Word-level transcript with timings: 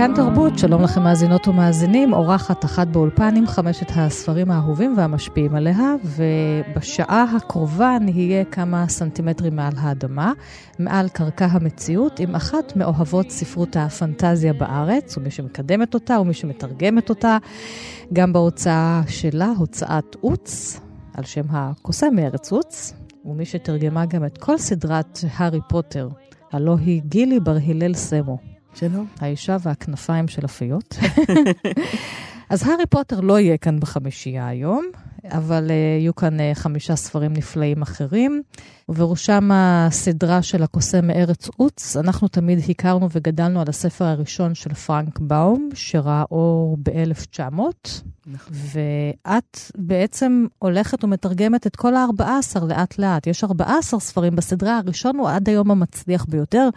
כאן 0.00 0.14
תרבות, 0.14 0.58
שלום 0.58 0.82
לכם 0.82 1.02
מאזינות 1.02 1.48
ומאזינים, 1.48 2.12
אורחת 2.12 2.64
אחת 2.64 2.86
באולפן 2.86 3.36
עם 3.36 3.46
חמשת 3.46 3.86
הספרים 3.96 4.50
האהובים 4.50 4.94
והמשפיעים 4.96 5.54
עליה, 5.54 5.94
ובשעה 6.04 7.24
הקרובה 7.36 7.96
נהיה 8.00 8.44
כמה 8.44 8.88
סנטימטרים 8.88 9.56
מעל 9.56 9.72
האדמה, 9.76 10.32
מעל 10.78 11.08
קרקע 11.08 11.46
המציאות, 11.50 12.20
עם 12.20 12.34
אחת 12.34 12.76
מאוהבות 12.76 13.30
ספרות 13.30 13.76
הפנטזיה 13.76 14.52
בארץ, 14.52 15.16
ומי 15.16 15.30
שמקדמת 15.30 15.94
אותה 15.94 16.20
ומי 16.20 16.34
שמתרגמת 16.34 17.08
אותה, 17.08 17.38
גם 18.12 18.32
בהוצאה 18.32 19.02
שלה, 19.08 19.52
הוצאת 19.58 20.16
עוץ, 20.20 20.80
על 21.14 21.24
שם 21.24 21.44
הקוסם 21.50 22.14
מארץ 22.14 22.52
עוץ, 22.52 22.94
ומי 23.24 23.44
שתרגמה 23.44 24.06
גם 24.06 24.24
את 24.24 24.38
כל 24.38 24.58
סדרת 24.58 25.18
הארי 25.36 25.60
פוטר, 25.68 26.08
הלא 26.52 26.76
היא 26.78 27.02
גילי 27.02 27.40
בר 27.40 27.56
הלל 27.66 27.94
סמו. 27.94 28.49
שלום. 28.74 29.06
האישה 29.20 29.56
והכנפיים 29.60 30.28
של 30.28 30.44
הפיות. 30.44 30.98
אז 32.50 32.68
הארי 32.68 32.86
פוטר 32.86 33.20
לא 33.20 33.40
יהיה 33.40 33.56
כאן 33.56 33.80
בחמישייה 33.80 34.48
היום, 34.48 34.84
אבל 35.28 35.68
uh, 35.68 35.72
יהיו 35.72 36.14
כאן 36.14 36.40
uh, 36.40 36.42
חמישה 36.54 36.96
ספרים 36.96 37.32
נפלאים 37.32 37.82
אחרים, 37.82 38.42
ובראשם 38.88 39.50
הסדרה 39.52 40.42
של 40.42 40.62
הקוסם 40.62 41.06
מארץ 41.06 41.48
עוץ. 41.56 41.96
אנחנו 41.96 42.28
תמיד 42.28 42.58
הכרנו 42.68 43.08
וגדלנו 43.12 43.60
על 43.60 43.66
הספר 43.68 44.04
הראשון 44.04 44.54
של 44.54 44.74
פרנק 44.74 45.18
באום, 45.18 45.68
שראה 45.74 46.24
אור 46.30 46.76
ב-1900. 46.82 47.60
נכון. 48.26 48.52
ואת 48.52 49.58
בעצם 49.76 50.46
הולכת 50.58 51.04
ומתרגמת 51.04 51.66
את 51.66 51.76
כל 51.76 51.94
ה-14 51.94 52.64
לאט-לאט. 52.64 53.26
יש 53.26 53.44
14 53.44 54.00
ספרים 54.00 54.36
בסדרה, 54.36 54.78
הראשון 54.78 55.16
הוא 55.16 55.28
עד 55.28 55.48
היום 55.48 55.70
המצליח 55.70 56.24
ביותר, 56.24 56.68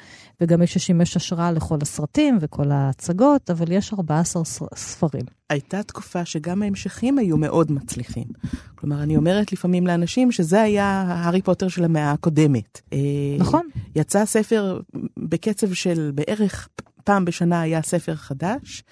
וגם 0.41 0.59
מי 0.59 0.67
ששימש 0.67 1.17
השראה 1.17 1.51
לכל 1.51 1.77
הסרטים 1.81 2.37
וכל 2.41 2.71
ההצגות, 2.71 3.49
אבל 3.49 3.71
יש 3.71 3.93
14 3.93 4.43
ספרים. 4.75 5.25
הייתה 5.49 5.83
תקופה 5.83 6.25
שגם 6.25 6.63
ההמשכים 6.63 7.17
היו 7.17 7.37
מאוד 7.37 7.71
מצליחים. 7.71 8.27
כלומר, 8.75 9.03
אני 9.03 9.17
אומרת 9.17 9.53
לפעמים 9.53 9.87
לאנשים 9.87 10.31
שזה 10.31 10.61
היה 10.61 11.05
הארי 11.07 11.41
פוטר 11.41 11.67
של 11.67 11.83
המאה 11.83 12.11
הקודמת. 12.11 12.81
אה, 12.93 12.97
נכון. 13.39 13.67
יצא 13.95 14.25
ספר 14.25 14.79
בקצב 15.17 15.73
של 15.73 16.11
בערך 16.15 16.69
פעם 17.03 17.25
בשנה 17.25 17.61
היה 17.61 17.81
ספר 17.81 18.15
חדש. 18.15 18.83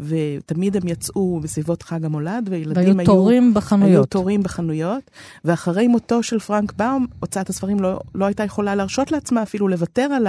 ותמיד 0.00 0.76
הם 0.76 0.88
יצאו 0.88 1.40
בסביבות 1.40 1.82
חג 1.82 2.04
המולד, 2.04 2.48
וילדים 2.50 3.00
היו... 3.00 3.06
תורים 3.06 3.54
בחנויות. 3.54 3.90
היו 3.90 4.04
תורים 4.04 4.42
בחנויות, 4.42 5.10
ואחרי 5.44 5.88
מותו 5.88 6.22
של 6.22 6.38
פרנק 6.38 6.72
באום, 6.72 7.06
הוצאת 7.20 7.50
הספרים 7.50 7.80
לא, 7.80 8.00
לא 8.14 8.24
הייתה 8.24 8.44
יכולה 8.44 8.74
להרשות 8.74 9.12
לעצמה 9.12 9.42
אפילו 9.42 9.68
לוותר 9.68 10.02
על 10.02 10.26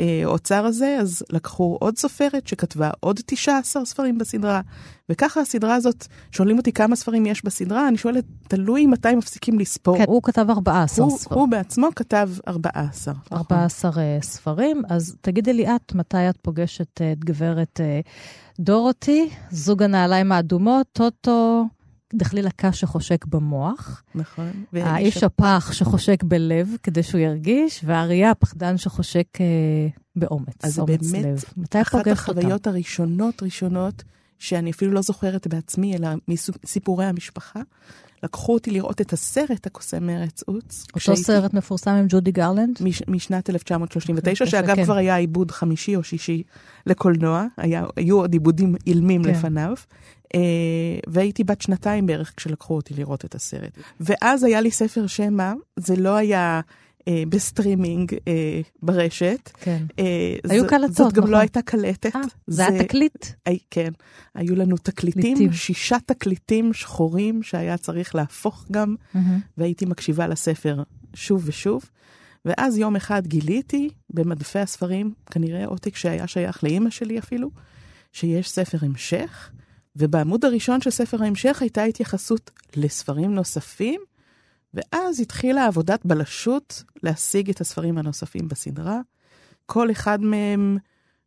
האוצר 0.00 0.66
הזה, 0.66 0.98
אז 1.00 1.22
לקחו 1.30 1.76
עוד 1.80 1.98
סופרת 1.98 2.46
שכתבה 2.46 2.90
עוד 3.00 3.20
19 3.26 3.84
ספרים 3.84 4.18
בסדרה, 4.18 4.60
וככה 5.08 5.40
הסדרה 5.40 5.74
הזאת, 5.74 6.06
שואלים 6.30 6.58
אותי 6.58 6.72
כמה 6.72 6.96
ספרים 6.96 7.26
יש 7.26 7.44
בסדרה, 7.44 7.88
אני 7.88 7.96
שואלת, 7.96 8.24
תלוי 8.48 8.86
מתי 8.86 9.14
מפסיקים 9.14 9.58
לספור. 9.58 9.98
כן, 9.98 10.04
הוא 10.06 10.22
כתב 10.22 10.46
14 10.50 11.10
ספרים. 11.10 11.40
הוא 11.40 11.48
בעצמו 11.48 11.88
כתב 11.96 12.30
14. 12.48 13.14
14 13.32 13.90
נכון. 13.90 14.02
uh, 14.02 14.24
ספרים, 14.24 14.82
אז 14.88 15.16
תגידי 15.20 15.52
לי 15.52 15.66
את, 15.76 15.94
מתי 15.94 16.28
את 16.30 16.36
פוגשת 16.42 17.00
את 17.12 17.24
גברת 17.24 17.80
uh, 17.80 18.08
דורותי, 18.60 19.28
זוג 19.50 19.82
הנעליים 19.82 20.32
האדומות, 20.32 20.86
טוטו, 20.92 21.64
דחליל 22.14 22.46
הקש 22.46 22.80
שחושק 22.80 23.24
במוח. 23.24 24.02
נכון. 24.14 24.64
האיש 24.72 25.22
הפח 25.22 25.72
שחושק 25.72 26.22
בלב 26.22 26.68
כדי 26.82 27.02
שהוא 27.02 27.20
ירגיש, 27.20 27.80
והאריה 27.84 28.30
הפחדן 28.30 28.76
שחושק 28.76 29.26
uh, 29.34 29.40
באומץ, 30.16 30.64
אז 30.64 30.78
באמת, 30.78 31.76
אחת 31.82 32.06
החוויות 32.06 32.66
הראשונות, 32.66 33.42
ראשונות, 33.42 34.02
שאני 34.38 34.70
אפילו 34.70 34.92
לא 34.92 35.02
זוכרת 35.02 35.46
בעצמי, 35.46 35.96
אלא 35.96 36.08
מסיפורי 36.28 37.04
המשפחה. 37.04 37.60
לקחו 38.26 38.54
אותי 38.54 38.70
לראות 38.70 39.00
את 39.00 39.12
הסרט 39.12 39.66
הקוסם 39.66 40.06
מארץ 40.06 40.42
עוץ. 40.42 40.84
אותו 40.86 40.98
כשהייתי... 40.98 41.22
סרט 41.22 41.54
מפורסם 41.54 41.90
עם 41.90 42.06
ג'ודי 42.08 42.30
גרלנד? 42.30 42.78
מש, 42.80 43.02
משנת 43.08 43.50
1939, 43.50 44.46
שאגב 44.46 44.76
כן. 44.76 44.84
כבר 44.84 44.96
היה 44.96 45.16
עיבוד 45.16 45.50
חמישי 45.50 45.96
או 45.96 46.02
שישי 46.02 46.42
לקולנוע, 46.86 47.44
היה, 47.56 47.84
היו 47.96 48.16
עוד 48.16 48.32
עיבודים 48.32 48.74
אילמים 48.86 49.24
כן. 49.24 49.30
לפניו. 49.30 49.74
אה, 50.26 50.38
והייתי 51.06 51.44
בת 51.44 51.60
שנתיים 51.60 52.06
בערך 52.06 52.32
כשלקחו 52.36 52.76
אותי 52.76 52.94
לראות 52.94 53.24
את 53.24 53.34
הסרט. 53.34 53.78
ואז 54.00 54.44
היה 54.44 54.60
לי 54.60 54.70
ספר 54.70 55.06
שמע, 55.06 55.52
זה 55.76 55.96
לא 55.96 56.16
היה 56.16 56.60
אה, 57.08 57.22
בסטרימינג 57.28 58.14
אה, 58.28 58.60
ברשת. 58.82 59.50
כן. 59.60 59.84
אה, 59.98 60.36
היו 60.50 60.66
קלטות, 60.66 60.94
זאת 60.94 61.12
גם 61.12 61.22
נכון. 61.22 61.32
לא 61.32 61.38
הייתה 61.38 61.62
קלטת. 61.62 62.16
אה, 62.16 62.20
זה, 62.46 62.56
זה 62.56 62.66
היה 62.66 62.82
תקליט? 62.82 63.26
אי, 63.46 63.58
כן. 63.70 63.90
היו 64.34 64.56
לנו 64.56 64.76
תקליטים, 64.76 65.36
ליטים. 65.36 65.52
שישה 65.52 65.96
תקליטים 66.06 66.72
שחורים 66.72 67.42
שהיה 67.42 67.76
צריך 67.76 68.14
להפוך 68.14 68.66
גם, 68.70 68.94
mm-hmm. 69.14 69.18
והייתי 69.58 69.84
מקשיבה 69.84 70.26
לספר 70.26 70.82
שוב 71.14 71.42
ושוב. 71.46 71.84
ואז 72.44 72.78
יום 72.78 72.96
אחד 72.96 73.26
גיליתי 73.26 73.88
במדפי 74.10 74.58
הספרים, 74.58 75.12
כנראה 75.30 75.66
עותק 75.66 75.96
שהיה 75.96 76.26
שייך 76.26 76.64
לאימא 76.64 76.90
שלי 76.90 77.18
אפילו, 77.18 77.50
שיש 78.12 78.50
ספר 78.50 78.78
המשך, 78.80 79.50
ובעמוד 79.96 80.44
הראשון 80.44 80.80
של 80.80 80.90
ספר 80.90 81.22
ההמשך 81.22 81.62
הייתה 81.62 81.82
התייחסות 81.82 82.50
לספרים 82.76 83.34
נוספים. 83.34 84.00
ואז 84.76 85.20
התחילה 85.20 85.66
עבודת 85.66 86.00
בלשות 86.04 86.82
להשיג 87.02 87.50
את 87.50 87.60
הספרים 87.60 87.98
הנוספים 87.98 88.48
בסדרה. 88.48 89.00
כל 89.66 89.90
אחד 89.90 90.20
מהם 90.20 90.78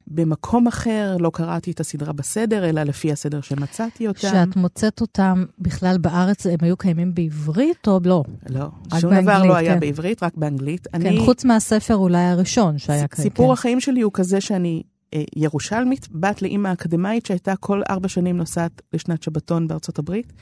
במקום 0.07 0.67
אחר, 0.67 1.17
לא 1.19 1.31
קראתי 1.33 1.71
את 1.71 1.79
הסדרה 1.79 2.13
בסדר, 2.13 2.69
אלא 2.69 2.83
לפי 2.83 3.11
הסדר 3.11 3.41
שמצאתי 3.41 4.07
אותם. 4.07 4.19
כשאת 4.19 4.55
מוצאת 4.55 5.01
אותם 5.01 5.45
בכלל 5.59 5.97
בארץ, 5.97 6.45
הם 6.45 6.57
היו 6.61 6.77
קיימים 6.77 7.15
בעברית 7.15 7.87
או 7.87 7.99
לא? 8.05 8.23
לא, 8.49 8.67
שום 8.99 9.09
באנגלית, 9.09 9.23
דבר 9.23 9.43
לא 9.43 9.55
היה 9.55 9.73
כן. 9.73 9.79
בעברית, 9.79 10.23
רק 10.23 10.35
באנגלית. 10.35 10.87
כן, 10.87 11.05
אני... 11.05 11.19
חוץ 11.25 11.45
מהספר 11.45 11.95
אולי 11.95 12.23
הראשון 12.23 12.77
שהיה 12.77 13.07
קיים. 13.07 13.23
סיפור 13.23 13.47
כן. 13.47 13.53
החיים 13.53 13.79
שלי 13.79 14.01
הוא 14.01 14.11
כזה 14.13 14.41
שאני 14.41 14.83
אה, 15.13 15.23
ירושלמית, 15.35 16.07
בת 16.11 16.41
לאימא 16.41 16.73
אקדמאית 16.73 17.25
שהייתה 17.25 17.55
כל 17.55 17.81
ארבע 17.89 18.07
שנים 18.07 18.37
נוסעת 18.37 18.81
לשנת 18.93 19.23
שבתון 19.23 19.67
בארצות 19.67 19.99
הברית. 19.99 20.33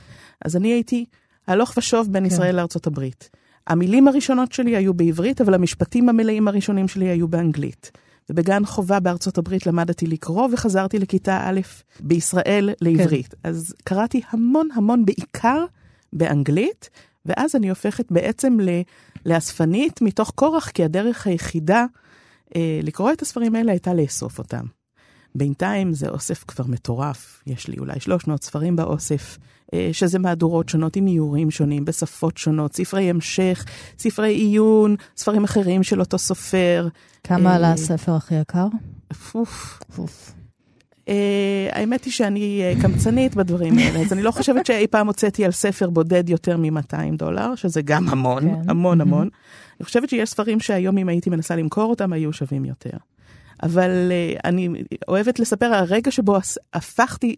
אז 0.44 0.56
אני 0.56 0.68
הייתי 0.68 1.04
הלוך 1.48 1.74
ושוב 1.76 2.12
בין 2.12 2.22
כן. 2.22 2.34
ישראל 2.34 2.56
לארצות 2.56 2.86
הברית. 2.86 3.30
המילים 3.66 4.08
הראשונות 4.08 4.52
שלי 4.52 4.76
היו 4.76 4.94
בעברית, 4.94 5.40
אבל 5.40 5.54
המשפטים 5.54 6.08
המלאים 6.08 6.48
הראשונים 6.48 6.88
שלי 6.88 7.08
היו 7.08 7.28
באנגלית. 7.28 7.90
ובגן 8.30 8.64
חובה 8.64 9.00
בארצות 9.00 9.38
הברית 9.38 9.66
למדתי 9.66 10.06
לקרוא 10.06 10.48
וחזרתי 10.52 10.98
לכיתה 10.98 11.40
א' 11.44 11.60
בישראל 12.00 12.70
לעברית. 12.80 13.34
כן. 13.34 13.48
אז 13.48 13.74
קראתי 13.84 14.20
המון 14.30 14.68
המון 14.74 15.04
בעיקר 15.04 15.64
באנגלית, 16.12 16.90
ואז 17.26 17.56
אני 17.56 17.68
הופכת 17.68 18.12
בעצם 18.12 18.56
לאספנית 19.26 20.02
מתוך 20.02 20.32
כורח, 20.34 20.70
כי 20.70 20.84
הדרך 20.84 21.26
היחידה 21.26 21.86
אה, 22.56 22.80
לקרוא 22.82 23.12
את 23.12 23.22
הספרים 23.22 23.54
האלה 23.54 23.72
הייתה 23.72 23.94
לאסוף 23.94 24.38
אותם. 24.38 24.64
בינתיים 25.34 25.92
זה 25.92 26.08
אוסף 26.08 26.44
כבר 26.48 26.64
מטורף, 26.68 27.42
יש 27.46 27.68
לי 27.68 27.78
אולי 27.78 28.00
300 28.00 28.44
ספרים 28.44 28.76
באוסף, 28.76 29.38
שזה 29.92 30.18
מהדורות 30.18 30.68
שונות 30.68 30.96
עם 30.96 31.06
איורים 31.06 31.50
שונים 31.50 31.84
בשפות 31.84 32.36
שונות, 32.36 32.76
ספרי 32.76 33.10
המשך, 33.10 33.64
ספרי 33.98 34.34
עיון, 34.34 34.96
ספרים 35.16 35.44
אחרים 35.44 35.82
של 35.82 36.00
אותו 36.00 36.18
סופר. 36.18 36.88
כמה 37.24 37.54
עלה 37.54 37.66
אה, 37.66 37.72
הספר 37.72 38.14
הכי 38.14 38.34
יקר? 38.34 38.66
פוף. 39.32 39.80
פוף. 39.96 40.32
Uh, 41.06 41.10
האמת 41.72 42.04
היא 42.04 42.12
שאני 42.12 42.62
קמצנית 42.82 43.34
בדברים 43.34 43.78
האלה, 43.78 44.00
אז 44.00 44.12
אני 44.12 44.22
לא 44.22 44.30
חושבת 44.30 44.66
שאי 44.66 44.86
פעם 44.86 45.06
הוצאתי 45.06 45.44
על 45.44 45.50
ספר 45.50 45.90
בודד 45.90 46.28
יותר 46.28 46.56
מ-200 46.56 47.16
דולר, 47.16 47.54
שזה 47.54 47.82
גם 47.82 48.08
המון, 48.08 48.42
כן. 48.42 48.70
המון 48.70 49.00
המון. 49.00 49.28
אני 49.80 49.84
חושבת 49.84 50.10
שיש 50.10 50.30
ספרים 50.30 50.60
שהיום 50.60 50.98
אם 50.98 51.08
הייתי 51.08 51.30
מנסה 51.30 51.56
למכור 51.56 51.90
אותם, 51.90 52.12
היו 52.12 52.32
שווים 52.32 52.64
יותר. 52.64 52.90
אבל 53.62 54.12
אני 54.44 54.68
אוהבת 55.08 55.38
לספר 55.38 55.66
על 55.66 55.74
הרגע 55.74 56.10
שבו 56.10 56.36
הפכתי 56.74 57.36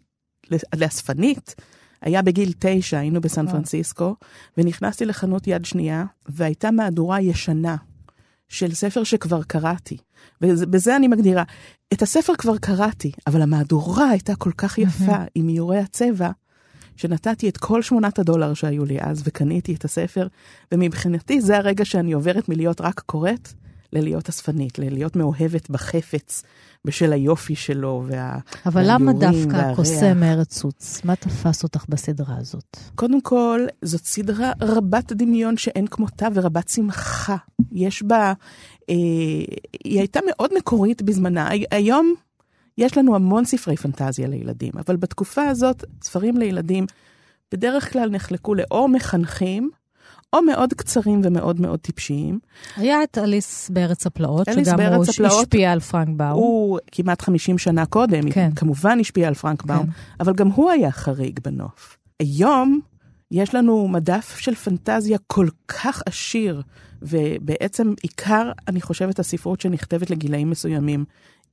לאספנית. 0.77 1.55
היה 2.03 2.23
בגיל 2.23 2.53
תשע, 2.59 2.99
היינו 2.99 3.21
בסן 3.21 3.51
פרנסיסקו, 3.51 4.15
ונכנסתי 4.59 5.05
לחנות 5.05 5.47
יד 5.47 5.65
שנייה, 5.65 6.05
והייתה 6.29 6.71
מהדורה 6.71 7.21
ישנה 7.21 7.77
של 8.49 8.75
ספר 8.75 9.05
שכבר 9.05 9.43
קראתי. 9.43 9.97
ובזה 10.41 10.97
אני 10.97 11.09
מגדירה, 11.09 11.43
את 11.93 12.03
הספר 12.03 12.33
כבר 12.39 12.59
קראתי, 12.59 13.13
אבל 13.27 13.43
המהדורה 13.43 14.11
הייתה 14.11 14.35
כל 14.35 14.53
כך 14.57 14.79
יפה, 14.79 15.17
עם 15.35 15.49
איורי 15.49 15.79
הצבע, 15.79 16.31
שנתתי 16.97 17.49
את 17.49 17.57
כל 17.57 17.83
שמונת 17.83 18.19
הדולר 18.19 18.55
שהיו 18.55 18.85
לי 18.85 18.99
אז, 19.01 19.23
וקניתי 19.25 19.75
את 19.75 19.85
הספר, 19.85 20.27
ומבחינתי 20.73 21.41
זה 21.41 21.57
הרגע 21.57 21.85
שאני 21.85 22.13
עוברת 22.13 22.49
מלהיות 22.49 22.81
רק 22.81 23.01
קוראת, 23.01 23.53
ללהיות 23.93 24.29
אספנית, 24.29 24.79
ללהיות 24.79 25.17
מאוהבת 25.17 25.71
בחפץ 25.71 26.43
בשל 26.85 27.13
היופי 27.13 27.55
שלו 27.55 28.05
וה... 28.07 28.39
אבל 28.67 28.83
למה 28.87 29.13
דווקא 29.13 29.57
הקוסם 29.57 30.21
מארץ 30.21 30.65
עוץ? 30.65 31.01
מה 31.05 31.17
תפס 31.17 31.63
אותך 31.63 31.85
בסדרה 31.89 32.37
הזאת? 32.39 32.77
קודם 32.95 33.21
כל, 33.21 33.67
זאת 33.83 34.05
סדרה 34.05 34.53
רבת 34.61 35.13
דמיון 35.13 35.57
שאין 35.57 35.87
כמותה 35.87 36.29
ורבת 36.35 36.69
שמחה. 36.69 37.37
יש 37.73 38.03
בה... 38.03 38.33
אה, 38.91 38.95
היא 39.85 39.99
הייתה 39.99 40.21
מאוד 40.27 40.51
מקורית 40.59 41.03
בזמנה. 41.03 41.49
היום 41.71 42.15
יש 42.79 42.99
לנו 42.99 43.15
המון 43.15 43.45
ספרי 43.45 43.77
פנטזיה 43.77 44.29
לילדים, 44.29 44.73
אבל 44.87 44.97
בתקופה 44.97 45.43
הזאת, 45.49 45.85
ספרים 46.03 46.37
לילדים 46.37 46.87
בדרך 47.53 47.93
כלל 47.93 48.11
נחלקו 48.11 48.55
לאור 48.55 48.89
מחנכים, 48.89 49.71
או 50.33 50.43
מאוד 50.43 50.75
קצרים 50.75 51.21
ומאוד 51.25 51.61
מאוד 51.61 51.79
טיפשיים. 51.81 52.39
היה 52.77 53.03
את 53.03 53.19
אליס 53.19 53.71
בארץ 53.71 54.07
הפלאות, 54.07 54.47
שגם 54.47 54.81
הוא 54.81 55.05
הפלאות, 55.05 55.41
השפיע 55.43 55.73
על 55.73 55.81
פרנק 55.81 56.09
באום. 56.17 56.33
הוא 56.33 56.79
כמעט 56.93 57.23
50 57.23 57.59
שנה 57.59 57.87
קודם, 57.87 58.31
כן. 58.31 58.51
כמובן 58.57 59.01
השפיע 59.01 59.29
על 59.29 59.35
פרנק 59.35 59.63
כן. 59.63 59.69
באום, 59.69 59.87
אבל 60.21 60.33
גם 60.33 60.49
הוא 60.49 60.71
היה 60.71 60.91
חריג 60.91 61.41
בנוף. 61.45 61.97
היום 62.21 62.81
יש 63.31 63.55
לנו 63.55 63.89
מדף 63.89 64.37
של 64.39 64.55
פנטזיה 64.55 65.19
כל 65.27 65.49
כך 65.69 66.03
עשיר, 66.07 66.63
ובעצם 67.03 67.95
עיקר, 68.03 68.53
אני 68.69 68.81
חושבת, 68.81 69.19
הספרות 69.19 69.61
שנכתבת 69.61 70.11
לגילאים 70.11 70.51
מסוימים, 70.51 71.05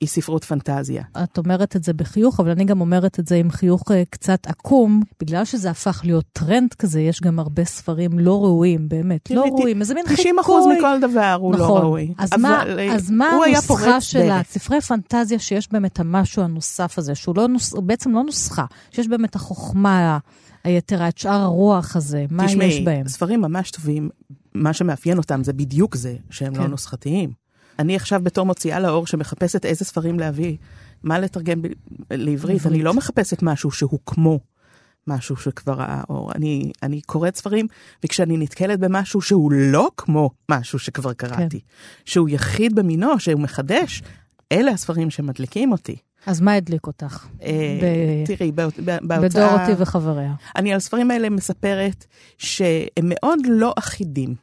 היא 0.02 0.10
ספרות 0.10 0.44
פנטזיה. 0.44 1.04
את 1.24 1.38
אומרת 1.38 1.76
את 1.76 1.84
זה 1.84 1.94
בחיוך, 1.94 2.40
אבל 2.40 2.50
אני 2.50 2.66
גם 2.66 2.82
אומרת 2.82 3.20
את 3.20 3.28
זה 3.28 3.36
עם 3.36 3.52
חיוך 3.52 3.92
אה, 3.92 4.04
קצת 4.10 4.48
עקום, 4.48 5.02
בגלל 5.20 5.46
שזה 5.46 5.70
הפך 5.70 6.02
להיות 6.04 6.26
טרנד 6.34 6.74
כזה, 6.74 7.02
יש 7.02 7.22
גם 7.22 7.40
הרבה 7.40 7.66
ספרים 7.66 8.20
לא 8.20 8.44
ראויים, 8.44 8.90
באמת, 8.90 9.32
לא 9.32 9.42
ראויים, 9.42 9.82
איזה 9.82 9.94
מין 9.94 10.04
חיקוי. 10.04 10.24
90 10.24 10.40
אחוז 10.40 10.66
מכל 10.78 11.00
דבר 11.02 11.38
הוא 11.40 11.54
לא 11.54 11.60
נכון. 11.60 11.82
לא 11.82 11.88
ראוי. 11.88 12.14
אז 12.18 12.30
מה, 12.40 12.64
אה, 12.68 12.94
אז 12.96 13.12
מה 13.12 13.30
הנוסחה 13.46 14.02
של 14.02 14.32
הספרי 14.32 14.82
פנטזיה 14.82 15.40
שיש 15.40 15.72
בהם 15.72 15.86
את 15.86 16.00
המשהו 16.00 16.44
הנוסף 16.44 16.98
הזה, 16.98 17.16
שהוא 17.16 17.36
לא 17.38 17.48
נוס, 17.48 17.74
בעצם 17.74 18.12
לא 18.12 18.24
נוסחה, 18.24 18.66
שיש 18.92 19.08
בהם 19.08 19.26
את 19.26 19.36
החוכמה 19.36 20.18
היתרה, 20.64 21.08
את 21.08 21.18
שאר 21.18 21.42
הרוח 21.42 21.96
הזה, 21.96 22.26
מה 22.32 22.48
תשמעי, 22.48 22.68
יש 22.68 22.80
בהם? 22.80 22.96
תשמעי, 22.96 23.10
ספרים 23.10 23.42
ממש 23.42 23.72
טובים, 23.72 24.10
מה 24.54 24.74
שמאפיין 24.74 25.18
אותם 25.18 25.44
זה 25.44 25.54
בדיוק 25.54 25.96
זה, 25.96 26.16
שהם 26.30 26.54
לא 26.54 26.58
כן. 26.58 26.64
לא 26.64 26.68
נוסחתיים. 26.68 27.47
אני 27.80 27.96
עכשיו 27.96 28.22
בתור 28.24 28.46
מוציאה 28.46 28.80
לאור 28.80 29.08
שמחפשת 29.08 29.66
איזה 29.66 29.86
ספרים 29.86 30.20
להביא, 30.20 30.58
מה 31.04 31.20
לתרגם 31.20 31.62
ב- 31.62 31.68
לעברית, 32.12 32.66
אני 32.66 32.84
לא 32.84 32.94
מחפשת 32.94 33.42
משהו 33.42 33.72
שהוא 33.72 34.00
כמו 34.06 34.40
משהו 35.08 35.36
שכבר 35.36 35.74
ראה 35.74 36.02
אור. 36.10 36.32
אני, 36.36 36.72
אני 36.84 37.02
קוראת 37.02 37.36
ספרים, 37.36 37.68
וכשאני 38.04 38.38
נתקלת 38.38 38.80
במשהו 38.80 39.22
שהוא 39.22 39.52
לא 39.52 39.90
כמו 39.98 40.30
משהו 40.52 40.80
שכבר 40.80 41.14
קראתי, 41.14 41.60
כן. 41.60 41.66
שהוא 42.06 42.30
יחיד 42.30 42.76
במינו, 42.76 43.20
שהוא 43.20 43.42
מחדש, 43.42 44.02
אלה 44.52 44.72
הספרים 44.72 45.10
שמדליקים 45.10 45.72
אותי. 45.72 45.96
אז 46.26 46.42
מה 46.42 46.54
הדליק 46.54 46.88
אותך? 46.88 47.28
אה, 47.44 48.24
תראי, 48.26 48.52
בהוצאה... 48.52 49.20
בדורותי 49.20 49.72
וחבריה. 49.78 50.34
אני 50.56 50.72
על 50.72 50.78
הספרים 50.78 51.12
האלה 51.12 51.30
מספרת 51.30 52.06
שהם 52.38 53.04
מאוד 53.04 53.40
לא 53.50 53.74
אחידים. 53.78 54.36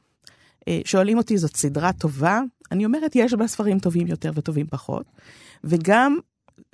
אה, 0.68 0.80
שואלים 0.84 1.18
אותי, 1.18 1.38
זאת 1.38 1.56
סדרה 1.56 1.92
טובה? 1.92 2.40
אני 2.72 2.84
אומרת, 2.84 3.16
יש 3.16 3.34
בה 3.34 3.46
ספרים 3.46 3.78
טובים 3.78 4.06
יותר 4.06 4.30
וטובים 4.34 4.66
פחות, 4.66 5.06
וגם 5.64 6.18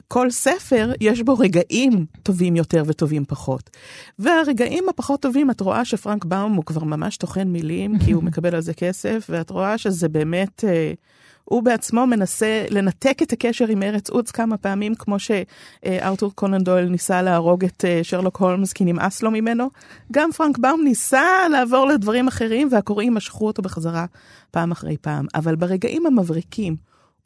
כל 0.09 0.31
ספר 0.31 0.93
יש 1.01 1.23
בו 1.23 1.39
רגעים 1.39 2.07
טובים 2.23 2.57
יותר 2.57 2.83
וטובים 2.87 3.25
פחות. 3.25 3.71
והרגעים 4.19 4.89
הפחות 4.89 5.23
טובים, 5.23 5.51
את 5.51 5.61
רואה 5.61 5.85
שפרנק 5.85 6.25
באום 6.25 6.53
הוא 6.53 6.65
כבר 6.65 6.85
ממש 6.85 7.17
טוחן 7.17 7.49
מילים, 7.49 7.99
כי 7.99 8.13
הוא 8.13 8.25
מקבל 8.29 8.55
על 8.55 8.61
זה 8.61 8.75
כסף, 8.75 9.27
ואת 9.29 9.51
רואה 9.51 9.79
שזה 9.79 10.09
באמת... 10.09 10.65
אה, 10.65 10.93
הוא 11.51 11.63
בעצמו 11.63 12.07
מנסה 12.07 12.65
לנתק 12.71 13.19
את 13.23 13.33
הקשר 13.33 13.67
עם 13.69 13.83
ארץ 13.83 14.11
עוץ 14.11 14.31
כמה 14.31 14.57
פעמים, 14.57 14.95
כמו 14.95 15.17
שארתור 15.19 16.33
קונן 16.35 16.65
דויל 16.65 16.89
ניסה 16.89 17.23
להרוג 17.23 17.65
את 17.65 17.85
אה, 17.85 18.01
שרלוק 18.03 18.37
הולמס 18.37 18.73
כי 18.73 18.85
נמאס 18.85 19.23
לו 19.23 19.31
ממנו. 19.31 19.71
גם 20.13 20.33
פרנק 20.33 20.59
באום 20.59 20.83
ניסה 20.85 21.49
לעבור 21.51 21.87
לדברים 21.87 22.29
אחרים, 22.29 22.69
והקוראים 22.71 23.15
משכו 23.15 23.47
אותו 23.47 23.63
בחזרה 23.63 24.07
פעם 24.51 24.71
אחרי 24.71 24.97
פעם. 24.97 25.27
אבל 25.35 25.57
ברגעים 25.57 26.07
המבריקים, 26.07 26.77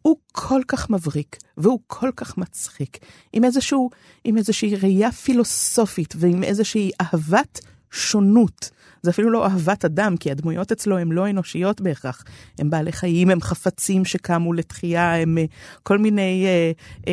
הוא 0.03 0.17
כל 0.33 0.61
כך 0.69 0.91
מבריק, 0.91 1.37
והוא 1.57 1.81
כל 1.87 2.11
כך 2.17 2.39
מצחיק, 2.39 2.99
עם, 3.33 3.45
איזשהו, 3.45 3.91
עם 4.25 4.37
איזושהי 4.37 4.77
ראייה 4.77 5.13
פילוסופית 5.13 6.15
ועם 6.19 6.45
איזושהי 6.45 6.91
אהבת 7.01 7.61
שונות. 7.95 8.71
זה 9.03 9.11
אפילו 9.11 9.31
לא 9.31 9.47
אהבת 9.47 9.85
אדם, 9.85 10.17
כי 10.17 10.31
הדמויות 10.31 10.73
אצלו 10.73 10.99
הן 10.99 11.13
לא 11.13 11.31
אנושיות 11.31 11.81
בהכרח. 11.81 12.25
הם 12.59 12.71
בעלי 12.71 12.93
חיים, 12.93 13.31
הם 13.31 13.41
חפצים 13.41 14.05
שקמו 14.05 14.53
לתחייה, 14.53 15.17
הם 15.17 15.39
אה, 15.39 15.45
כל 15.83 15.99
מיני... 15.99 16.47
אה, 16.47 16.73
אה, 17.09 17.13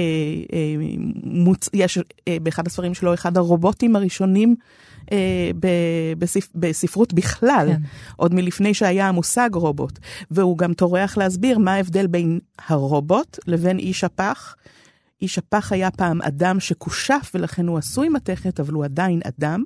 אה, 0.53 0.75
מוצ... 1.23 1.69
יש 1.73 1.97
אה, 2.27 2.37
באחד 2.43 2.67
הספרים 2.67 2.93
שלו, 2.93 3.13
אחד 3.13 3.37
הרובוטים 3.37 3.95
הראשונים 3.95 4.55
אה, 5.11 5.51
בספ... 6.17 6.47
בספרות 6.55 7.13
בכלל, 7.13 7.67
כן. 7.71 7.81
עוד 8.15 8.33
מלפני 8.33 8.73
שהיה 8.73 9.07
המושג 9.07 9.49
רובוט. 9.53 9.99
והוא 10.31 10.57
גם 10.57 10.73
טורח 10.73 11.17
להסביר 11.17 11.59
מה 11.59 11.73
ההבדל 11.73 12.07
בין 12.07 12.39
הרובוט 12.67 13.39
לבין 13.47 13.79
איש 13.79 14.03
הפח. 14.03 14.55
איש 15.21 15.37
הפח 15.37 15.71
היה 15.71 15.91
פעם 15.91 16.21
אדם 16.21 16.59
שכושף 16.59 17.31
ולכן 17.33 17.67
הוא 17.67 17.77
עשוי 17.77 18.09
מתכת, 18.09 18.59
אבל 18.59 18.73
הוא 18.73 18.85
עדיין 18.85 19.21
אדם, 19.23 19.63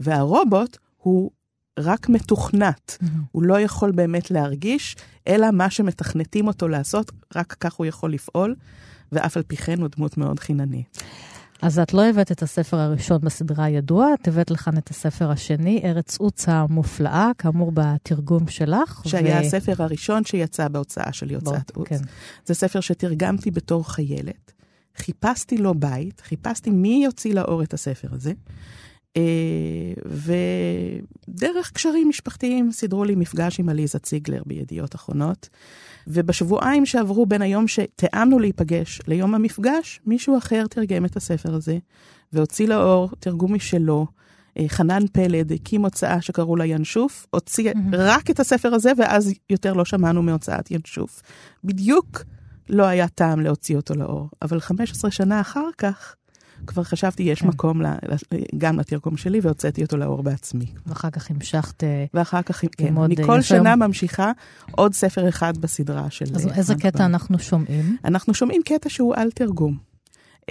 והרובוט 0.00 0.76
הוא 0.96 1.30
רק 1.78 2.08
מתוכנת. 2.08 2.98
Mm-hmm. 3.00 3.06
הוא 3.32 3.42
לא 3.42 3.60
יכול 3.60 3.92
באמת 3.92 4.30
להרגיש, 4.30 4.96
אלא 5.28 5.50
מה 5.50 5.70
שמתכנתים 5.70 6.46
אותו 6.46 6.68
לעשות, 6.68 7.12
רק 7.36 7.56
כך 7.60 7.74
הוא 7.74 7.86
יכול 7.86 8.12
לפעול, 8.12 8.54
ואף 9.12 9.36
על 9.36 9.42
פי 9.42 9.56
כן 9.56 9.80
הוא 9.80 9.88
דמות 9.96 10.18
מאוד 10.18 10.40
חיננית. 10.40 11.02
אז 11.62 11.78
את 11.78 11.94
לא 11.94 12.04
הבאת 12.04 12.32
את 12.32 12.42
הספר 12.42 12.76
הראשון 12.76 13.20
בסדרה 13.20 13.64
הידוע, 13.64 14.14
את 14.14 14.28
הבאת 14.28 14.50
לכאן 14.50 14.78
את 14.78 14.90
הספר 14.90 15.30
השני, 15.30 15.80
ארץ 15.84 16.18
עוץ 16.18 16.48
המופלאה, 16.48 17.30
כאמור 17.38 17.72
בתרגום 17.74 18.48
שלך. 18.48 19.02
שהיה 19.06 19.36
ו... 19.36 19.38
הספר 19.38 19.82
הראשון 19.82 20.24
שיצא 20.24 20.68
בהוצאה 20.68 21.12
של 21.12 21.30
יוצאת 21.30 21.70
עוץ. 21.76 21.88
כן. 21.88 21.98
זה 22.46 22.54
ספר 22.54 22.80
שתרגמתי 22.80 23.50
בתור 23.50 23.90
חיילת. 23.92 24.52
חיפשתי 24.98 25.56
לו 25.56 25.74
בית, 25.74 26.20
חיפשתי 26.20 26.70
מי 26.70 27.00
יוציא 27.04 27.34
לאור 27.34 27.62
את 27.62 27.74
הספר 27.74 28.08
הזה. 28.12 28.32
אה, 29.16 29.22
ודרך 31.28 31.70
קשרים 31.72 32.08
משפחתיים 32.08 32.72
סידרו 32.72 33.04
לי 33.04 33.14
מפגש 33.14 33.60
עם 33.60 33.68
עליזה 33.68 33.98
ציגלר 33.98 34.42
בידיעות 34.46 34.94
אחרונות. 34.94 35.48
ובשבועיים 36.06 36.86
שעברו 36.86 37.26
בין 37.26 37.42
היום 37.42 37.68
שתיאמנו 37.68 38.38
להיפגש 38.38 39.00
ליום 39.06 39.34
המפגש, 39.34 40.00
מישהו 40.06 40.38
אחר 40.38 40.66
תרגם 40.66 41.04
את 41.04 41.16
הספר 41.16 41.54
הזה, 41.54 41.78
והוציא 42.32 42.68
לאור 42.68 43.10
תרגום 43.20 43.54
משלו. 43.54 44.06
אה, 44.58 44.64
חנן 44.68 45.02
פלד 45.12 45.52
הקים 45.52 45.84
הוצאה 45.84 46.20
שקראו 46.20 46.56
לה 46.56 46.66
ינשוף, 46.66 47.26
הוציא 47.30 47.70
mm-hmm. 47.70 47.96
רק 47.96 48.30
את 48.30 48.40
הספר 48.40 48.74
הזה, 48.74 48.92
ואז 48.98 49.32
יותר 49.50 49.72
לא 49.72 49.84
שמענו 49.84 50.22
מהוצאת 50.22 50.70
ינשוף. 50.70 51.22
בדיוק 51.64 52.24
לא 52.68 52.84
היה 52.84 53.08
טעם 53.08 53.40
להוציא 53.40 53.76
אותו 53.76 53.94
לאור, 53.94 54.28
אבל 54.42 54.60
15 54.60 55.10
שנה 55.10 55.40
אחר 55.40 55.68
כך, 55.78 56.14
כבר 56.66 56.82
חשבתי, 56.82 57.22
יש 57.22 57.40
כן. 57.40 57.48
מקום 57.48 57.82
לה, 57.82 57.96
גם 58.58 58.78
לתרגום 58.78 59.16
שלי, 59.16 59.40
והוצאתי 59.42 59.82
אותו 59.82 59.96
לאור 59.96 60.22
בעצמי. 60.22 60.66
ואחר 60.86 61.10
כך 61.10 61.30
המשכת 61.30 61.84
אה, 61.84 62.04
ואחר 62.14 62.42
כך, 62.42 62.64
כן, 62.76 62.96
אני 62.96 63.16
כל 63.16 63.42
שנה 63.42 63.70
היום... 63.70 63.82
ממשיכה 63.82 64.32
עוד 64.70 64.94
ספר 64.94 65.28
אחד 65.28 65.58
בסדרה 65.58 66.10
של... 66.10 66.24
אז 66.34 66.46
איזה 66.46 66.74
קטע 66.74 67.04
אנחנו 67.04 67.38
שומעים? 67.38 67.96
אנחנו 68.04 68.34
שומעים 68.34 68.62
קטע 68.64 68.88
שהוא 68.88 69.14
על 69.16 69.30
תרגום. 69.30 69.88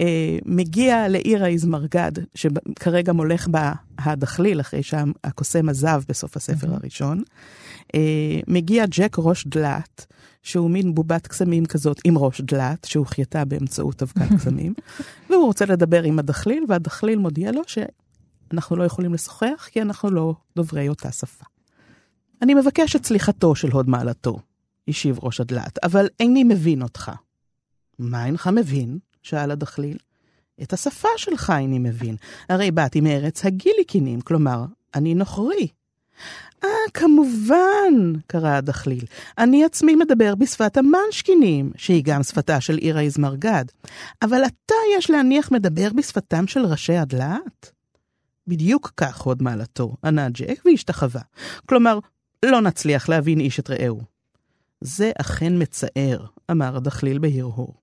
מגיע 0.44 1.08
לעיר 1.08 1.44
האיזמרגד, 1.44 2.12
שכרגע 2.34 3.12
מולך 3.12 3.48
בה 3.48 3.72
הדחליל, 3.98 4.60
אחרי 4.60 4.82
שהקוסם 4.82 5.68
עזב 5.68 6.02
בסוף 6.08 6.36
הספר 6.36 6.74
הראשון. 6.74 7.22
Uh, 7.96 7.98
מגיע 8.48 8.84
ג'ק 8.86 9.16
ראש 9.18 9.46
דלת, 9.46 10.06
שהוא 10.42 10.70
מין 10.70 10.94
בובת 10.94 11.26
קסמים 11.26 11.66
כזאת 11.66 12.00
עם 12.04 12.18
ראש 12.18 12.40
דלת, 12.40 12.84
שהוחייתה 12.84 13.44
באמצעות 13.44 14.02
אבקת 14.02 14.32
קסמים, 14.38 14.74
והוא 15.30 15.44
רוצה 15.44 15.66
לדבר 15.66 16.02
עם 16.02 16.18
הדחליל, 16.18 16.64
והדחליל 16.68 17.18
מודיע 17.18 17.52
לו 17.52 17.62
שאנחנו 17.66 18.76
לא 18.76 18.84
יכולים 18.84 19.14
לשוחח 19.14 19.68
כי 19.72 19.82
אנחנו 19.82 20.10
לא 20.10 20.34
דוברי 20.56 20.88
אותה 20.88 21.12
שפה. 21.12 21.44
אני 22.42 22.54
מבקש 22.54 22.96
את 22.96 23.06
סליחתו 23.06 23.54
של 23.54 23.70
הוד 23.70 23.88
מעלתו, 23.88 24.38
השיב 24.88 25.18
ראש 25.22 25.40
הדלת, 25.40 25.78
אבל 25.82 26.06
איני 26.20 26.44
מבין 26.44 26.82
אותך. 26.82 27.12
מה 27.98 28.26
אינך 28.26 28.46
מבין? 28.46 28.98
שאל 29.22 29.50
הדחליל. 29.50 29.96
את 30.62 30.72
השפה 30.72 31.08
שלך 31.16 31.52
איני 31.58 31.78
מבין. 31.78 32.16
הרי 32.48 32.70
באתי 32.70 33.00
מארץ 33.00 33.44
הגיליקינים, 33.44 34.20
כלומר, 34.20 34.64
אני 34.94 35.14
נוכרי. 35.14 35.68
אה, 36.64 36.68
כמובן, 36.94 38.12
קרא 38.26 38.48
הדחליל. 38.48 39.04
אני 39.38 39.64
עצמי 39.64 39.94
מדבר 39.94 40.34
בשפת 40.34 40.76
המנשקינים, 40.76 41.72
שהיא 41.76 42.02
גם 42.04 42.22
שפתה 42.22 42.60
של 42.60 42.76
עיר 42.76 42.98
האזמרגד. 42.98 43.64
אבל 44.22 44.42
אתה, 44.46 44.74
יש 44.96 45.10
להניח, 45.10 45.52
מדבר 45.52 45.88
בשפתם 45.96 46.46
של 46.46 46.66
ראשי 46.66 46.96
הדלעת? 46.96 47.72
בדיוק 48.46 48.92
כך 48.96 49.20
הוד 49.20 49.42
מעלתו, 49.42 49.96
ענה 50.04 50.28
ג'ק 50.28 50.62
והשתחווה. 50.64 51.22
כלומר, 51.66 51.98
לא 52.44 52.60
נצליח 52.60 53.08
להבין 53.08 53.40
איש 53.40 53.60
את 53.60 53.70
רעהו. 53.70 54.00
זה 54.80 55.12
אכן 55.20 55.52
מצער, 55.62 56.26
אמר 56.50 56.76
הדחליל 56.76 57.18
בהרהור. 57.18 57.74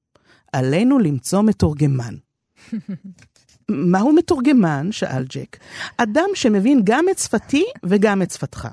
עלינו 0.54 1.00
למצוא 1.00 1.42
מתורגמן. 1.42 2.16
מהו 3.70 4.14
מתורגמן? 4.14 4.92
שאל 4.92 5.24
ג'ק. 5.30 5.58
אדם 5.98 6.30
שמבין 6.34 6.82
גם 6.84 7.06
את 7.12 7.20
שפתי 7.20 7.66
וגם 7.84 8.22
את 8.22 8.32
שפתך. 8.32 8.68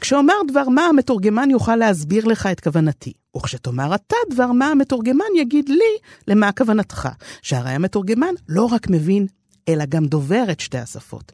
כשאומר 0.00 0.34
דבר 0.48 0.68
מה, 0.68 0.82
המתורגמן 0.86 1.50
יוכל 1.50 1.76
להסביר 1.76 2.24
לך 2.24 2.46
את 2.46 2.60
כוונתי. 2.60 3.12
וכשתאמר 3.36 3.94
אתה 3.94 4.16
דבר 4.30 4.52
מה, 4.52 4.66
המתורגמן 4.66 5.24
יגיד 5.36 5.68
לי 5.68 5.96
למה 6.28 6.52
כוונתך. 6.52 7.08
שהרי 7.42 7.70
המתורגמן 7.70 8.34
לא 8.48 8.64
רק 8.64 8.90
מבין, 8.90 9.26
אלא 9.68 9.84
גם 9.88 10.06
דובר 10.06 10.44
את 10.52 10.60
שתי 10.60 10.78
השפות. 10.78 11.32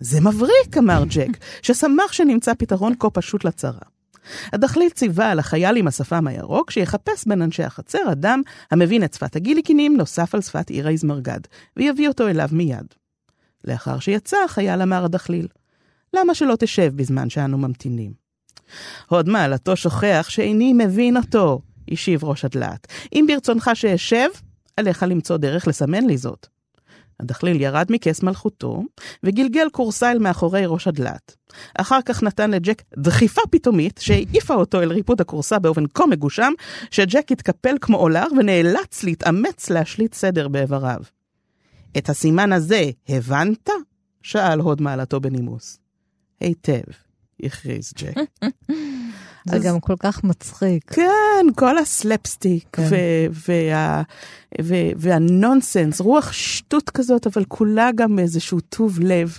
זה 0.00 0.20
מבריק, 0.20 0.78
אמר 0.78 1.04
ג'ק, 1.08 1.38
ששמח 1.62 2.12
שנמצא 2.12 2.54
פתרון 2.54 2.94
כה 2.98 3.10
פשוט 3.10 3.44
לצרה. 3.44 3.93
הדחליל 4.52 4.90
ציווה 4.90 5.30
על 5.30 5.38
החייל 5.38 5.76
עם 5.76 5.88
השפם 5.88 6.26
הירוק 6.26 6.70
שיחפש 6.70 7.26
בין 7.26 7.42
אנשי 7.42 7.62
החצר 7.62 8.12
אדם 8.12 8.42
המבין 8.70 9.04
את 9.04 9.14
שפת 9.14 9.36
הגיליקינים 9.36 9.96
נוסף 9.96 10.34
על 10.34 10.40
שפת 10.40 10.70
עיר 10.70 10.88
היזמרגד, 10.88 11.40
ויביא 11.76 12.08
אותו 12.08 12.28
אליו 12.28 12.48
מיד. 12.52 12.86
לאחר 13.64 13.98
שיצא, 13.98 14.36
החייל 14.44 14.82
אמר 14.82 15.04
הדחליל, 15.04 15.46
למה 16.14 16.34
שלא 16.34 16.56
תשב 16.58 16.92
בזמן 16.96 17.30
שאנו 17.30 17.58
ממתינים? 17.58 18.12
הוד 19.08 19.28
מעלתו 19.28 19.76
שוכח 19.76 20.26
שאיני 20.28 20.72
מבין 20.72 21.16
אותו, 21.16 21.60
השיב 21.90 22.24
ראש 22.24 22.44
הדלת. 22.44 22.86
אם 23.12 23.24
ברצונך 23.28 23.70
שאשב, 23.74 24.28
עליך 24.76 25.02
למצוא 25.02 25.36
דרך 25.36 25.68
לסמן 25.68 26.06
לי 26.06 26.16
זאת. 26.16 26.53
הדחליל 27.20 27.60
ירד 27.60 27.86
מכס 27.90 28.22
מלכותו, 28.22 28.82
וגלגל 29.22 29.68
קורסה 29.72 30.10
אל 30.10 30.18
מאחורי 30.18 30.66
ראש 30.66 30.88
הדלת. 30.88 31.36
אחר 31.78 31.98
כך 32.04 32.22
נתן 32.22 32.50
לג'ק 32.50 32.82
דחיפה 32.98 33.42
פתאומית, 33.50 34.00
שהעיפה 34.02 34.54
אותו 34.54 34.82
אל 34.82 34.92
ריפוד 34.92 35.20
הכורסה 35.20 35.58
באופן 35.58 35.84
כה 35.94 36.06
מגושם, 36.06 36.52
שג'ק 36.90 37.32
התקפל 37.32 37.76
כמו 37.80 37.96
עולר 37.96 38.26
ונאלץ 38.38 39.02
להתאמץ 39.02 39.70
להשליט 39.70 40.14
סדר 40.14 40.48
באיבריו. 40.48 41.00
את 41.98 42.08
הסימן 42.08 42.52
הזה 42.52 42.90
הבנת? 43.08 43.70
שאל 44.22 44.60
הוד 44.60 44.82
מעלתו 44.82 45.20
בנימוס. 45.20 45.78
היטב, 46.40 46.82
הכריז 47.42 47.92
ג'ק. 47.96 48.14
זה 49.44 49.56
אז... 49.56 49.62
גם 49.62 49.80
כל 49.80 49.96
כך 49.98 50.24
מצחיק. 50.24 50.92
כן, 50.92 51.46
כל 51.56 51.78
הסלפסטיק 51.78 52.64
כן. 52.72 52.82
וה, 53.30 54.02
וה, 54.58 54.92
והנונסנס, 54.96 56.00
רוח 56.00 56.32
שטות 56.32 56.90
כזאת, 56.90 57.26
אבל 57.26 57.44
כולה 57.48 57.90
גם 57.96 58.18
איזשהו 58.18 58.60
טוב 58.60 58.98
לב. 59.00 59.38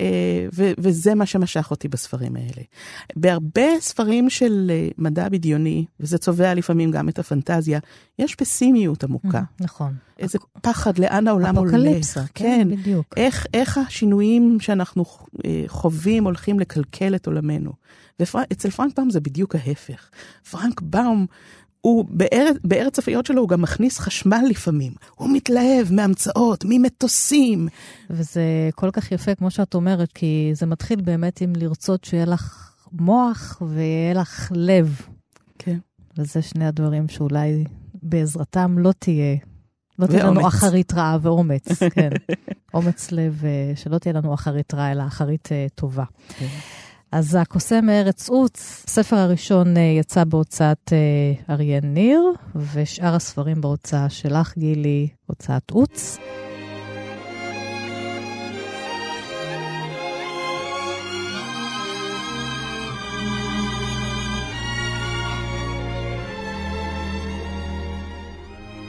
אה, 0.00 0.46
ו- 0.54 0.72
וזה 0.78 1.14
מה 1.14 1.26
שמשך 1.26 1.70
אותי 1.70 1.88
בספרים 1.88 2.36
האלה. 2.36 2.62
בהרבה 3.16 3.80
ספרים 3.80 4.30
של 4.30 4.70
אה, 4.70 4.88
מדע 4.98 5.28
בדיוני, 5.28 5.84
וזה 6.00 6.18
צובע 6.18 6.54
לפעמים 6.54 6.90
גם 6.90 7.08
את 7.08 7.18
הפנטזיה, 7.18 7.78
יש 8.18 8.34
פסימיות 8.34 9.04
עמוקה. 9.04 9.40
Mm, 9.40 9.64
נכון. 9.64 9.94
איזה 10.18 10.38
פחד, 10.62 10.98
לאן 10.98 11.28
העולם 11.28 11.56
עולה. 11.56 11.72
אפוקליפסה, 11.72 12.22
כן, 12.34 12.68
כן, 12.70 12.76
בדיוק. 12.76 13.14
איך, 13.16 13.46
איך 13.54 13.78
השינויים 13.78 14.60
שאנחנו 14.60 15.04
אה, 15.44 15.64
חווים 15.66 16.24
הולכים 16.24 16.60
לקלקל 16.60 17.14
את 17.14 17.26
עולמנו. 17.26 17.72
ואצל 18.20 18.70
פרנק 18.70 18.96
באום 18.96 19.10
זה 19.10 19.20
בדיוק 19.20 19.54
ההפך. 19.54 20.10
פרנק 20.50 20.80
באום 20.80 21.26
הוא 21.80 22.04
בארץ, 22.08 22.56
בארץ 22.64 22.98
הפיות 22.98 23.26
שלו 23.26 23.40
הוא 23.40 23.48
גם 23.48 23.62
מכניס 23.62 23.98
חשמל 23.98 24.44
לפעמים. 24.50 24.92
הוא 25.14 25.28
מתלהב 25.32 25.92
מהמצאות, 25.92 26.64
ממטוסים. 26.68 27.68
וזה 28.10 28.70
כל 28.74 28.90
כך 28.90 29.12
יפה, 29.12 29.34
כמו 29.34 29.50
שאת 29.50 29.74
אומרת, 29.74 30.12
כי 30.12 30.50
זה 30.54 30.66
מתחיל 30.66 31.00
באמת 31.00 31.40
עם 31.40 31.52
לרצות 31.56 32.04
שיהיה 32.04 32.24
לך 32.24 32.74
מוח 32.92 33.62
ויהיה 33.68 34.14
לך 34.14 34.52
לב. 34.54 35.00
כן. 35.58 35.78
וזה 36.18 36.42
שני 36.42 36.66
הדברים 36.66 37.08
שאולי 37.08 37.64
בעזרתם 38.02 38.78
לא 38.78 38.92
תהיה. 38.98 39.36
לא 39.98 40.06
תהיה 40.06 40.24
לנו 40.24 40.48
אחרית 40.48 40.94
רעה 40.94 41.18
ואומץ, 41.22 41.82
כן. 41.94 42.10
אומץ 42.74 43.12
לב, 43.12 43.42
אה, 43.44 43.72
שלא 43.76 43.98
תהיה 43.98 44.12
לנו 44.12 44.34
אחרית 44.34 44.74
רעה, 44.74 44.92
אלא 44.92 45.06
אחרית 45.06 45.46
uh, 45.46 45.74
טובה. 45.74 46.04
כן. 46.28 46.46
אז 47.16 47.34
הקוסם 47.34 47.86
מארץ 47.86 48.28
עוץ, 48.28 48.84
הספר 48.86 49.16
הראשון 49.16 49.76
אה, 49.76 49.82
יצא 49.82 50.24
בהוצאת 50.24 50.92
אה, 50.92 51.54
אריה 51.54 51.80
ניר, 51.80 52.32
ושאר 52.74 53.14
הספרים 53.14 53.60
בהוצאה 53.60 54.10
שלך, 54.10 54.58
גילי, 54.58 55.08
הוצאת 55.26 55.70
עוץ. 55.70 56.18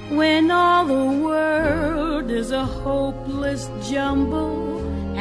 When 0.09 0.51
all 0.51 0.85
the 0.95 1.07
world 1.27 2.27
is 2.41 2.49
a 2.51 2.65
hopeless 2.83 3.63
jumble 3.91 4.57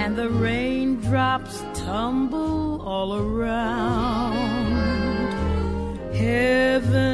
and 0.02 0.10
the 0.16 0.28
raindrops 0.46 1.56
tumble 1.86 2.82
all 2.82 3.14
around. 3.14 4.66
Heaven 6.12 7.12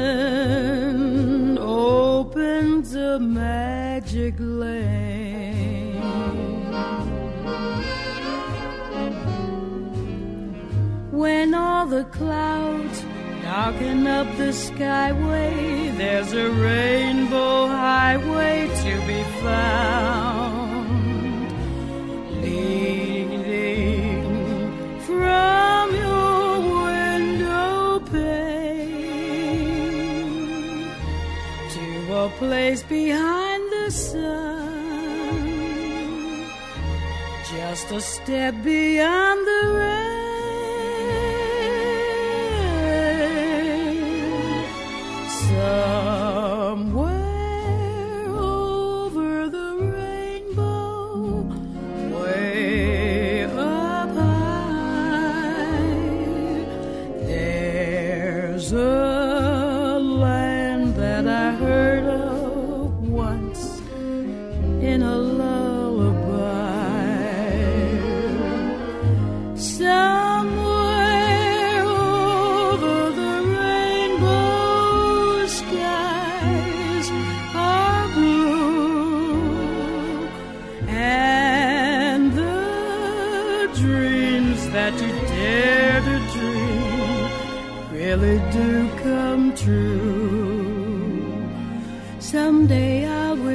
opens 1.59 2.95
a 2.95 3.19
magic 3.19 4.33
lane. 4.39 5.93
When 11.11 11.53
all 11.53 11.85
the 11.85 12.05
clouds 12.05 13.05
darken 13.43 14.07
up 14.07 14.25
the 14.37 14.51
skyway, 14.65 15.95
there's 15.99 16.33
a 16.33 16.49
rainbow 16.49 17.67
highway 17.67 18.67
to 18.83 18.93
be 19.05 19.21
found. 19.43 20.52
Place 32.47 32.83
behind 32.83 33.63
the 33.71 33.89
sun, 33.89 34.67
just 37.53 37.91
a 37.91 38.01
step 38.01 38.53
beyond 38.63 39.39
the 39.47 39.61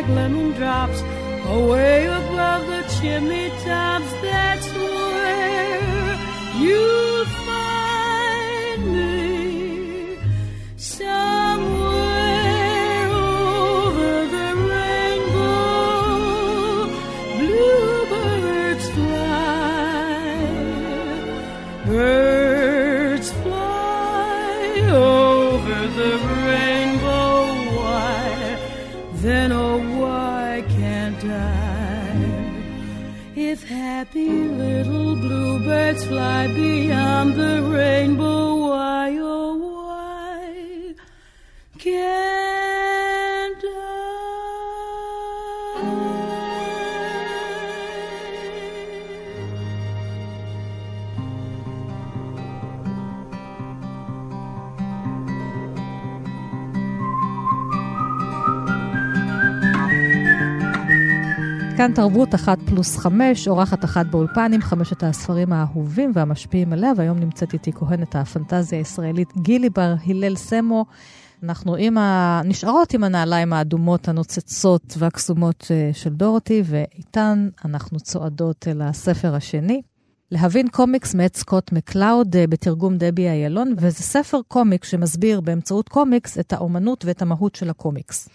Like 0.00 0.14
lemon 0.14 0.52
drops 0.52 1.00
away 1.48 2.06
above 2.06 2.66
the 2.66 2.82
chimney 3.00 3.50
tops. 3.64 4.10
That's 4.22 4.66
where 4.72 6.18
you'll 6.58 6.99
happy 34.10 34.28
little 34.28 35.14
bluebirds 35.14 36.04
fly 36.06 36.48
beyond 36.48 37.34
the 37.36 37.62
rainbow, 37.62 38.49
כאן 61.80 61.92
תרבות 61.94 62.34
אחת 62.34 62.58
פלוס 62.66 62.96
חמש, 62.96 63.48
אורחת 63.48 63.84
אחת 63.84 64.06
באולפן 64.06 64.52
עם 64.52 64.60
חמשת 64.60 65.02
הספרים 65.02 65.52
האהובים 65.52 66.12
והמשפיעים 66.14 66.72
עליה, 66.72 66.92
והיום 66.96 67.18
נמצאת 67.18 67.52
איתי 67.52 67.72
כוהנת 67.72 68.16
הפנטזיה 68.16 68.78
הישראלית 68.78 69.28
גילי 69.36 69.70
בר 69.70 69.94
הלל 70.06 70.36
סמו. 70.36 70.84
אנחנו 71.42 71.76
עם 71.76 71.98
ה... 71.98 72.40
נשארות 72.44 72.94
עם 72.94 73.04
הנעליים 73.04 73.52
האדומות 73.52 74.08
הנוצצות 74.08 74.94
והקסומות 74.98 75.66
אה, 75.70 75.90
של 75.92 76.10
דורותי, 76.10 76.62
ואיתן 76.64 77.48
אנחנו 77.64 78.00
צועדות 78.00 78.68
אל 78.68 78.82
הספר 78.82 79.34
השני. 79.34 79.82
להבין 80.30 80.68
קומיקס 80.68 81.14
מאת 81.14 81.36
סקוט 81.36 81.72
מקלאוד 81.72 82.36
אה, 82.36 82.46
בתרגום 82.46 82.96
דבי 82.96 83.28
איילון, 83.28 83.74
וזה 83.76 84.02
ספר 84.02 84.40
קומיקס 84.48 84.88
שמסביר 84.88 85.40
באמצעות 85.40 85.88
קומיקס 85.88 86.38
את 86.38 86.52
האומנות 86.52 87.04
ואת 87.04 87.22
המהות 87.22 87.54
של 87.54 87.70
הקומיקס. 87.70 88.28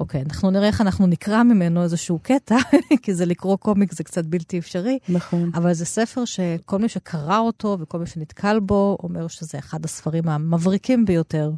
אוקיי, 0.00 0.22
אנחנו 0.22 0.50
נראה 0.50 0.66
איך 0.66 0.80
אנחנו 0.80 1.06
נקרא 1.06 1.42
ממנו 1.42 1.82
איזשהו 1.82 2.18
קטע, 2.22 2.56
כי 3.02 3.14
זה 3.14 3.26
לקרוא 3.26 3.56
קומיקס 3.56 3.96
זה 3.96 4.04
קצת 4.04 4.24
בלתי 4.24 4.58
אפשרי, 4.58 4.98
נכון. 5.08 5.50
אבל 5.54 5.72
זה 5.72 5.84
ספר 5.84 6.24
שכל 6.24 6.78
מי 6.78 6.88
שקרא 6.88 7.38
אותו 7.38 7.76
וכל 7.80 7.98
מי 7.98 8.06
שנתקל 8.06 8.60
בו 8.60 8.98
אומר 9.02 9.28
שזה 9.28 9.58
אחד 9.58 9.84
הספרים 9.84 10.28
המבריקים 10.28 11.04
ביותר 11.04 11.50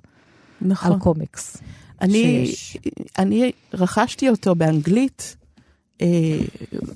נכון. 0.60 0.92
על 0.92 0.98
קומיקס. 0.98 1.56
אני, 2.00 2.46
שיש. 2.46 2.76
אני 3.18 3.52
רכשתי 3.74 4.28
אותו 4.28 4.54
באנגלית, 4.54 5.36
אה, 6.02 6.38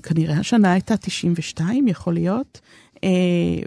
כנראה 0.03 0.37
השנה 0.39 0.71
הייתה 0.71 0.97
92, 0.97 1.87
יכול 1.87 2.13
להיות, 2.13 2.61
אה, 3.03 3.09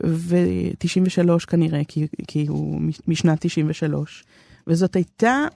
ו-93 0.05 1.47
כנראה, 1.47 1.81
כי, 1.89 2.07
כי 2.29 2.47
הוא 2.47 2.81
משנת 3.09 3.39
93. 3.41 4.25
וזאת 4.67 4.97
הייתה 4.97 5.47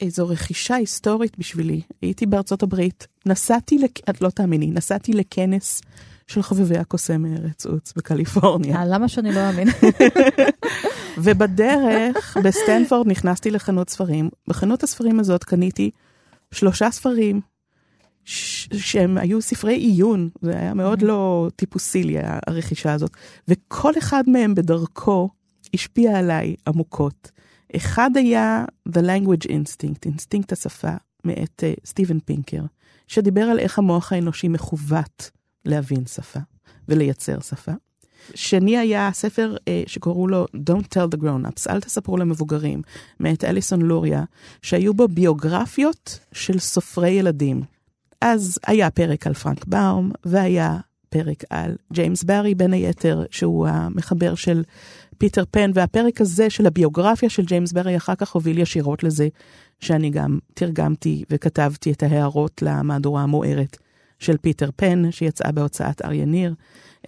איזו 0.00 0.28
רכישה 0.28 0.74
היסטורית 0.74 1.38
בשבילי. 1.38 1.80
הייתי 2.02 2.26
בארצות 2.26 2.62
הברית, 2.62 3.06
נסעתי, 3.26 3.78
לק... 3.78 4.10
את 4.10 4.20
לא 4.20 4.30
תאמיני, 4.30 4.66
נסעתי 4.66 5.12
לכנס 5.12 5.80
של 6.26 6.42
חובבי 6.42 6.78
הקוסם 6.78 7.22
מארץ 7.22 7.66
עוץ 7.66 7.92
בקליפורניה. 7.96 8.76
אה, 8.76 8.86
למה 8.86 9.08
שאני 9.08 9.32
לא 9.32 9.48
אאמין? 9.48 9.68
ובדרך, 11.24 12.36
בסטנפורד 12.44 13.08
נכנסתי 13.08 13.50
לחנות 13.50 13.90
ספרים. 13.90 14.30
בחנות 14.48 14.82
הספרים 14.82 15.20
הזאת 15.20 15.44
קניתי 15.44 15.90
שלושה 16.52 16.90
ספרים 16.90 17.40
ש- 18.24 18.68
שהם 18.72 19.18
היו 19.18 19.42
ספרי 19.42 19.74
עיון, 19.74 20.28
זה 20.42 20.58
היה 20.58 20.74
מאוד 20.74 21.02
לא 21.02 21.48
טיפוסי 21.56 22.02
לי 22.02 22.16
הרכישה 22.46 22.92
הזאת. 22.92 23.10
וכל 23.48 23.92
אחד 23.98 24.24
מהם 24.26 24.54
בדרכו 24.54 25.28
השפיע 25.74 26.18
עליי 26.18 26.54
עמוקות. 26.66 27.30
אחד 27.76 28.10
היה 28.14 28.64
The 28.88 29.00
Language 29.00 29.46
Instinct, 29.46 29.98
אינסטינקט 30.06 30.52
השפה, 30.52 30.94
מאת 31.24 31.62
אה, 31.66 31.80
סטיבן 31.86 32.20
פינקר, 32.20 32.62
שדיבר 33.06 33.42
על 33.42 33.58
איך 33.58 33.78
המוח 33.78 34.12
האנושי 34.12 34.48
מכוון 34.48 35.30
להבין 35.64 36.06
שפה 36.06 36.40
ולייצר 36.88 37.40
שפה. 37.40 37.72
שני 38.34 38.78
היה 38.78 39.10
ספר 39.12 39.56
אה, 39.68 39.82
שקראו 39.86 40.28
לו 40.28 40.46
Don't 40.70 40.94
Tell 40.94 41.16
the 41.16 41.20
Grown-ups, 41.22 41.70
אל 41.70 41.80
תספרו 41.80 42.16
למבוגרים, 42.16 42.82
מאת 43.20 43.44
אליסון 43.44 43.82
לוריה, 43.82 44.24
שהיו 44.62 44.94
בו 44.94 45.08
ביוגרפיות 45.08 46.18
של 46.32 46.58
סופרי 46.58 47.10
ילדים. 47.10 47.62
אז 48.20 48.58
היה 48.66 48.90
פרק 48.90 49.26
על 49.26 49.34
פרנק 49.34 49.64
באום, 49.64 50.12
והיה 50.24 50.78
פרק 51.14 51.44
על 51.50 51.76
ג'יימס 51.92 52.24
בארי 52.24 52.54
בין 52.54 52.72
היתר, 52.72 53.24
שהוא 53.30 53.68
המחבר 53.68 54.34
של 54.34 54.62
פיטר 55.18 55.44
פן, 55.50 55.70
והפרק 55.74 56.20
הזה 56.20 56.50
של 56.50 56.66
הביוגרפיה 56.66 57.28
של 57.28 57.44
ג'יימס 57.44 57.72
בארי 57.72 57.96
אחר 57.96 58.14
כך 58.14 58.32
הוביל 58.32 58.58
ישירות 58.58 59.02
לזה 59.02 59.28
שאני 59.80 60.10
גם 60.10 60.38
תרגמתי 60.54 61.24
וכתבתי 61.30 61.92
את 61.92 62.02
ההערות 62.02 62.62
למהדורה 62.62 63.22
המוערת 63.22 63.76
של 64.18 64.36
פיטר 64.36 64.70
פן, 64.76 65.10
שיצאה 65.10 65.52
בהוצאת 65.52 66.04
אריה 66.04 66.24
ניר. 66.24 66.54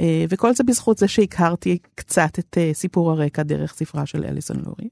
אה, 0.01 0.25
וכל 0.29 0.55
זה 0.55 0.65
בזכות 0.65 0.99
זה 0.99 1.09
שהכרתי 1.09 1.79
קצת 1.95 2.39
את 2.39 2.59
אה, 2.59 2.71
סיפור 2.75 3.11
הרקע 3.11 3.43
דרך 3.43 3.75
ספרה 3.75 4.07
של 4.07 4.25
אליסון 4.25 4.57
לורי. 4.67 4.89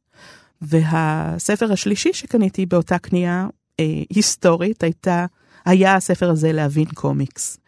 והספר 0.62 1.72
השלישי 1.72 2.12
שקניתי 2.12 2.66
באותה 2.66 2.98
קנייה 2.98 3.46
אה, 3.80 4.02
היסטורית 4.10 4.82
הייתה, 4.82 5.26
היה 5.64 5.94
הספר 5.94 6.30
הזה 6.30 6.52
להבין 6.52 6.88
קומיקס. 6.94 7.58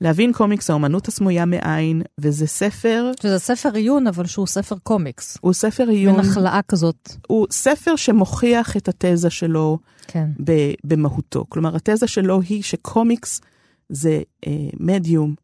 להבין 0.00 0.32
קומיקס, 0.32 0.70
האומנות 0.70 1.08
הסמויה 1.08 1.44
מאין, 1.44 2.02
וזה 2.18 2.46
ספר, 2.46 3.10
שזה 3.22 3.38
ספר 3.38 3.74
עיון, 3.74 4.06
אבל 4.06 4.26
שהוא 4.26 4.46
ספר 4.46 4.76
קומיקס. 4.82 5.38
הוא 5.40 5.52
ספר 5.52 5.88
עיון, 5.88 6.16
מין 6.16 6.30
החלאה 6.30 6.60
כזאת. 6.68 7.12
הוא 7.28 7.46
ספר 7.50 7.96
שמוכיח 7.96 8.76
את 8.76 8.88
התזה 8.88 9.30
שלו 9.30 9.78
כן. 10.06 10.30
ב- 10.44 10.74
במהותו. 10.84 11.44
כלומר, 11.48 11.76
התזה 11.76 12.06
שלו 12.06 12.40
היא 12.40 12.62
שקומיקס 12.62 13.40
זה 13.88 14.22
אה, 14.46 14.52
מדיום 14.80 15.34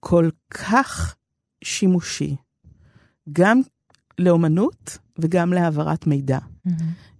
כל 0.00 0.28
כך 0.50 1.16
שימושי, 1.64 2.36
גם 3.32 3.60
לאומנות 4.18 4.98
וגם 5.18 5.52
להעברת 5.52 6.06
מידע. 6.06 6.38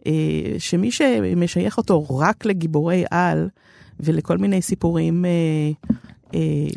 אה, 0.07 0.55
שמי 0.59 0.91
שמשייך 0.91 1.79
אותו 1.79 2.19
רק 2.19 2.45
לגיבורי 2.45 3.05
על 3.11 3.49
ולכל 4.01 4.39
מיני 4.39 4.63
סיפורים 4.63 5.25
אה, 5.25 5.91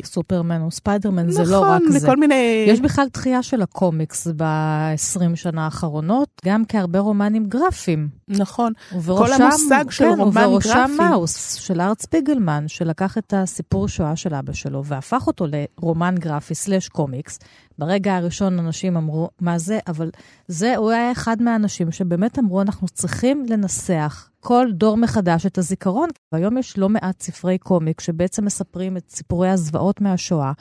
סופרמן 0.04 0.62
או 0.62 0.70
ספיידרמן 0.70 1.30
זה 1.30 1.42
נכון, 1.42 1.52
לא 1.52 1.60
רק 1.60 1.82
זה. 1.88 2.06
וכל 2.06 2.16
מיני... 2.16 2.64
יש 2.68 2.80
בכלל 2.80 3.06
דחייה 3.12 3.42
של 3.42 3.62
הקומיקס 3.62 4.26
ב-20 4.36 5.36
שנה 5.36 5.64
האחרונות, 5.64 6.28
גם 6.44 6.62
כהרבה 6.68 6.98
רומנים 6.98 7.46
גרפיים. 7.46 8.08
נכון. 8.28 8.72
ובראשם, 8.94 9.36
כל 9.36 9.42
המושג 9.42 9.90
של 9.90 10.04
כן, 10.04 10.20
רומן 10.20 10.46
ובראשם 10.46 10.86
גרפי. 10.88 11.08
מאוס, 11.10 11.54
של 11.54 11.80
ארט 11.80 12.00
ספיגלמן, 12.02 12.64
שלקח 12.68 13.18
את 13.18 13.34
הסיפור 13.36 13.88
שואה 13.88 14.16
של 14.16 14.34
אבא 14.34 14.52
שלו 14.52 14.84
והפך 14.84 15.26
אותו 15.26 15.46
לרומן 15.46 16.14
גרפי 16.18 16.54
סלאש 16.54 16.88
קומיקס. 16.88 17.38
ברגע 17.80 18.16
הראשון 18.16 18.58
אנשים 18.58 18.96
אמרו, 18.96 19.30
מה 19.40 19.58
זה? 19.58 19.78
אבל 19.86 20.10
זה, 20.48 20.76
הוא 20.76 20.90
היה 20.90 21.12
אחד 21.12 21.42
מהאנשים 21.42 21.92
שבאמת 21.92 22.38
אמרו, 22.38 22.62
אנחנו 22.62 22.88
צריכים 22.88 23.46
לנסח 23.48 24.28
כל 24.40 24.66
דור 24.72 24.96
מחדש 24.96 25.46
את 25.46 25.58
הזיכרון. 25.58 26.08
והיום 26.32 26.58
יש 26.58 26.78
לא 26.78 26.88
מעט 26.88 27.22
ספרי 27.22 27.58
קומיק 27.58 28.00
שבעצם 28.00 28.44
מספרים 28.44 28.96
את 28.96 29.10
סיפורי 29.10 29.48
הזוועות 29.48 30.00
מהשואה 30.00 30.52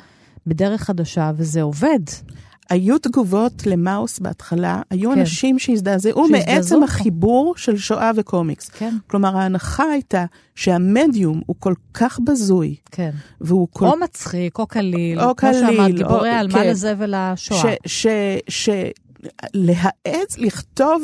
בדרך 0.48 0.82
חדשה, 0.82 1.32
וזה 1.36 1.62
עובד. 1.62 2.00
היו 2.70 2.98
תגובות 2.98 3.66
למאוס 3.66 4.20
בהתחלה, 4.20 4.82
היו 4.90 5.12
כן. 5.12 5.20
אנשים 5.20 5.60
שהזדעזעו. 5.60 6.28
מעצם 6.28 6.84
החיבור 6.84 7.54
של 7.58 7.78
שואה 7.78 8.12
וקומיקס. 8.16 8.70
כן, 8.70 8.96
כלומר, 9.08 9.38
ההנחה 9.38 9.84
הייתה 9.84 10.26
שהמדיום 10.56 11.42
הוא 11.46 11.56
כל 11.60 11.74
כך 11.94 12.20
בזוי, 12.20 12.76
כן. 12.92 13.12
והוא 13.42 13.68
כל 13.72 13.86
או 13.86 13.98
מצחיק, 14.04 14.60
או 14.60 14.68
קליל, 14.68 15.20
או 15.20 15.36
כמו 15.36 15.54
שאמרת, 15.54 15.76
קליל, 15.76 15.98
גיבורי 15.98 16.30
על 16.30 16.48
מה 16.48 16.54
כן. 16.54 16.70
לזה 16.70 16.94
ולשואה. 16.98 17.62
ש, 17.62 17.66
ש, 17.86 18.08
ש, 18.48 18.70
להעץ, 19.54 20.38
לכתוב 20.38 21.04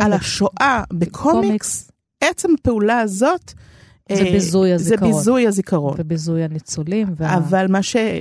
על 0.00 0.12
השואה 0.12 0.82
בקומיקס, 0.92 1.90
עצם 2.20 2.48
הפעולה 2.60 3.00
הזאת, 3.00 3.52
זה 4.16 4.22
אה, 4.22 4.32
ביזוי 4.32 4.72
הזיכרון. 4.72 5.12
זה 5.12 5.16
ביזוי 5.18 5.46
הזיכרון. 5.46 5.94
וביזוי 5.98 6.42
הניצולים. 6.44 7.08
וה... 7.16 7.36
אבל 7.36 7.66
מה 7.68 7.82
ש... 7.82 7.96
אה, 7.96 8.12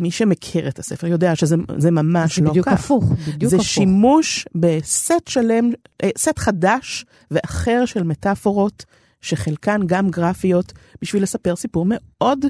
מי 0.00 0.10
שמכיר 0.10 0.68
את 0.68 0.78
הספר 0.78 1.06
יודע 1.06 1.36
שזה 1.36 1.56
זה 1.78 1.90
ממש 1.90 2.38
זה 2.38 2.44
לא 2.44 2.50
בדיוק 2.50 2.66
כך. 2.66 2.72
הפוך, 2.72 3.04
בדיוק 3.28 3.50
זה 3.50 3.56
הפוך. 3.56 3.68
שימוש 3.68 4.46
בסט 4.54 5.28
שלם, 5.28 5.70
אה, 6.04 6.10
סט 6.18 6.38
חדש 6.38 7.06
ואחר 7.30 7.84
של 7.84 8.02
מטאפורות, 8.02 8.84
שחלקן 9.20 9.80
גם 9.86 10.10
גרפיות, 10.10 10.72
בשביל 11.02 11.22
לספר 11.22 11.56
סיפור 11.56 11.84
מאוד 11.88 12.46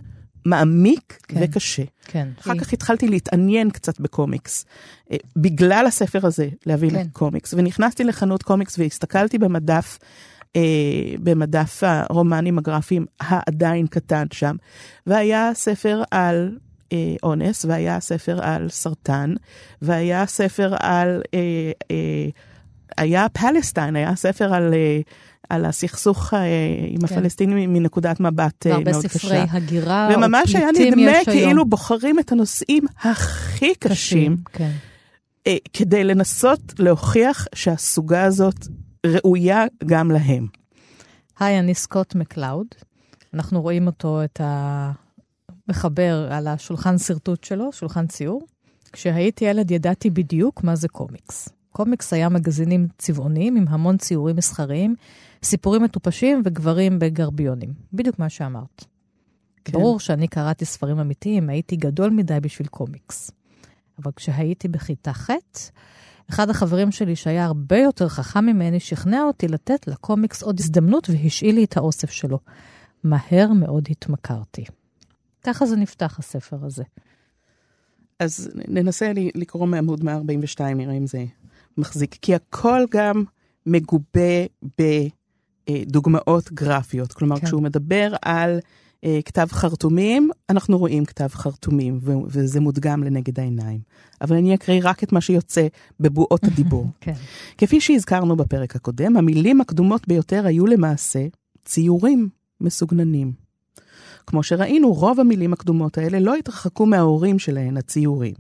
מעמיק 0.47 1.19
כן. 1.29 1.41
וקשה. 1.43 1.83
כן. 2.05 2.29
אחר 2.41 2.53
היא- 2.53 2.61
כך 2.61 2.73
התחלתי 2.73 3.09
להתעניין 3.09 3.71
קצת 3.71 4.01
בקומיקס, 4.01 4.65
בגלל 5.37 5.85
הספר 5.87 6.27
הזה, 6.27 6.49
להבין 6.67 6.91
כן. 6.91 7.07
קומיקס. 7.13 7.55
ונכנסתי 7.57 8.05
לחנות 8.05 8.43
קומיקס 8.43 8.79
והסתכלתי 8.79 9.39
במדף, 9.39 9.99
במדף 11.23 11.83
הרומנים 11.83 12.59
הגרפיים 12.59 13.07
העדיין 13.21 13.87
קטן 13.87 14.27
שם, 14.33 14.57
והיה 15.07 15.51
ספר 15.55 16.03
על 16.11 16.59
אה, 16.93 17.15
אונס, 17.23 17.65
והיה 17.65 18.01
ספר 18.01 18.43
על 18.43 18.69
סרטן, 18.69 19.35
והיה 19.83 20.27
ספר 20.27 20.75
על... 20.81 21.23
אה, 21.35 21.73
אה, 21.91 22.29
היה 22.99 23.27
פלסטיין, 23.29 23.97
היה 23.97 24.17
ספר 24.17 24.55
על... 24.55 24.75
אה, 24.75 25.01
על 25.49 25.65
הסכסוך 25.65 26.35
אה, 26.35 26.41
עם 26.89 27.07
כן. 27.07 27.15
הפלסטינים 27.15 27.73
מנקודת 27.73 28.21
מבט 28.21 28.67
אה, 28.67 28.73
מאוד 28.73 28.87
והרבה 28.87 29.09
קשה. 29.09 29.19
ספרי 29.19 29.39
הגירה, 29.51 30.09
או 30.09 30.15
וממש 30.15 30.57
היה 30.57 30.69
פליטים 30.75 30.99
נדמה 30.99 31.11
יש 31.11 31.29
היום. 31.29 31.39
כאילו 31.39 31.65
בוחרים 31.65 32.19
את 32.19 32.33
הנושאים 32.33 32.85
הכי 33.03 33.75
קשים, 33.75 34.37
כן. 34.53 34.71
אה, 35.47 35.57
כדי 35.73 36.05
לנסות 36.05 36.75
להוכיח 36.79 37.47
שהסוגה 37.55 38.25
הזאת 38.25 38.67
ראויה 39.07 39.65
גם 39.87 40.11
להם. 40.11 40.47
היי, 41.39 41.59
אני 41.59 41.75
סקוט 41.75 42.15
מקלאוד. 42.15 42.67
אנחנו 43.35 43.63
רואים 43.63 43.87
אותו, 43.87 44.25
את 44.25 44.41
המחבר, 45.69 46.29
על 46.33 46.49
השולחן 46.49 46.99
שרטוט 46.99 47.45
שלו, 47.45 47.73
שולחן 47.73 48.07
ציור. 48.07 48.47
כשהייתי 48.93 49.45
ילד 49.45 49.71
ידעתי 49.71 50.11
בדיוק 50.11 50.65
מה 50.65 50.77
זה 50.77 50.89
קומיקס. 50.89 51.49
קומיקס 51.71 52.13
היה 52.13 52.29
מגזינים 52.29 52.89
צבעוניים 52.99 53.57
עם 53.57 53.65
המון 53.69 53.97
ציורים 53.97 54.37
מסחריים, 54.37 54.95
סיפורים 55.43 55.83
מטופשים 55.83 56.43
וגברים 56.45 56.99
בגרביונים. 56.99 57.71
בדיוק 57.93 58.19
מה 58.19 58.29
שאמרת. 58.29 58.85
כן. 59.65 59.73
ברור 59.73 60.01
שאני 60.01 60.29
קראתי 60.29 60.65
ספרים 60.65 60.99
אמיתיים, 60.99 61.49
הייתי 61.49 61.77
גדול 61.77 62.11
מדי 62.11 62.39
בשביל 62.43 62.69
קומיקס. 62.69 63.31
אבל 64.03 64.13
כשהייתי 64.17 64.69
בכיתה 64.69 65.13
ח', 65.13 65.31
אחד 66.31 66.51
החברים 66.51 66.91
שלי 66.93 67.17
שהיה 67.17 67.45
הרבה 67.45 67.79
יותר 67.79 68.09
חכם 68.09 68.47
ממני, 68.47 68.81
שכנע 68.81 69.23
אותי 69.23 69.49
לתת 69.49 69.87
לקומיקס 69.87 70.43
עוד 70.43 70.61
הזדמנות 70.61 71.11
והשאיל 71.11 71.55
לי 71.55 71.65
את 71.65 71.77
האוסף 71.77 72.11
שלו. 72.11 72.39
מהר 73.05 73.53
מאוד 73.53 73.89
התמכרתי. 73.91 74.65
ככה 75.43 75.67
זה 75.67 75.77
נפתח, 75.77 76.19
הספר 76.19 76.65
הזה. 76.65 76.85
אז 78.21 78.51
ננסה 78.69 79.13
לקרוא 79.35 79.67
מעמוד 79.67 80.05
142, 80.05 80.79
נראה 80.79 80.95
אם 80.95 81.07
זה 81.07 81.25
מחזיק. 81.79 82.19
כי 82.23 82.35
הכל 82.35 82.85
גם 82.91 83.25
מגובה 83.67 84.45
בדוגמאות 85.69 86.53
גרפיות. 86.53 87.13
כלומר, 87.13 87.41
כן. 87.41 87.47
כשהוא 87.47 87.63
מדבר 87.63 88.15
על 88.23 88.59
כתב 89.25 89.47
חרטומים, 89.51 90.31
אנחנו 90.51 90.79
רואים 90.79 91.05
כתב 91.05 91.29
חרטומים, 91.33 92.01
וזה 92.27 92.61
מודגם 92.61 93.05
לנגד 93.05 93.41
העיניים. 93.41 93.81
אבל 94.21 94.37
אני 94.37 94.55
אקריא 94.55 94.81
רק 94.85 95.05
את 95.05 95.13
מה 95.13 95.21
שיוצא 95.21 95.67
בבועות 96.01 96.45
הדיבור. 96.53 96.87
כן. 97.01 97.15
כפי 97.59 97.81
שהזכרנו 97.81 98.37
בפרק 98.37 98.77
הקודם, 98.77 99.17
המילים 99.17 99.61
הקדומות 99.61 100.09
ביותר 100.09 100.47
היו 100.47 100.67
למעשה 100.67 101.27
ציורים 101.65 102.29
מסוגננים. 102.61 103.33
כמו 104.27 104.43
שראינו, 104.43 104.93
רוב 104.93 105.21
המילים 105.21 105.53
הקדומות 105.53 105.99
האלה 105.99 106.21
לא 106.21 106.35
התרחקו 106.35 106.87
מההורים 106.87 107.39
שלהן, 107.39 107.77
הציורים. 107.77 108.35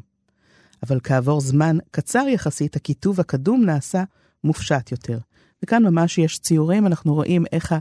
אבל 0.82 1.00
כעבור 1.04 1.40
זמן 1.40 1.76
קצר 1.90 2.28
יחסית, 2.28 2.76
הכיתוב 2.76 3.20
הקדום 3.20 3.64
נעשה 3.64 4.04
מופשט 4.44 4.92
יותר. 4.92 5.18
וכאן 5.62 5.82
ממש 5.82 6.18
יש 6.18 6.38
ציורים, 6.38 6.86
אנחנו 6.86 7.14
רואים 7.14 7.44
איך 7.52 7.74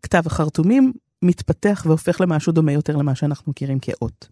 הכתב 0.00 0.22
החרטומים 0.26 0.92
מתפתח 1.22 1.82
והופך 1.86 2.20
למשהו 2.20 2.52
דומה 2.52 2.72
יותר 2.72 2.96
למה 2.96 3.14
שאנחנו 3.14 3.50
מכירים 3.50 3.78
כאות. 3.82 4.28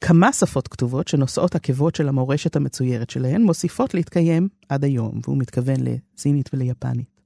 כמה 0.00 0.32
שפות 0.32 0.68
כתובות 0.68 1.08
שנושאות 1.08 1.54
עקבות 1.54 1.94
של 1.94 2.08
המורשת 2.08 2.56
המצוירת 2.56 3.10
שלהן 3.10 3.42
מוסיפות 3.42 3.94
להתקיים 3.94 4.48
עד 4.68 4.84
היום, 4.84 5.20
והוא 5.24 5.38
מתכוון 5.38 5.76
לסינית 5.80 6.50
וליפנית. 6.52 7.20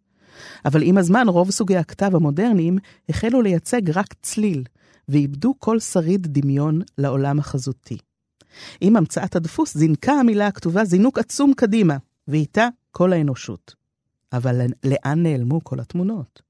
אבל 0.65 0.83
עם 0.83 0.99
הזמן 0.99 1.29
רוב 1.29 1.51
סוגי 1.51 1.77
הכתב 1.77 2.11
המודרניים 2.15 2.79
החלו 3.09 3.43
לייצג 3.43 3.91
רק 3.91 4.15
צליל, 4.23 4.65
ואיבדו 5.09 5.55
כל 5.59 5.81
שריד 5.81 6.27
דמיון 6.31 6.81
לעולם 6.99 7.39
החזותי. 7.39 7.99
עם 8.81 8.97
המצאת 8.97 9.37
הדפוס 9.37 9.77
זינקה 9.77 10.13
המילה 10.13 10.47
הכתובה 10.47 10.85
זינוק 10.85 11.19
עצום 11.19 11.53
קדימה, 11.57 11.97
ואיתה 12.29 12.69
כל 12.91 13.13
האנושות. 13.13 13.75
אבל 14.33 14.61
לאן 14.85 15.23
נעלמו 15.23 15.65
כל 15.65 15.81
התמונות? 15.81 16.43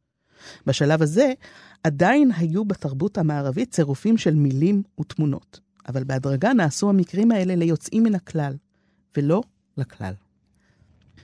בשלב 0.67 1.03
הזה 1.03 1.33
עדיין 1.83 2.31
היו 2.37 2.64
בתרבות 2.64 3.19
המערבית 3.19 3.71
צירופים 3.71 4.19
של 4.19 4.35
מילים 4.35 4.83
ותמונות, 5.01 5.61
אבל 5.88 6.05
בהדרגה 6.05 6.53
נעשו 6.53 6.88
המקרים 6.88 7.31
האלה 7.31 7.57
ליוצאים 7.57 8.03
מן 8.03 8.14
הכלל, 8.14 8.55
ולא 9.17 9.43
לכלל. 9.77 10.12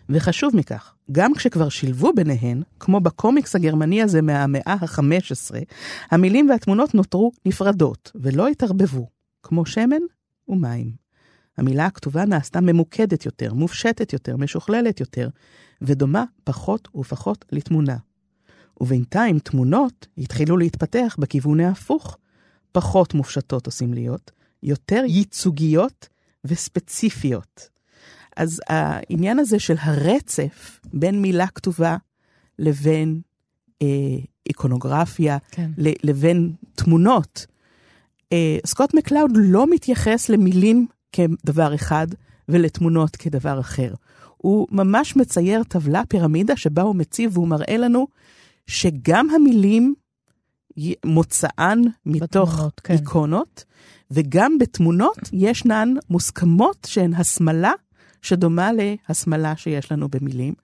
וחשוב 0.08 0.56
מכך, 0.56 0.94
גם 1.12 1.34
כשכבר 1.34 1.68
שילבו 1.68 2.12
ביניהן, 2.12 2.62
כמו 2.80 3.00
בקומיקס 3.00 3.56
הגרמני 3.56 4.02
הזה 4.02 4.22
מהמאה 4.22 4.76
ה-15, 4.80 5.54
המילים 6.10 6.50
והתמונות 6.50 6.94
נותרו 6.94 7.32
נפרדות 7.46 8.12
ולא 8.14 8.48
התערבבו, 8.48 9.08
כמו 9.42 9.66
שמן 9.66 10.00
ומים. 10.48 10.90
המילה 11.58 11.86
הכתובה 11.86 12.24
נעשתה 12.24 12.60
ממוקדת 12.60 13.24
יותר, 13.26 13.54
מופשטת 13.54 14.12
יותר, 14.12 14.36
משוכללת 14.36 15.00
יותר, 15.00 15.28
ודומה 15.82 16.24
פחות 16.44 16.88
ופחות 16.94 17.44
לתמונה. 17.52 17.96
ובינתיים 18.80 19.38
תמונות 19.38 20.06
התחילו 20.18 20.56
להתפתח 20.56 21.16
בכיוון 21.18 21.60
ההפוך, 21.60 22.16
פחות 22.72 23.14
מופשטות 23.14 23.66
או 23.66 23.72
סמליות, 23.72 24.30
יותר 24.62 25.02
ייצוגיות 25.06 26.08
וספציפיות. 26.44 27.68
אז 28.36 28.60
העניין 28.68 29.38
הזה 29.38 29.58
של 29.58 29.74
הרצף 29.80 30.80
בין 30.92 31.22
מילה 31.22 31.46
כתובה 31.46 31.96
לבין 32.58 33.20
אה, 33.82 33.86
איקונוגרפיה, 34.48 35.38
כן. 35.50 35.70
לבין 35.78 36.52
תמונות, 36.74 37.46
אה, 38.32 38.58
סקוט 38.66 38.94
מקלאוד 38.94 39.30
לא 39.34 39.66
מתייחס 39.70 40.28
למילים 40.28 40.86
כדבר 41.12 41.74
אחד 41.74 42.06
ולתמונות 42.48 43.16
כדבר 43.16 43.60
אחר. 43.60 43.94
הוא 44.36 44.66
ממש 44.70 45.16
מצייר 45.16 45.62
טבלה, 45.62 46.02
פירמידה, 46.08 46.56
שבה 46.56 46.82
הוא 46.82 46.96
מציב 46.96 47.38
והוא 47.38 47.48
מראה 47.48 47.76
לנו 47.76 48.06
שגם 48.66 49.30
המילים 49.30 49.94
מוצאן 51.04 51.78
מתוך 52.06 52.50
בתמונות, 52.50 52.80
כן. 52.84 52.94
איקונות, 52.94 53.64
וגם 54.10 54.58
בתמונות 54.58 55.18
ישנן 55.32 55.94
מוסכמות 56.10 56.86
שהן 56.90 57.14
הסמלה 57.14 57.72
שדומה 58.22 58.70
להסמלה 58.72 59.56
שיש 59.56 59.92
לנו 59.92 60.08
במילים, 60.08 60.54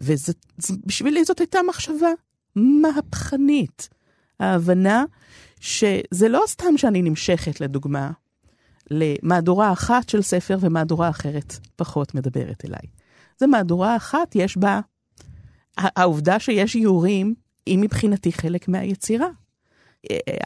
ובשבילי 0.00 1.24
זאת 1.24 1.38
הייתה 1.38 1.58
מחשבה 1.68 2.08
מהפכנית. 2.56 3.88
ההבנה 4.40 5.04
שזה 5.60 6.28
לא 6.28 6.42
סתם 6.46 6.76
שאני 6.78 7.02
נמשכת, 7.02 7.60
לדוגמה, 7.60 8.10
למהדורה 8.90 9.72
אחת 9.72 10.08
של 10.08 10.22
ספר 10.22 10.58
ומהדורה 10.60 11.08
אחרת 11.08 11.58
פחות 11.76 12.14
מדברת 12.14 12.64
אליי. 12.64 12.88
זו 13.40 13.48
מהדורה 13.48 13.96
אחת, 13.96 14.36
יש 14.36 14.56
בה... 14.56 14.80
העובדה 15.78 16.38
שיש 16.38 16.76
איורים 16.76 17.34
היא 17.66 17.78
מבחינתי 17.78 18.32
חלק 18.32 18.68
מהיצירה. 18.68 19.28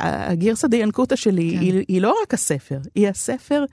הגרסא 0.00 0.68
דיאנקותא 0.68 1.16
שלי 1.16 1.50
כן. 1.54 1.60
היא, 1.60 1.84
היא 1.88 2.00
לא 2.00 2.14
רק 2.22 2.34
הספר, 2.34 2.78
היא 2.94 3.08
הספר 3.08 3.64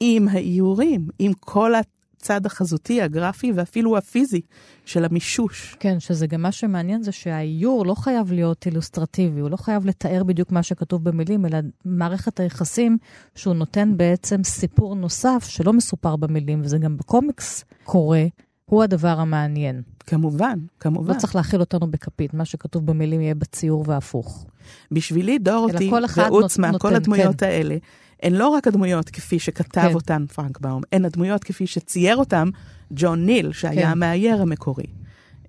עם 0.00 0.28
האיורים, 0.28 1.08
עם 1.18 1.32
כל 1.40 1.72
הצד 1.74 2.46
החזותי, 2.46 3.02
הגרפי 3.02 3.52
ואפילו 3.54 3.96
הפיזי 3.96 4.40
של 4.84 5.04
המישוש. 5.04 5.76
כן, 5.80 6.00
שזה 6.00 6.26
גם 6.26 6.42
מה 6.42 6.52
שמעניין 6.52 7.02
זה 7.02 7.12
שהאיור 7.12 7.86
לא 7.86 7.94
חייב 7.94 8.32
להיות 8.32 8.66
אילוסטרטיבי, 8.66 9.40
הוא 9.40 9.50
לא 9.50 9.56
חייב 9.56 9.86
לתאר 9.86 10.24
בדיוק 10.24 10.52
מה 10.52 10.62
שכתוב 10.62 11.04
במילים, 11.04 11.46
אלא 11.46 11.58
מערכת 11.84 12.40
היחסים 12.40 12.98
שהוא 13.34 13.54
נותן 13.54 13.96
בעצם 13.96 14.44
סיפור 14.44 14.94
נוסף 14.94 15.46
שלא 15.48 15.72
מסופר 15.72 16.16
במילים, 16.16 16.60
וזה 16.64 16.78
גם 16.78 16.96
בקומיקס 16.96 17.64
קורה, 17.84 18.24
הוא 18.64 18.82
הדבר 18.82 19.20
המעניין. 19.20 19.82
כמובן, 20.06 20.58
כמובן. 20.80 21.14
לא 21.14 21.18
צריך 21.18 21.36
להכיל 21.36 21.60
אותנו 21.60 21.90
בכפית, 21.90 22.34
מה 22.34 22.44
שכתוב 22.44 22.86
במילים 22.86 23.20
יהיה 23.20 23.34
בציור 23.34 23.84
והפוך. 23.86 24.46
בשבילי 24.92 25.38
דורותי 25.38 25.90
ועוצמה, 26.16 26.78
כל 26.78 26.94
הדמויות 26.94 27.36
כן. 27.36 27.46
האלה, 27.46 27.76
הן 28.22 28.32
לא 28.32 28.48
רק 28.48 28.66
הדמויות 28.66 29.10
כפי 29.10 29.38
שכתב 29.38 29.80
כן. 29.80 29.94
אותן 29.94 30.26
פרנק 30.26 30.60
באום, 30.60 30.82
הן 30.92 31.04
הדמויות 31.04 31.44
כפי 31.44 31.66
שצייר 31.66 32.16
אותן 32.16 32.48
ג'ון 32.92 33.26
ניל, 33.26 33.52
שהיה 33.52 33.82
כן. 33.82 33.88
המאייר 33.88 34.42
המקורי. 34.42 34.86
אה, 34.86 35.48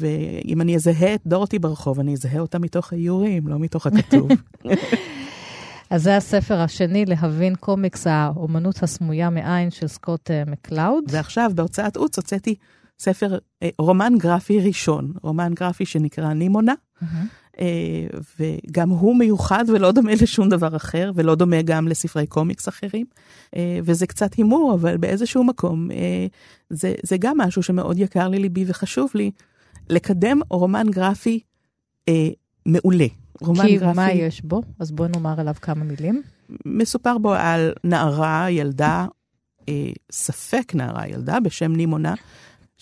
ואם 0.00 0.60
אני 0.60 0.76
אזהה 0.76 1.14
את 1.14 1.20
דורותי 1.26 1.58
ברחוב, 1.58 2.00
אני 2.00 2.12
אזהה 2.12 2.40
אותה 2.40 2.58
מתוך 2.58 2.92
האיורים, 2.92 3.48
לא 3.48 3.58
מתוך 3.58 3.86
הכתוב. 3.86 4.28
אז 5.90 6.02
זה 6.02 6.16
הספר 6.16 6.60
השני, 6.60 7.04
להבין 7.04 7.54
קומיקס, 7.54 8.06
האומנות 8.06 8.82
הסמויה 8.82 9.30
מעין 9.30 9.70
של 9.70 9.86
סקוט 9.86 10.30
אה, 10.30 10.50
מקלאוד. 10.50 11.04
ועכשיו, 11.08 11.50
בהוצאת 11.54 11.96
עוץ, 11.96 12.16
הוצאתי 12.16 12.54
ספר, 12.98 13.38
אה, 13.38 13.66
רומן 13.78 14.12
גרפי 14.18 14.60
ראשון, 14.60 15.12
רומן 15.22 15.54
גרפי 15.54 15.86
שנקרא 15.86 16.32
נימונה. 16.32 16.74
Mm-hmm. 17.02 17.06
אה, 17.60 18.06
וגם 18.40 18.90
הוא 18.90 19.16
מיוחד 19.16 19.64
ולא 19.68 19.92
דומה 19.92 20.12
לשום 20.22 20.48
דבר 20.48 20.76
אחר, 20.76 21.12
ולא 21.14 21.34
דומה 21.34 21.62
גם 21.62 21.88
לספרי 21.88 22.26
קומיקס 22.26 22.68
אחרים. 22.68 23.06
אה, 23.56 23.78
וזה 23.84 24.06
קצת 24.06 24.34
הימור, 24.34 24.74
אבל 24.74 24.96
באיזשהו 24.96 25.44
מקום 25.44 25.90
אה, 25.90 26.26
זה, 26.70 26.94
זה 27.02 27.16
גם 27.20 27.38
משהו 27.38 27.62
שמאוד 27.62 27.98
יקר 27.98 28.28
לליבי 28.28 28.64
וחשוב 28.66 29.10
לי, 29.14 29.30
לקדם 29.88 30.40
רומן 30.50 30.86
גרפי 30.90 31.40
מעולה. 32.66 33.06
רומן 33.40 33.66
כי 33.66 33.76
גרפי... 33.76 33.96
מה 33.96 34.12
יש 34.12 34.40
בו? 34.40 34.62
אז 34.78 34.90
בוא 34.90 35.06
נאמר 35.06 35.40
עליו 35.40 35.54
כמה 35.62 35.84
מילים. 35.84 36.22
מסופר 36.66 37.18
בו 37.18 37.32
על 37.34 37.72
נערה, 37.84 38.50
ילדה, 38.50 39.06
ספק 40.12 40.72
נערה, 40.74 41.08
ילדה 41.08 41.40
בשם 41.40 41.72
נימונה, 41.72 42.14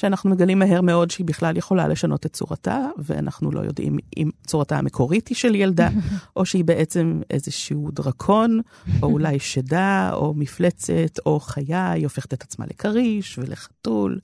שאנחנו 0.01 0.31
מגלים 0.31 0.59
מהר 0.59 0.81
מאוד 0.81 1.11
שהיא 1.11 1.27
בכלל 1.27 1.57
יכולה 1.57 1.89
לשנות 1.89 2.27
את 2.27 2.33
צורתה, 2.33 2.87
ואנחנו 2.99 3.51
לא 3.51 3.61
יודעים 3.61 3.99
אם 4.17 4.31
צורתה 4.47 4.79
המקורית 4.79 5.29
היא 5.29 5.37
של 5.37 5.55
ילדה, 5.55 5.89
או 6.37 6.47
שהיא 6.47 6.65
בעצם 6.65 7.21
איזשהו 7.31 7.91
דרקון, 7.93 8.61
או 9.03 9.09
אולי 9.09 9.39
שדה, 9.39 10.11
או 10.13 10.35
מפלצת, 10.37 11.19
או 11.27 11.41
חיה, 11.41 11.91
היא 11.91 12.05
הופכת 12.05 12.35
את 12.35 12.43
עצמה 12.43 12.65
לכריש 12.71 13.39
ולחתול. 13.39 14.19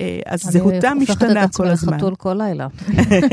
אה, 0.00 0.20
אז 0.26 0.40
זהותה 0.42 0.94
משתנה 0.94 1.18
כל 1.18 1.26
הזמן. 1.26 1.32
אני 1.32 1.42
הופכת 1.42 1.64
את 1.64 1.72
עצמי 1.72 1.92
לחתול 1.92 2.14
כל 2.14 2.34
לילה. 2.34 2.66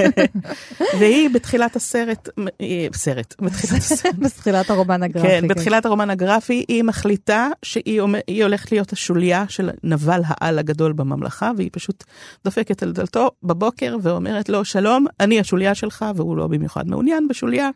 והיא 0.99 1.29
בתחילת 1.33 1.75
הסרט, 1.75 2.29
אה, 2.61 2.87
סרט, 2.93 3.35
בתחילת 3.41 3.81
הסרט. 3.91 4.15
בתחילת 4.19 4.69
הרומן 4.69 5.03
הגרפי. 5.03 5.27
כן, 5.27 5.47
בתחילת 5.47 5.85
הרומן 5.85 6.09
הגרפי, 6.09 6.65
היא 6.67 6.83
מחליטה 6.83 7.47
שהיא 7.63 8.01
הולכת 8.43 8.71
להיות 8.71 8.93
השוליה 8.93 9.45
של 9.49 9.69
נבל 9.83 10.21
העל 10.25 10.59
הגדול 10.59 10.93
בממלכה, 10.93 11.51
והיא 11.57 11.69
פשוט... 11.73 11.84
פשוט 11.85 12.03
דופקת 12.45 12.83
על 12.83 12.91
דלתו 12.91 13.31
בבוקר 13.43 13.97
ואומרת 14.01 14.49
לו, 14.49 14.65
שלום, 14.65 15.05
אני 15.19 15.39
השוליה 15.39 15.75
שלך, 15.75 16.05
והוא 16.15 16.37
לא 16.37 16.47
במיוחד 16.47 16.87
מעוניין 16.87 17.27
בשוליה, 17.27 17.69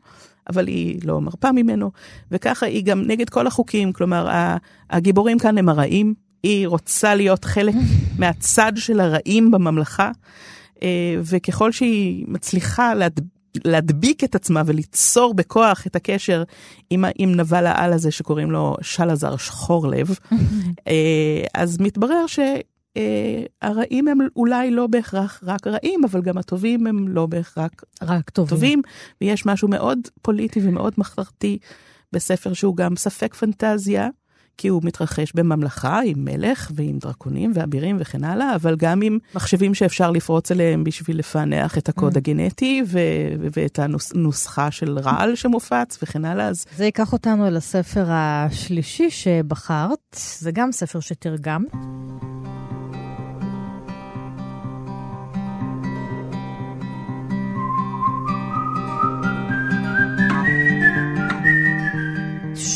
אבל 0.50 0.68
היא 0.68 1.00
לא 1.04 1.22
מרפה 1.22 1.52
ממנו, 1.52 1.92
וככה 2.32 2.66
היא 2.66 2.84
גם 2.84 3.02
נגד 3.08 3.30
כל 3.30 3.48
החוקים, 3.48 3.94
כלומר, 3.94 4.28
הגיבורים 4.90 5.40
כאן 5.40 5.58
הם 5.58 5.70
הרעים, 5.70 6.14
היא 6.44 6.68
רוצה 6.68 7.16
להיות 7.16 7.46
חלק 7.46 7.74
מהצד 8.20 8.72
של 8.76 9.00
הרעים 9.00 9.52
בממלכה, 9.52 10.12
אה, 10.84 11.16
וככל 11.24 11.72
שהיא 11.72 12.26
מצליחה 12.28 12.94
להד... 12.94 13.20
להדביק 13.66 14.24
את 14.24 14.36
עצמה 14.36 14.62
וליצור 14.66 15.34
בכוח 15.34 15.88
את 15.88 15.96
הקשר 15.96 16.44
עם, 16.90 17.06
עם 17.18 17.36
נבל 17.36 17.66
העל 17.66 17.94
הזה 17.94 18.12
שקוראים 18.12 18.52
לו 18.52 18.76
שלזר 18.82 19.38
שחור 19.38 19.88
לב, 19.88 20.10
אה, 20.88 21.44
אז 21.54 21.78
מתברר 21.80 22.28
ש... 22.28 22.40
הרעים 23.62 24.08
הם 24.08 24.18
אולי 24.36 24.72
לא 24.72 24.88
בהכרח 24.88 25.42
רק 25.44 25.68
רעים, 25.68 26.04
אבל 26.04 26.22
גם 26.22 26.38
הטובים 26.38 26.88
הם 26.88 27.08
לא 27.08 27.26
בהכרח 27.26 27.70
רק 28.02 28.30
טובים. 28.30 28.50
טובים. 28.50 28.82
ויש 29.22 29.46
משהו 29.46 29.68
מאוד 29.68 30.00
פוליטי 30.22 30.60
ומאוד 30.64 30.94
מחתרתי 30.98 31.58
בספר 32.14 32.54
שהוא 32.54 32.76
גם 32.76 32.96
ספק 32.96 33.34
פנטזיה, 33.34 34.10
כי 34.60 34.68
הוא 34.68 34.82
מתרחש 34.84 35.34
בממלכה 35.36 36.00
עם 36.06 36.26
מלך 36.26 36.72
ועם 36.76 36.98
דרקונים 37.00 37.52
ואבירים 37.56 37.98
וכן 38.00 38.24
הלאה, 38.24 38.56
אבל 38.56 38.76
גם 38.76 39.02
עם 39.02 39.18
מחשבים 39.36 39.74
שאפשר 39.74 40.12
לפרוץ 40.12 40.52
אליהם 40.52 40.84
בשביל 40.84 41.20
לפענח 41.20 41.78
את 41.78 41.90
הקוד 41.90 42.14
mm. 42.14 42.18
הגנטי 42.18 42.84
ו- 42.86 43.00
ואת 43.52 43.80
הנוסחה 43.80 44.72
של 44.72 45.00
רעל 45.00 45.36
שמופץ 45.36 45.98
וכן 46.04 46.26
הלאה. 46.26 46.48
אז... 46.48 46.66
זה 46.78 46.86
ייקח 46.86 47.14
אותנו 47.14 47.48
אל 47.48 47.58
הספר 47.58 48.06
השלישי 48.10 49.10
שבחרת, 49.10 50.18
זה 50.40 50.52
גם 50.52 50.72
ספר 50.72 51.00
שתרגם. 51.00 51.64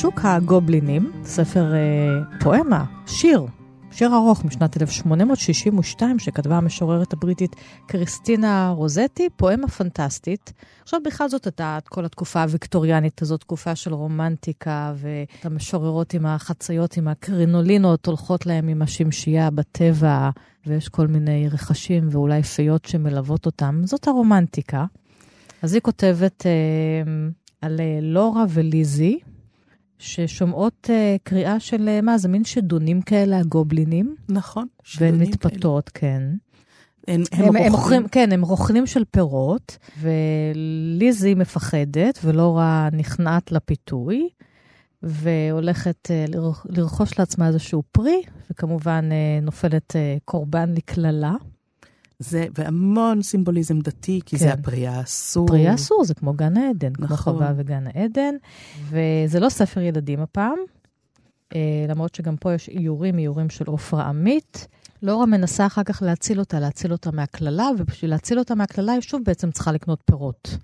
שוק 0.03 0.19
הגובלינים, 0.23 1.11
ספר 1.23 1.73
אה, 1.73 2.39
פואמה, 2.39 2.85
שיר, 3.07 3.45
שיר 3.91 4.15
ארוך 4.15 4.45
משנת 4.45 4.81
1862 4.81 6.19
שכתבה 6.19 6.57
המשוררת 6.57 7.13
הבריטית 7.13 7.55
קריסטינה 7.87 8.73
רוזטי, 8.75 9.29
פואמה 9.35 9.67
פנטסטית. 9.67 10.53
עכשיו 10.81 10.99
בכלל 11.05 11.29
זאת 11.29 11.45
הייתה 11.45 11.77
כל 11.89 12.05
התקופה 12.05 12.41
הוויקטוריאנית 12.41 13.21
הזאת, 13.21 13.39
תקופה 13.39 13.75
של 13.75 13.93
רומנטיקה, 13.93 14.93
ואת 14.95 15.45
המשוררות 15.45 16.13
עם 16.13 16.25
החציות, 16.25 16.97
עם 16.97 17.07
הקרינולינות, 17.07 18.05
הולכות 18.05 18.45
להם 18.45 18.67
עם 18.67 18.81
השמשייה 18.81 19.49
בטבע, 19.49 20.29
ויש 20.65 20.89
כל 20.89 21.07
מיני 21.07 21.49
רכשים 21.49 22.07
ואולי 22.11 22.43
פיות 22.43 22.85
שמלוות 22.85 23.45
אותם. 23.45 23.81
זאת 23.83 24.07
הרומנטיקה. 24.07 24.85
אז 25.61 25.73
היא 25.73 25.81
כותבת 25.81 26.45
אה, 26.45 26.51
על 27.61 27.79
אה, 27.79 27.99
לורה 28.01 28.45
וליזי, 28.49 29.19
ששומעות 30.03 30.89
uh, 30.89 31.19
קריאה 31.23 31.59
של, 31.59 31.89
uh, 31.99 32.05
מה, 32.05 32.17
זה 32.17 32.27
מין 32.27 32.43
שדונים 32.43 33.01
כאלה, 33.01 33.39
הגובלינים. 33.39 34.15
נכון, 34.29 34.67
שדונים 34.83 35.11
כאלה. 35.11 35.23
והן 35.23 35.29
מתפתות, 35.29 35.89
כן. 35.93 36.23
הם, 37.07 37.23
הם, 37.31 37.45
הם, 37.45 37.55
הם 37.55 37.71
רוכלים. 37.71 38.07
כן, 38.07 38.31
הם 38.31 38.41
רוכלים 38.41 38.85
של 38.85 39.03
פירות, 39.11 39.77
וליזי 40.01 41.33
מפחדת, 41.33 42.19
ולא 42.23 42.57
רע 42.57 42.89
נכנעת 42.91 43.51
לפיתוי, 43.51 44.29
והולכת 45.03 46.07
uh, 46.11 46.37
לרכוש 46.69 47.19
לעצמה 47.19 47.47
איזשהו 47.47 47.83
פרי, 47.91 48.21
וכמובן 48.51 49.09
uh, 49.09 49.45
נופלת 49.45 49.91
uh, 49.91 50.19
קורבן 50.25 50.73
לקללה. 50.73 51.33
זה, 52.23 52.45
והמון 52.57 53.21
סימבוליזם 53.21 53.79
דתי, 53.79 54.19
כי 54.25 54.37
כן. 54.37 54.43
זה 54.43 54.53
הפרי 54.53 54.87
האסור. 54.87 55.47
פרי 55.47 55.67
האסור, 55.67 56.05
זה 56.05 56.13
כמו 56.13 56.33
גן 56.33 56.57
העדן, 56.57 56.91
נכון. 56.91 57.07
כמו 57.07 57.17
חווה 57.17 57.53
וגן 57.57 57.83
העדן. 57.93 58.35
וזה 58.89 59.39
לא 59.39 59.49
ספר 59.49 59.81
ילדים 59.81 60.19
הפעם, 60.19 60.57
אה, 61.55 61.85
למרות 61.89 62.15
שגם 62.15 62.37
פה 62.37 62.53
יש 62.53 62.69
איורים, 62.69 63.19
איורים 63.19 63.49
של 63.49 63.65
עופרה 63.67 64.03
עמית. 64.03 64.67
לורה 65.01 65.25
מנסה 65.25 65.65
אחר 65.65 65.83
כך 65.83 66.01
להציל 66.01 66.39
אותה, 66.39 66.59
להציל 66.59 66.91
אותה 66.91 67.11
מהקללה, 67.11 67.69
ובשביל 67.79 68.11
להציל 68.11 68.39
אותה 68.39 68.55
מהקללה, 68.55 68.91
היא 68.91 69.01
שוב 69.01 69.21
בעצם 69.25 69.51
צריכה 69.51 69.71
לקנות 69.71 69.99
פירות. 70.05 70.57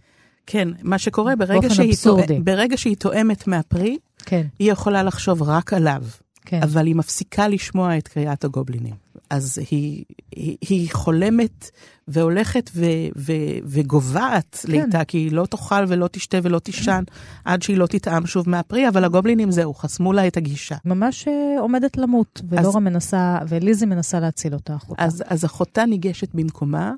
כן, 0.45 0.67
מה 0.83 0.97
שקורה 0.97 1.35
ברגע 1.35 1.69
שהיא, 1.69 1.95
תואמת, 2.03 2.43
ברגע 2.43 2.77
שהיא 2.77 2.95
תואמת 2.95 3.47
מהפרי, 3.47 3.97
כן. 4.25 4.47
היא 4.59 4.71
יכולה 4.71 5.03
לחשוב 5.03 5.41
רק 5.41 5.73
עליו. 5.73 6.03
כן. 6.45 6.63
אבל 6.63 6.85
היא 6.85 6.95
מפסיקה 6.95 7.47
לשמוע 7.47 7.97
את 7.97 8.07
קריאת 8.07 8.43
הגובלינים. 8.43 8.93
אז 9.29 9.57
היא, 9.71 10.05
היא, 10.31 10.57
היא 10.61 10.89
חולמת 10.91 11.69
והולכת 12.07 12.69
ו, 12.75 12.85
ו, 13.17 13.33
וגוועת 13.63 14.65
כן. 14.67 14.71
לאיתה, 14.71 15.05
כי 15.05 15.17
היא 15.17 15.31
לא 15.31 15.45
תאכל 15.45 15.85
ולא 15.87 16.07
תשתה 16.07 16.37
ולא 16.43 16.59
תישן 16.59 17.03
עד 17.45 17.61
שהיא 17.61 17.77
לא 17.77 17.87
תטעם 17.87 18.25
שוב 18.25 18.49
מהפרי, 18.49 18.87
אבל 18.87 19.03
הגובלינים 19.03 19.51
זהו, 19.51 19.73
חסמו 19.73 20.13
לה 20.13 20.27
את 20.27 20.37
הגישה. 20.37 20.75
ממש 20.85 21.27
uh, 21.27 21.59
עומדת 21.59 21.97
למות, 21.97 22.41
ולורה 22.49 22.69
אז, 22.69 22.75
מנסה, 22.75 23.37
וליזי 23.47 23.85
מנסה 23.85 24.19
להציל 24.19 24.53
אותה, 24.53 24.75
אחותה. 24.75 25.03
אז, 25.03 25.23
אז 25.27 25.45
אחותה 25.45 25.85
ניגשת 25.85 26.35
במקומה 26.35 26.93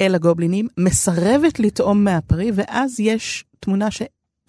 אל 0.00 0.14
הגובלינים, 0.14 0.68
מסרבת 0.78 1.60
לטעום 1.60 2.04
מהפרי, 2.04 2.50
ואז 2.54 3.00
יש 3.00 3.44
תמונה 3.60 3.90
ש... 3.90 4.02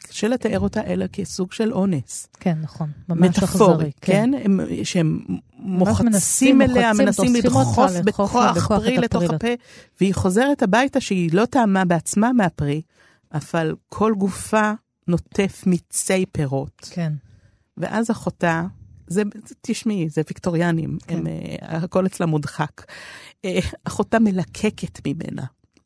קשה 0.07 0.27
לתאר 0.27 0.59
אותה 0.59 0.81
אלא 0.85 1.05
כסוג 1.07 1.51
של 1.51 1.73
אונס. 1.73 2.27
כן, 2.39 2.57
נכון. 2.61 2.89
ממש 3.09 3.39
אכזרי. 3.39 3.91
כן? 4.01 4.29
הם, 4.43 4.59
שהם 4.83 5.19
מוחצים 5.53 6.05
מנסים, 6.05 6.61
אליה, 6.61 6.89
מוחצים, 6.93 7.05
מנסים 7.05 7.35
לדחוף 7.35 7.77
בכוח 8.05 8.67
פרי 8.67 8.97
את 8.97 9.03
לתוך 9.03 9.23
הפרי 9.23 9.35
הפה, 9.53 9.63
והיא 10.01 10.13
חוזרת 10.15 10.63
הביתה 10.63 11.01
שהיא 11.01 11.29
לא 11.33 11.45
טעמה 11.45 11.85
בעצמה 11.85 12.33
מהפרי, 12.33 12.81
אבל 13.33 13.75
כל 13.89 14.13
גופה 14.17 14.71
נוטף 15.07 15.63
מיצי 15.65 16.25
פירות. 16.31 16.87
כן. 16.91 17.13
ואז 17.77 18.11
אחותה, 18.11 18.63
זה, 19.07 19.23
תשמעי, 19.61 20.09
זה 20.09 20.21
ויקטוריאנים, 20.27 20.97
כן. 21.07 21.17
הם, 21.17 21.27
אה, 21.27 21.77
הכל 21.77 22.05
אצלה 22.05 22.25
מודחק. 22.25 22.81
אה, 23.45 23.59
אחותה 23.83 24.19
מלקקת 24.19 25.07
ממנה 25.07 25.43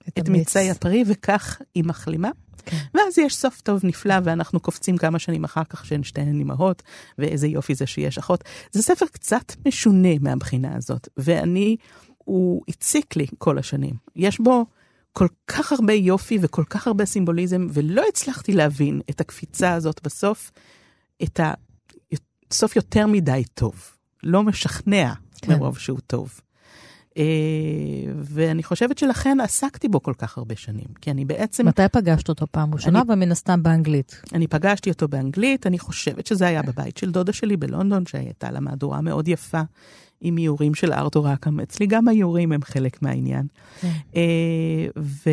את 0.08 0.28
המיץ. 0.28 0.30
מיצי 0.30 0.71
הפרי, 0.71 1.04
וכך 1.08 1.62
היא 1.75 1.84
מחלימה. 1.84 2.30
כן. 2.65 2.78
ואז 2.93 3.17
יש 3.17 3.36
סוף 3.36 3.62
טוב 3.62 3.80
נפלא, 3.84 4.15
ואנחנו 4.23 4.60
קופצים 4.60 4.97
כמה 4.97 5.19
שנים 5.19 5.43
אחר 5.43 5.63
כך 5.63 5.86
שהן 5.86 6.04
שתיהן 6.04 6.39
אימהות, 6.39 6.84
ואיזה 7.17 7.47
יופי 7.47 7.75
זה 7.75 7.88
שיש 7.88 8.17
אחות. 8.17 8.43
זה 8.71 8.82
ספר 8.82 9.06
קצת 9.12 9.54
משונה 9.67 10.10
מהבחינה 10.21 10.75
הזאת, 10.75 11.08
ואני, 11.17 11.75
הוא 12.17 12.62
הציק 12.67 13.15
לי 13.15 13.25
כל 13.38 13.58
השנים. 13.58 13.93
יש 14.15 14.39
בו 14.39 14.65
כל 15.13 15.28
כך 15.47 15.71
הרבה 15.71 15.93
יופי 15.93 16.38
וכל 16.41 16.63
כך 16.69 16.88
הרבה 16.88 17.06
סימבוליזם, 17.06 17.67
ולא 17.73 18.04
הצלחתי 18.10 18.54
להבין 18.54 19.01
את 19.10 19.21
הקפיצה 19.21 19.73
הזאת 19.73 20.01
בסוף, 20.04 20.51
את 21.23 21.39
הסוף 22.51 22.75
יותר 22.75 23.08
מדי 23.08 23.43
טוב. 23.54 23.91
לא 24.23 24.43
משכנע 24.43 25.13
כן. 25.41 25.54
מרוב 25.54 25.78
שהוא 25.80 25.99
טוב. 26.08 26.39
אה, 27.17 27.23
ואני 28.17 28.63
חושבת 28.63 28.97
שלכן 28.97 29.38
עסקתי 29.43 29.88
בו 29.88 30.04
כל 30.04 30.13
כך 30.17 30.38
הרבה 30.38 30.56
שנים, 30.56 30.88
כי 31.01 31.12
אני 31.12 31.25
בעצם, 31.25 31.67
מתי 31.67 31.82
פגשת 31.91 32.30
אותו 32.30 32.47
פעם 32.51 32.73
ראשונה? 32.73 33.01
אני- 33.01 33.12
ומן 33.13 33.32
הסתם 33.32 33.63
באנגלית. 33.63 34.21
אני 34.34 34.47
פגשתי 34.47 34.89
אותו 34.89 35.08
באנגלית, 35.08 35.67
אני 35.67 35.80
חושבת 35.80 36.28
שזה 36.28 36.47
היה 36.47 36.62
בבית 36.62 36.97
של 36.97 37.12
דודה 37.12 37.34
שלי 37.34 37.58
בלונדון, 37.58 38.06
שהייתה 38.06 38.51
לה 38.51 38.60
מהדורה 38.60 39.01
מאוד 39.01 39.28
יפה 39.28 39.62
עם 40.21 40.38
איורים 40.38 40.75
של 40.75 40.93
ארתור 40.93 41.28
ראקם. 41.28 41.60
אצלי 41.60 41.88
גם 41.88 42.08
האיורים 42.08 42.51
הם 42.51 42.62
חלק 42.63 43.01
מהעניין. 43.01 43.47
כן. 43.82 43.91
אה, 44.15 44.21
ו... 44.99 45.30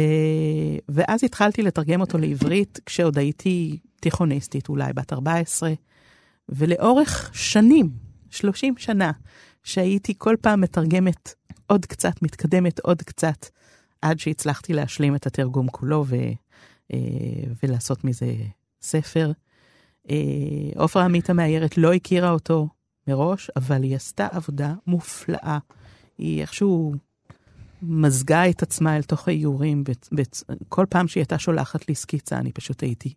ואז 0.88 1.24
התחלתי 1.24 1.62
לתרגם 1.62 2.00
אותו 2.00 2.18
לעברית 2.18 2.80
כשעוד 2.86 3.18
הייתי 3.18 3.78
תיכוניסטית, 4.00 4.68
אולי 4.68 4.92
בת 4.92 5.12
14, 5.12 5.72
ולאורך 6.48 7.30
שנים, 7.32 7.90
30 8.30 8.74
שנה, 8.78 9.10
שהייתי 9.64 10.14
כל 10.18 10.36
פעם 10.40 10.60
מתרגמת 10.60 11.34
עוד 11.66 11.86
קצת, 11.86 12.22
מתקדמת 12.22 12.78
עוד 12.78 13.02
קצת, 13.02 13.46
עד 14.02 14.18
שהצלחתי 14.18 14.72
להשלים 14.72 15.16
את 15.16 15.26
התרגום 15.26 15.68
כולו 15.68 16.04
ו... 16.08 16.16
אה, 16.92 16.98
ולעשות 17.62 18.04
מזה 18.04 18.34
ספר. 18.82 19.32
אה, 20.10 20.16
עופרה 20.76 21.04
עמית 21.04 21.30
המאיירת 21.30 21.78
לא 21.78 21.92
הכירה 21.92 22.30
אותו 22.30 22.68
מראש, 23.08 23.50
אבל 23.56 23.82
היא 23.82 23.96
עשתה 23.96 24.26
עבודה 24.32 24.74
מופלאה. 24.86 25.58
היא 26.18 26.40
איכשהו 26.40 26.94
מזגה 27.82 28.50
את 28.50 28.62
עצמה 28.62 28.96
אל 28.96 29.02
תוך 29.02 29.28
האיורים. 29.28 29.84
כל 30.68 30.86
פעם 30.88 31.08
שהיא 31.08 31.20
הייתה 31.20 31.38
שולחת 31.38 31.88
לי 31.88 31.94
סקיצה, 31.94 32.38
אני 32.38 32.52
פשוט 32.52 32.82
הייתי, 32.82 33.14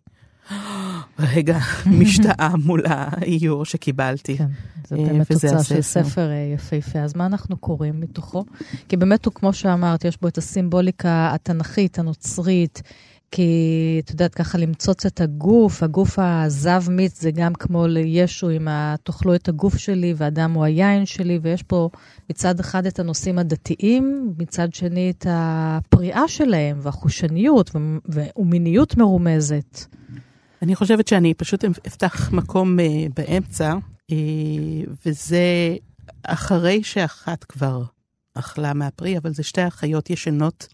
רגע, 1.18 1.58
משתאה 2.00 2.50
מול 2.64 2.82
האיור 2.86 3.64
שקיבלתי. 3.64 4.36
כן, 4.36 4.46
זה 4.88 4.96
אה, 4.96 5.04
באמת 5.04 5.32
תוצאה 5.32 5.64
של. 5.64 5.80
ספר 5.80 6.30
אה, 6.30 6.52
יפהפה. 6.54 6.98
אז 6.98 7.16
מה 7.16 7.26
אנחנו 7.26 7.56
קוראים 7.56 8.00
מתוכו? 8.00 8.44
כי 8.88 8.96
באמת 8.96 9.24
הוא, 9.24 9.34
כמו 9.34 9.52
שאמרת, 9.52 10.04
יש 10.04 10.20
בו 10.20 10.28
את 10.28 10.38
הסימבוליקה 10.38 11.30
התנ"כית, 11.34 11.98
הנוצרית, 11.98 12.82
כי 13.30 14.00
את 14.04 14.10
יודעת, 14.10 14.34
ככה 14.34 14.58
למצוץ 14.58 15.06
את 15.06 15.20
הגוף, 15.20 15.82
הגוף 15.82 16.18
הזב 16.18 16.82
מיץ 16.90 17.20
זה 17.20 17.30
גם 17.30 17.54
כמו 17.54 17.86
לישו 17.86 18.48
עם. 18.48 18.68
תאכלו 19.02 19.34
את 19.34 19.48
הגוף 19.48 19.76
שלי 19.76 20.14
והדם 20.16 20.52
הוא 20.52 20.64
היין 20.64 21.06
שלי, 21.06 21.38
ויש 21.42 21.62
פה 21.62 21.88
מצד 22.30 22.60
אחד 22.60 22.86
את 22.86 22.98
הנושאים 22.98 23.38
הדתיים, 23.38 24.34
מצד 24.38 24.74
שני 24.74 25.10
את 25.10 25.26
הפריאה 25.30 26.28
שלהם 26.28 26.78
והחושניות. 26.82 27.70
ו... 28.08 28.20
ומיניות 28.36 28.96
מרומזת. 28.96 29.86
אני 30.62 30.74
חושבת 30.76 31.08
שאני 31.08 31.34
פשוט 31.34 31.64
אפתח 31.86 32.32
מקום 32.32 32.80
אה, 32.80 32.84
באמצע, 33.16 33.74
אה, 34.12 34.16
וזה 35.06 35.76
אחרי 36.22 36.82
שאחת 36.82 37.44
כבר 37.44 37.82
אכלה 38.34 38.74
מהפרי, 38.74 39.18
אבל 39.18 39.34
זה 39.34 39.42
שתי 39.42 39.66
אחיות 39.68 40.10
ישנות 40.10 40.66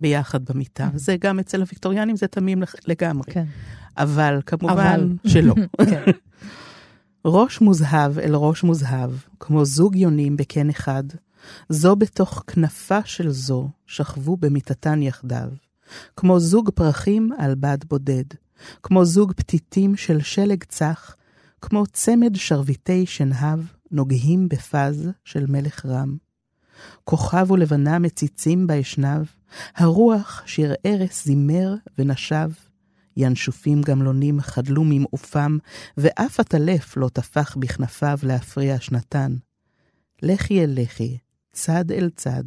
ביחד 0.00 0.44
במיטה. 0.44 0.88
זה 0.94 1.16
גם 1.20 1.38
אצל 1.38 1.60
הוויקטוריאנים, 1.60 2.16
זה 2.16 2.26
תמים 2.26 2.62
לח- 2.62 2.74
לגמרי. 2.86 3.32
כן. 3.32 3.44
אבל 3.96 4.40
כמובן 4.46 4.72
אבל. 4.72 5.12
שלא. 5.26 5.54
כן. 5.90 6.02
ראש 7.24 7.60
מוזהב 7.60 8.18
אל 8.18 8.34
ראש 8.34 8.62
מוזהב, 8.62 9.10
כמו 9.40 9.64
זוג 9.64 9.96
יונים 9.96 10.36
בקן 10.36 10.70
אחד, 10.70 11.04
זו 11.68 11.96
בתוך 11.96 12.44
כנפה 12.46 12.98
של 13.04 13.30
זו 13.30 13.68
שכבו 13.86 14.36
במיטתן 14.36 15.02
יחדיו, 15.02 15.48
כמו 16.16 16.40
זוג 16.40 16.70
פרחים 16.70 17.30
על 17.38 17.54
בד 17.54 17.78
בודד, 17.88 18.24
כמו 18.82 19.04
זוג 19.04 19.32
פתיתים 19.32 19.96
של 19.96 20.20
שלג 20.20 20.64
צח, 20.64 21.16
כמו 21.60 21.86
צמד 21.86 22.36
שרביטי 22.36 23.06
שנהב 23.06 23.60
נוגהים 23.90 24.48
בפז 24.48 25.08
של 25.24 25.46
מלך 25.48 25.86
רם. 25.86 26.16
כוכב 27.04 27.50
ולבנה 27.50 27.98
מציצים 27.98 28.66
באשנב, 28.66 29.26
הרוח 29.76 30.42
שיר 30.46 30.74
ערש 30.84 31.24
זימר 31.24 31.74
ונשב, 31.98 32.50
ינשופים 33.16 33.82
גמלונים 33.82 34.40
חדלו 34.40 34.84
ממעופם, 34.84 35.58
ואף 35.96 36.40
הטלף 36.40 36.96
לא 36.96 37.08
טפח 37.08 37.56
בכנפיו 37.56 38.18
להפריע 38.22 38.80
שנתן. 38.80 39.36
לכי 40.22 40.64
אל 40.64 40.70
לכי, 40.74 41.18
צד 41.52 41.92
אל 41.92 42.10
צד, 42.16 42.44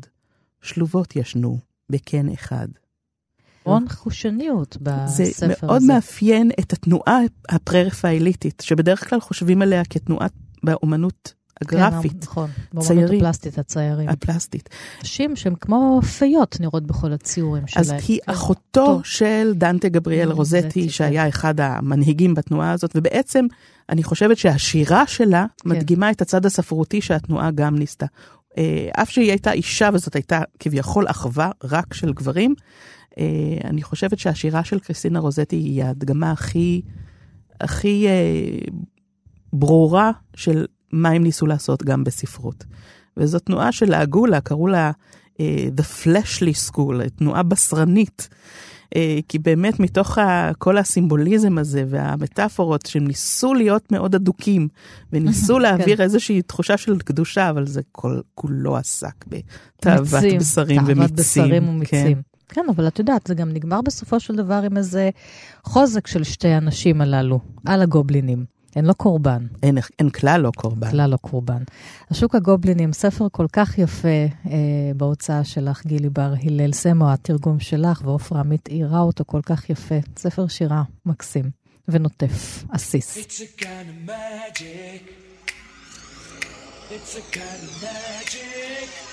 שלובות 0.62 1.16
ישנו, 1.16 1.60
בקן 1.90 2.30
אחד. 2.30 2.68
המון 3.66 3.90
חושניות 3.90 4.78
זה 5.06 5.24
בספר 5.24 5.46
הזה. 5.46 5.56
מאוד 5.64 5.84
מאפיין 5.84 6.52
את 6.60 6.74
התנועה 6.74 7.20
הפרה-רפאליטית, 7.50 8.64
שבדרך 8.66 9.10
כלל 9.10 9.20
חושבים 9.20 9.62
עליה 9.62 9.84
כתנועה 9.90 10.28
באומנות 10.64 11.34
הגרפית, 11.62 12.12
כן, 12.12 12.18
נכון, 12.22 12.50
באמנות 12.74 12.88
ציירים. 12.88 13.20
הפלסטית, 13.20 13.58
הציירים. 13.58 14.10
הפלסטית. 14.10 14.70
נשים 15.02 15.36
שהן 15.36 15.56
כמו 15.56 16.02
פיות 16.02 16.58
נראות 16.60 16.88
בכל 16.88 17.14
הציורים 17.14 17.68
שלהם. 17.68 17.86
אז 17.86 17.92
היא 18.08 18.20
כן. 18.26 18.32
אחותו. 18.32 19.02
של 19.04 19.52
דנטה 19.56 19.90
גבריאל 19.90 20.30
אה, 20.30 20.34
רוזטי, 20.34 20.62
רוזטי, 20.62 20.90
שהיה 20.90 21.28
אחד 21.28 21.60
המנהיגים 21.60 22.34
בתנועה 22.36 22.72
הזאת, 22.72 22.92
ובעצם 22.96 23.46
אני 23.90 24.04
חושבת 24.04 24.38
שהשירה 24.38 25.08
שלה 25.08 25.46
כן. 25.58 25.70
מדגימה 25.70 26.12
את 26.12 26.22
הצד 26.22 26.46
הספרותי 26.46 27.02
שהתנועה 27.02 27.52
גם 27.52 27.76
ניסתה. 27.76 28.06
אה, 28.58 28.90
אף 29.02 29.10
שהיא 29.10 29.30
הייתה 29.30 29.52
אישה 29.52 29.90
וזאת 29.94 30.16
הייתה 30.16 30.42
כביכול 30.60 31.08
אחווה 31.08 31.52
רק 31.64 31.94
של 31.94 32.14
גברים, 32.14 32.56
אני 33.64 33.82
חושבת 33.84 34.20
שהשירה 34.20 34.64
של 34.64 34.80
קריסטינה 34.80 35.20
רוזטי 35.20 35.56
היא 35.56 35.84
ההדגמה 35.84 36.32
הכי, 36.32 36.82
הכי 37.62 38.08
אה, 38.08 38.72
ברורה 39.54 40.12
של 40.36 40.66
מה 40.92 41.10
הם 41.10 41.24
ניסו 41.24 41.46
לעשות 41.46 41.84
גם 41.84 42.04
בספרות. 42.04 42.66
וזו 43.18 43.40
תנועה 43.40 43.72
שלעגו 43.72 44.26
לה, 44.26 44.42
קראו 44.42 44.68
לה 44.68 44.92
אה, 45.40 45.68
The 45.78 46.04
Fleshly 46.04 46.72
School, 46.72 47.10
תנועה 47.16 47.44
בשרנית. 47.44 48.30
אה, 48.96 49.20
כי 49.28 49.40
באמת 49.40 49.80
מתוך 49.80 50.18
כל 50.58 50.78
הסימבוליזם 50.78 51.58
הזה 51.58 51.84
והמטאפורות 51.90 52.86
שהם 52.86 53.08
ניסו 53.08 53.54
להיות 53.54 53.92
מאוד 53.92 54.16
אדוקים 54.16 54.68
וניסו 55.14 55.60
להעביר 55.64 56.02
איזושהי 56.02 56.42
תחושה 56.42 56.78
של 56.78 57.00
קדושה, 57.00 57.50
אבל 57.50 57.66
זה 57.66 57.82
כל, 57.92 58.22
כולו 58.36 58.78
עסק 58.78 59.26
בתאוות 59.28 60.24
בשרים 60.40 60.80
תאוות 60.80 60.98
ומיצים. 60.98 61.16
בשרים 61.16 61.64
כן. 61.64 61.70
ומיצים. 61.70 62.16
כן, 62.16 62.22
אבל 62.70 62.88
את 62.88 63.00
יודעת, 63.00 63.28
זה 63.28 63.36
גם 63.36 63.50
נגמר 63.50 63.82
בסופו 63.82 64.20
של 64.20 64.36
דבר 64.36 64.62
עם 64.66 64.78
איזה 64.78 65.10
חוזק 65.64 66.08
של 66.08 66.24
שתי 66.24 66.48
הנשים 66.48 67.02
הללו, 67.02 67.40
על 67.66 67.82
הגובלינים. 67.82 68.46
הן 68.76 68.86
לא 68.86 68.94
קורבן, 68.94 69.48
אין, 69.64 69.78
אין 70.00 70.10
כלל 70.10 70.42
לא 70.42 70.52
קורבן. 70.56 70.92
כלל 70.92 71.10
לא 71.10 71.18
קורבן. 71.18 71.64
השוק 72.10 72.36
הגובלינים, 72.36 72.94
ספר 72.94 73.28
כל 73.32 73.46
כך 73.54 73.78
יפה 73.78 74.08
אה, 74.48 74.52
בהוצאה 74.98 75.44
שלך, 75.44 75.86
גילי 75.86 76.10
בר 76.10 76.34
הלל 76.44 76.74
סמו, 76.74 77.12
התרגום 77.12 77.60
שלך, 77.60 78.02
ועופרה 78.06 78.40
עמית 78.40 78.68
עירה 78.68 79.00
אותו 79.00 79.24
כל 79.28 79.42
כך 79.42 79.70
יפה. 79.70 79.96
ספר 80.18 80.48
שירה 80.48 80.84
מקסים 81.06 81.46
ונוטף, 81.88 82.64
עסיס. 82.70 83.18
It's 83.18 83.22
a 83.22 83.62
kind 83.62 83.66
of 83.66 84.10
magic. 84.10 85.02
It's 86.92 87.16
a 87.16 87.36
kind 87.36 87.62
of 87.68 87.84
magic. 87.84 89.13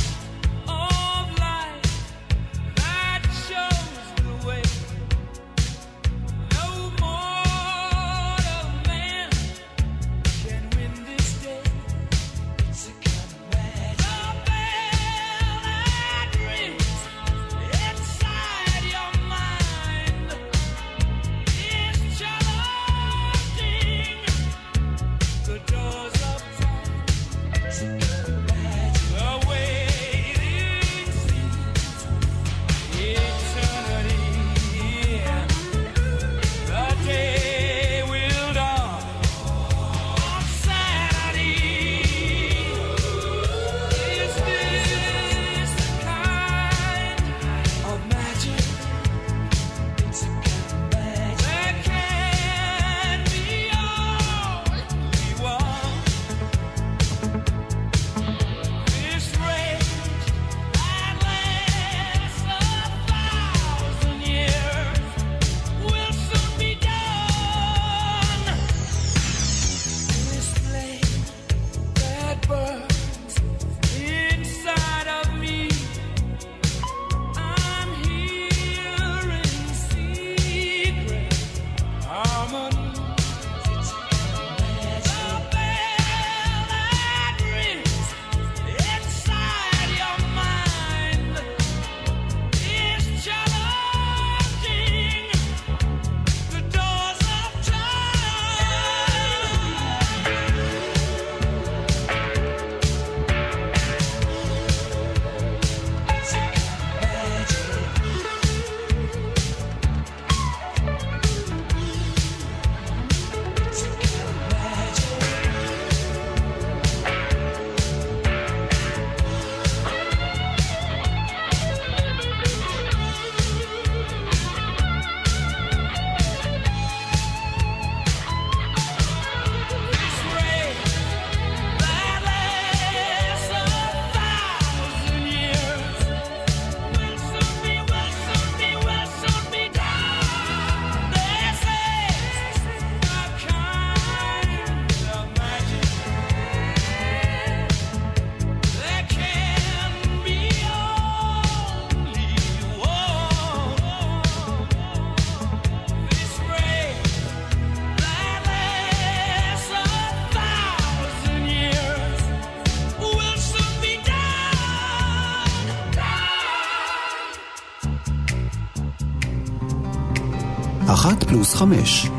חמש. 171.61 172.09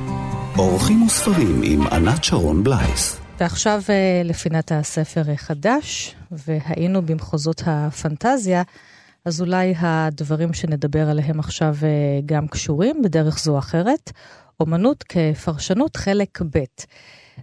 אורחים 0.58 1.02
וספרים 1.02 1.60
עם 1.64 1.86
ענת 1.86 2.24
שרון 2.24 2.64
בלייס. 2.64 3.20
ועכשיו 3.40 3.82
אה, 3.88 4.22
לפינת 4.24 4.72
הספר 4.72 5.22
החדש, 5.32 6.14
והיינו 6.30 7.02
במחוזות 7.02 7.62
הפנטזיה, 7.66 8.62
אז 9.24 9.40
אולי 9.40 9.74
הדברים 9.78 10.52
שנדבר 10.52 11.08
עליהם 11.08 11.40
עכשיו 11.40 11.76
אה, 11.82 11.88
גם 12.26 12.48
קשורים 12.48 13.02
בדרך 13.02 13.38
זו 13.38 13.52
או 13.52 13.58
אחרת. 13.58 14.12
אומנות 14.60 15.04
כפרשנות 15.08 15.96
חלק 15.96 16.42
ב'. 16.42 16.58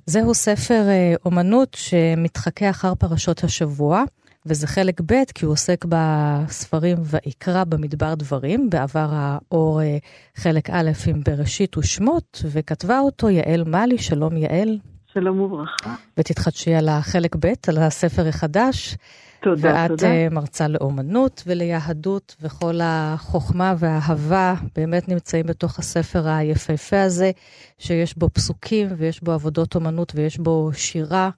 זהו 0.05 0.33
ספר 0.33 0.87
אה, 0.89 1.13
אומנות 1.25 1.77
שמתחכה 1.79 2.69
אחר 2.69 2.95
פרשות 2.95 3.43
השבוע, 3.43 4.03
וזה 4.45 4.67
חלק 4.67 5.01
ב', 5.01 5.23
כי 5.35 5.45
הוא 5.45 5.51
עוסק 5.51 5.85
בספרים 5.89 6.97
ויקרא 7.03 7.63
במדבר 7.63 8.13
דברים, 8.15 8.69
בעבר 8.69 9.09
האור 9.11 9.81
אה, 9.81 9.97
חלק 10.35 10.69
א' 10.69 10.91
עם 11.07 11.21
בראשית 11.25 11.77
ושמות, 11.77 12.43
וכתבה 12.45 12.99
אותו 12.99 13.29
יעל 13.29 13.63
מאלי, 13.63 13.97
שלום 13.97 14.37
יעל. 14.37 14.77
שלום 15.13 15.39
וברכה. 15.39 15.95
ותתחדשי 16.17 16.73
על 16.73 16.89
החלק 16.89 17.35
ב', 17.35 17.53
על 17.67 17.77
הספר 17.77 18.27
החדש. 18.27 18.97
תודה, 19.41 19.73
ואת 19.73 19.89
תודה. 19.89 20.07
אה, 20.07 20.27
מרצה 20.31 20.67
לאומנות 20.67 21.43
וליהדות, 21.47 22.35
וכל 22.41 22.79
החוכמה 22.83 23.73
והאהבה 23.77 24.53
באמת 24.75 25.09
נמצאים 25.09 25.45
בתוך 25.45 25.79
הספר 25.79 26.27
היפהפה 26.27 27.01
הזה, 27.01 27.31
שיש 27.77 28.17
בו 28.17 28.29
פסוקים 28.33 28.87
ויש 28.97 29.23
בו 29.23 29.31
עבודות 29.31 29.75
אומנות 29.75 30.11
ויש 30.15 30.37
בו 30.37 30.69
שירה, 30.73 31.29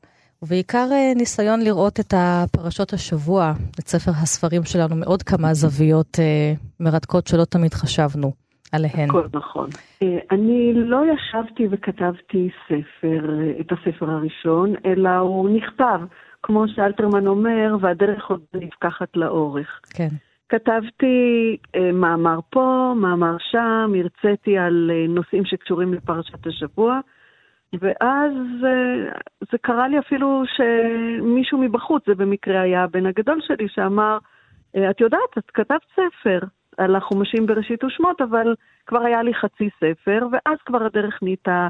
ובעיקר 0.44 0.88
אה, 0.92 1.14
ניסיון 1.16 1.60
לראות 1.62 2.00
את 2.00 2.14
הפרשות 2.18 2.94
השבוע, 2.94 3.54
את 3.80 3.88
ספר 3.88 4.12
הספרים 4.12 4.64
שלנו, 4.64 4.96
מעוד 4.96 5.24
כמה 5.24 5.54
זוויות 5.54 6.20
אה, 6.20 6.54
מרתקות 6.80 7.28
שלא 7.28 7.46
תמיד 7.46 7.74
חשבנו 7.74 8.32
עליהן. 8.72 9.10
הכל 9.10 9.28
נכון. 9.34 9.70
אה, 10.04 10.18
אני 10.32 10.74
לא 10.74 11.02
ישבתי 11.14 11.68
וכתבתי 11.72 12.50
ספר, 12.66 13.30
את 13.62 13.72
הספר 13.72 14.10
הראשון, 14.10 14.74
אלא 14.86 15.10
הוא 15.10 15.50
נכתב, 15.50 16.00
כמו 16.44 16.68
שאלתרמן 16.68 17.28
אומר, 17.28 17.76
והדרך 17.82 18.26
עוד 18.26 18.42
נפקחת 18.54 19.10
לאורך. 19.16 19.80
כן. 19.94 20.10
כתבתי 20.50 21.58
מאמר 21.94 22.40
פה, 22.50 22.94
מאמר 22.96 23.36
שם, 23.52 23.92
הרציתי 23.96 24.58
על 24.58 24.92
נושאים 25.10 25.46
שקשורים 25.46 25.94
לפרשת 25.94 26.48
השבוע, 26.48 27.00
ואז 27.80 28.34
אה, 28.66 29.12
זה 29.52 29.58
קרה 29.62 29.88
לי 29.88 30.00
אפילו 30.00 30.44
שמישהו 30.46 31.58
מבחוץ, 31.58 32.04
זה 32.08 32.16
במקרה 32.16 32.62
היה 32.62 32.84
הבן 32.84 33.06
הגדול 33.06 33.42
שלי, 33.42 33.68
שאמר, 33.70 34.18
אה, 34.76 34.90
את 34.90 35.02
יודעת, 35.02 35.38
את 35.38 35.52
כתבת 35.54 35.82
ספר 35.92 36.40
על 36.78 36.96
החומשים 36.96 37.46
בראשית 37.46 37.84
ושמות, 37.84 38.22
אבל 38.22 38.56
כבר 38.86 39.02
היה 39.02 39.24
לי 39.24 39.34
חצי 39.34 39.70
ספר, 39.80 40.28
ואז 40.32 40.58
כבר 40.66 40.84
הדרך 40.86 41.20
נהייתה, 41.22 41.68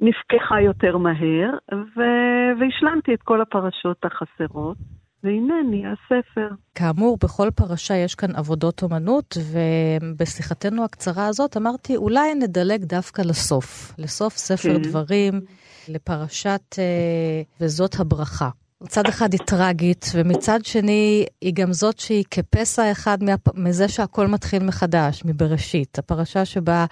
נפקחה 0.00 0.60
יותר 0.60 0.96
מהר, 0.96 1.50
ו- 1.74 2.60
והשלמתי 2.60 3.14
את 3.14 3.22
כל 3.22 3.40
הפרשות 3.40 4.04
החסרות, 4.04 4.76
והנה 5.24 5.54
נהיה 5.70 5.94
ספר. 6.06 6.48
כאמור, 6.74 7.18
בכל 7.22 7.50
פרשה 7.54 7.94
יש 7.96 8.14
כאן 8.14 8.36
עבודות 8.36 8.82
אומנות, 8.82 9.36
ובשיחתנו 9.50 10.84
הקצרה 10.84 11.26
הזאת 11.26 11.56
אמרתי, 11.56 11.96
אולי 11.96 12.34
נדלג 12.34 12.84
דווקא 12.84 13.22
לסוף, 13.22 13.94
לסוף 13.98 14.36
ספר 14.36 14.74
כן. 14.76 14.82
דברים, 14.82 15.40
לפרשת 15.88 16.76
אה, 16.78 17.42
וזאת 17.60 18.00
הברכה. 18.00 18.48
מצד 18.80 19.06
אחד 19.06 19.32
היא 19.32 19.40
טרגית, 19.46 20.10
ומצד 20.14 20.64
שני 20.64 21.26
היא 21.40 21.54
גם 21.54 21.72
זאת 21.72 21.98
שהיא 21.98 22.24
כפסע 22.30 22.92
אחד 22.92 23.22
מהפ... 23.22 23.54
מזה 23.54 23.88
שהכל 23.88 24.26
מתחיל 24.26 24.64
מחדש, 24.64 25.22
מבראשית. 25.24 25.98
הפרשה 25.98 26.44
שבה 26.44 26.84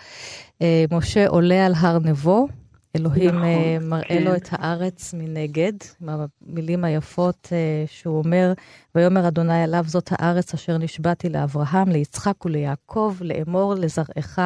אה, 0.63 0.85
משה 0.91 1.29
עולה 1.29 1.67
על 1.67 1.73
הר 1.77 1.99
נבו, 1.99 2.49
אלוהים 2.97 3.29
נכון, 3.29 3.45
אה, 3.45 3.79
מראה 3.81 4.03
כן. 4.09 4.23
לו 4.23 4.37
את 4.37 4.49
הארץ 4.51 5.15
מנגד, 5.15 5.73
עם 6.03 6.09
המילים 6.09 6.85
היפות 6.85 7.49
אה, 7.53 7.85
שהוא 7.87 8.19
אומר, 8.19 8.53
ויאמר 8.95 9.29
אדוני 9.29 9.63
עליו 9.63 9.85
זאת 9.87 10.11
הארץ 10.13 10.55
אשר 10.55 10.79
נשבעתי 10.79 11.29
לאברהם, 11.29 11.89
ליצחק 11.89 12.45
וליעקב, 12.45 13.17
לאמור 13.21 13.75
לזרעך 13.75 14.39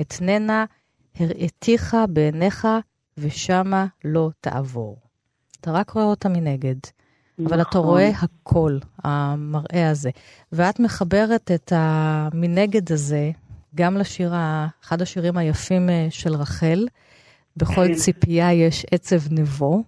אתננה, 0.00 0.64
הראתיך 1.18 1.96
בעיניך, 2.08 2.68
ושמה 3.18 3.86
לא 4.04 4.30
תעבור. 4.40 4.96
אתה 5.60 5.72
רק 5.72 5.90
רואה 5.90 6.04
אותה 6.04 6.28
מנגד, 6.28 6.76
אבל 7.46 7.60
אתה 7.60 7.68
נכון. 7.68 7.84
רואה 7.84 8.08
הכל, 8.08 8.78
המראה 9.04 9.90
הזה. 9.90 10.10
ואת 10.52 10.80
מחברת 10.80 11.50
את 11.50 11.72
המנגד 11.76 12.92
הזה 12.92 13.30
גם 13.74 13.96
לשיר, 13.96 14.32
אחד 14.84 15.02
השירים 15.02 15.36
היפים 15.36 15.90
אה, 15.90 16.06
של 16.10 16.34
רחל, 16.34 16.86
בכל 17.56 17.86
כן. 17.88 17.94
ציפייה 17.94 18.52
יש 18.52 18.86
עצב 18.90 19.32
נבו, 19.32 19.82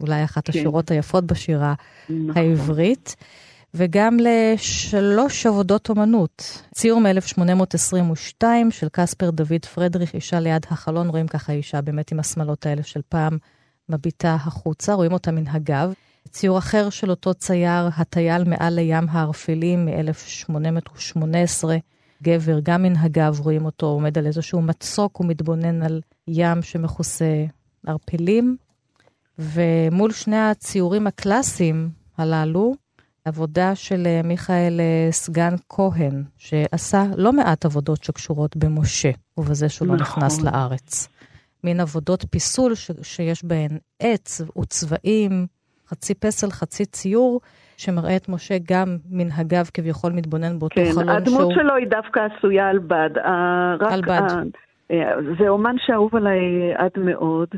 אולי 0.00 0.24
אחת 0.24 0.50
כן. 0.50 0.58
השירות 0.58 0.90
היפות 0.90 1.26
בשירה 1.26 1.74
נכון. 2.10 2.42
העברית, 2.42 3.16
וגם 3.74 4.16
לשלוש 4.20 5.46
עבודות 5.46 5.90
אומנות. 5.90 6.62
ציור 6.74 7.00
מ-1822 7.00 8.44
של 8.70 8.88
קספר 8.92 9.30
דוד 9.30 9.64
פרדריך, 9.74 10.14
אישה 10.14 10.40
ליד 10.40 10.66
החלון, 10.70 11.08
רואים 11.08 11.26
ככה 11.26 11.52
אישה 11.52 11.80
באמת 11.80 12.12
עם 12.12 12.20
השמלות 12.20 12.66
האלה 12.66 12.82
של 12.82 13.00
פעם 13.08 13.38
מביטה 13.88 14.34
החוצה, 14.34 14.94
רואים 14.94 15.12
אותה 15.12 15.30
מן 15.30 15.48
הגב. 15.48 15.92
ציור 16.28 16.58
אחר 16.58 16.90
של 16.90 17.10
אותו 17.10 17.34
צייר, 17.34 17.88
הטייל 17.96 18.44
מעל 18.44 18.74
לים 18.74 19.08
הערפילים 19.08 19.84
מ-1818, 19.84 21.64
גבר, 22.22 22.58
גם 22.62 22.82
מן 22.82 22.96
הגב 22.96 23.40
רואים 23.40 23.64
אותו 23.64 23.86
עומד 23.86 24.18
על 24.18 24.26
איזשהו 24.26 24.62
מצוק 24.62 25.20
ומתבונן 25.20 25.82
על 25.82 26.00
ים 26.28 26.62
שמכוסה 26.62 27.44
ערפילים. 27.86 28.56
ומול 29.38 30.10
שני 30.12 30.36
הציורים 30.36 31.06
הקלאסיים 31.06 31.88
הללו, 32.18 32.74
עבודה 33.24 33.74
של 33.74 34.02
אה, 34.06 34.20
מיכאל 34.24 34.80
אה, 34.80 35.12
סגן 35.12 35.54
כהן, 35.68 36.22
שעשה 36.36 37.02
לא 37.16 37.32
מעט 37.32 37.64
עבודות 37.64 38.04
שקשורות 38.04 38.56
במשה, 38.56 39.10
ובזה 39.38 39.68
שהוא 39.68 39.88
לא 39.88 39.94
נכון. 39.96 40.22
נכנס 40.22 40.42
לארץ. 40.42 41.08
מין 41.64 41.80
עבודות 41.80 42.24
פיסול 42.30 42.74
ש- 42.74 42.90
שיש 43.02 43.44
בהן 43.44 43.78
עץ 44.00 44.40
וצבעים, 44.58 45.46
חצי 45.88 46.14
פסל, 46.14 46.50
חצי 46.50 46.86
ציור, 46.86 47.40
שמראה 47.76 48.16
את 48.16 48.28
משה 48.28 48.56
גם 48.68 48.96
מן 49.10 49.28
הגב 49.32 49.70
כביכול 49.74 50.12
מתבונן 50.12 50.58
באותו 50.58 50.74
כן, 50.74 50.92
חלום 50.94 51.08
הדמות 51.08 51.40
שהוא... 51.40 51.54
שלו 51.54 51.74
היא 51.76 51.86
דווקא 51.90 52.20
עשויה 52.38 52.68
על 52.68 52.78
בד. 52.78 53.18
ה- 53.24 53.74
רק 53.80 53.92
על 53.92 54.00
בד. 54.00 54.20
אה, 54.90 55.14
זה 55.38 55.48
אומן 55.48 55.76
שאהוב 55.78 56.16
עליי 56.16 56.74
עד 56.74 56.90
מאוד, 56.96 57.48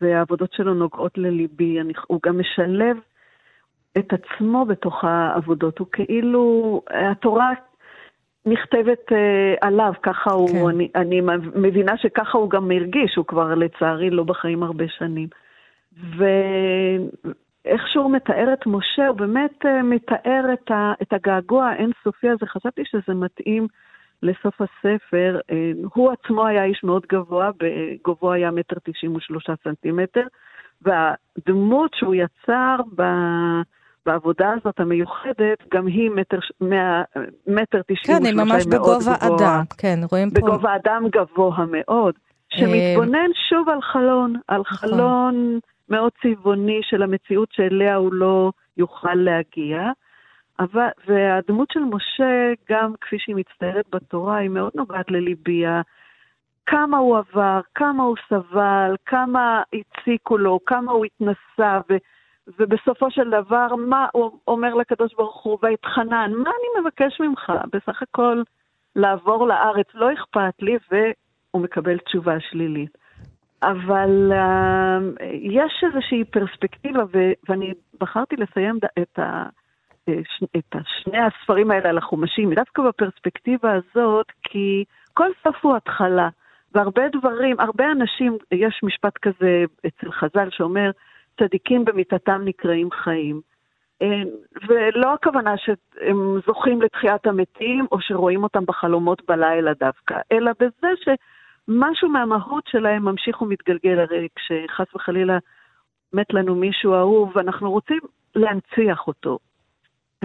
והעבודות 0.00 0.52
שלו 0.52 0.74
נוגעות 0.74 1.18
לליבי. 1.18 1.80
אני, 1.80 1.92
הוא 2.06 2.20
גם 2.26 2.38
משלב 2.38 2.96
את 3.98 4.12
עצמו 4.12 4.64
בתוך 4.64 5.04
העבודות. 5.04 5.78
הוא 5.78 5.86
כאילו, 5.92 6.82
התורה 6.90 7.52
נכתבת 8.46 9.12
אה, 9.12 9.54
עליו, 9.60 9.92
ככה 10.02 10.30
הוא, 10.30 10.48
כן. 10.48 10.68
אני, 10.68 10.88
אני 10.94 11.20
מבינה 11.54 11.96
שככה 11.96 12.38
הוא 12.38 12.50
גם 12.50 12.70
הרגיש, 12.70 13.16
הוא 13.16 13.26
כבר 13.26 13.54
לצערי 13.54 14.10
לא 14.10 14.24
בחיים 14.24 14.62
הרבה 14.62 14.84
שנים. 14.88 15.28
ואיך 16.16 17.88
שהוא 17.88 18.12
מתאר 18.12 18.52
את 18.52 18.66
משה, 18.66 19.08
הוא 19.08 19.16
באמת 19.16 19.66
אה, 19.66 19.82
מתאר 19.82 20.44
את, 20.52 20.70
ה, 20.70 20.92
את 21.02 21.12
הגעגוע 21.12 21.66
האינסופי 21.66 22.28
הזה. 22.28 22.46
חשבתי 22.46 22.82
שזה 22.84 23.14
מתאים 23.14 23.66
לסוף 24.22 24.54
הספר. 24.60 25.38
אה, 25.50 25.72
הוא 25.94 26.12
עצמו 26.12 26.46
היה 26.46 26.64
איש 26.64 26.84
מאוד 26.84 27.06
גבוה, 27.12 27.50
בגובהו 27.58 28.32
היה 28.32 28.50
מטר 28.50 28.76
תשעים 28.84 29.16
ושלושה 29.16 29.52
סנטימטר, 29.64 30.26
והדמות 30.82 31.90
שהוא 31.94 32.14
יצר 32.14 32.76
ב... 32.96 33.02
בעבודה 34.06 34.52
הזאת 34.52 34.80
המיוחדת, 34.80 35.58
גם 35.74 35.86
היא 35.86 36.10
מטר, 36.10 36.38
מאה, 36.60 37.02
מטר 37.46 37.82
תשעים 37.82 38.18
כן, 38.18 38.24
היא 38.24 38.34
ושלושה, 38.34 38.44
ממש 38.44 38.64
היא 38.64 38.70
מאוד 38.70 38.82
בגובה 38.82 39.16
גבוהה. 39.16 39.36
אדם. 39.36 39.64
כן, 39.78 39.98
רואים 40.10 40.30
פה... 40.30 40.40
בגובה 40.40 40.76
אדם 40.76 41.04
גבוה 41.12 41.64
מאוד, 41.70 42.14
שמתבונן 42.48 43.30
שוב 43.48 43.68
על 43.68 43.82
חלון, 43.82 44.34
על 44.48 44.60
נכון. 44.60 44.76
חלון 44.90 45.58
מאוד 45.88 46.12
צבעוני 46.22 46.80
של 46.82 47.02
המציאות 47.02 47.48
שאליה 47.52 47.96
הוא 47.96 48.12
לא 48.12 48.50
יוכל 48.76 49.14
להגיע. 49.14 49.90
אבל, 50.60 50.88
והדמות 51.06 51.70
של 51.70 51.80
משה, 51.80 52.52
גם 52.70 52.92
כפי 53.00 53.16
שהיא 53.18 53.36
מצטיירת 53.36 53.84
בתורה, 53.92 54.36
היא 54.36 54.50
מאוד 54.50 54.72
נוגעת 54.74 55.10
לליבי. 55.10 55.64
כמה 56.66 56.98
הוא 56.98 57.18
עבר, 57.18 57.60
כמה 57.74 58.02
הוא 58.02 58.16
סבל, 58.28 58.96
כמה 59.06 59.62
הציקו 59.72 60.38
לו, 60.38 60.60
כמה 60.66 60.92
הוא 60.92 61.04
התנסה, 61.04 61.80
ו, 61.90 61.96
ובסופו 62.58 63.10
של 63.10 63.30
דבר, 63.30 63.66
מה 63.76 64.06
הוא 64.12 64.38
אומר 64.48 64.74
לקדוש 64.74 65.14
ברוך 65.14 65.42
הוא, 65.42 65.58
ואתחנן, 65.62 66.32
מה 66.32 66.50
אני 66.50 66.80
מבקש 66.80 67.20
ממך? 67.20 67.52
בסך 67.72 68.02
הכל 68.02 68.42
לעבור 68.96 69.48
לארץ, 69.48 69.86
לא 69.94 70.12
אכפת 70.12 70.62
לי, 70.62 70.76
והוא 70.90 71.62
מקבל 71.62 71.98
תשובה 71.98 72.40
שלילית. 72.40 72.98
אבל 73.62 74.32
uh, 74.32 75.24
יש 75.24 75.84
איזושהי 75.86 76.24
פרספקטיבה, 76.24 77.02
ו- 77.12 77.32
ואני 77.48 77.74
בחרתי 78.00 78.36
לסיים 78.36 78.78
את, 78.98 79.18
ה- 79.18 79.48
את 80.56 80.76
שני 80.84 81.18
הספרים 81.18 81.70
האלה 81.70 81.88
על 81.88 81.98
החומשים, 81.98 82.54
דווקא 82.54 82.82
בפרספקטיבה 82.82 83.72
הזאת, 83.72 84.26
כי 84.42 84.84
כל 85.14 85.28
סוף 85.42 85.56
הוא 85.62 85.76
התחלה. 85.76 86.28
והרבה 86.74 87.02
דברים, 87.08 87.60
הרבה 87.60 87.92
אנשים, 87.92 88.38
יש 88.52 88.80
משפט 88.82 89.18
כזה 89.18 89.64
אצל 89.86 90.12
חז"ל 90.12 90.48
שאומר, 90.50 90.90
צדיקים 91.40 91.84
במיתתם 91.84 92.42
נקראים 92.44 92.90
חיים. 92.90 93.40
אה, 94.02 94.22
ולא 94.68 95.14
הכוונה 95.14 95.54
שהם 95.56 96.40
זוכים 96.46 96.82
לתחיית 96.82 97.26
המתים, 97.26 97.86
או 97.92 98.00
שרואים 98.00 98.42
אותם 98.42 98.66
בחלומות 98.66 99.22
בלילה 99.28 99.74
דווקא, 99.74 100.14
אלא 100.32 100.52
בזה 100.60 100.88
שמשהו 101.04 102.08
מהמהות 102.08 102.64
שלהם 102.66 103.04
ממשיך 103.04 103.42
ומתגלגל. 103.42 103.98
הרי 103.98 104.28
כשחס 104.36 104.94
וחלילה 104.94 105.38
מת 106.12 106.34
לנו 106.34 106.54
מישהו 106.54 106.94
אהוב, 106.94 107.38
אנחנו 107.38 107.70
רוצים 107.70 108.00
להנציח 108.34 109.06
אותו. 109.06 109.38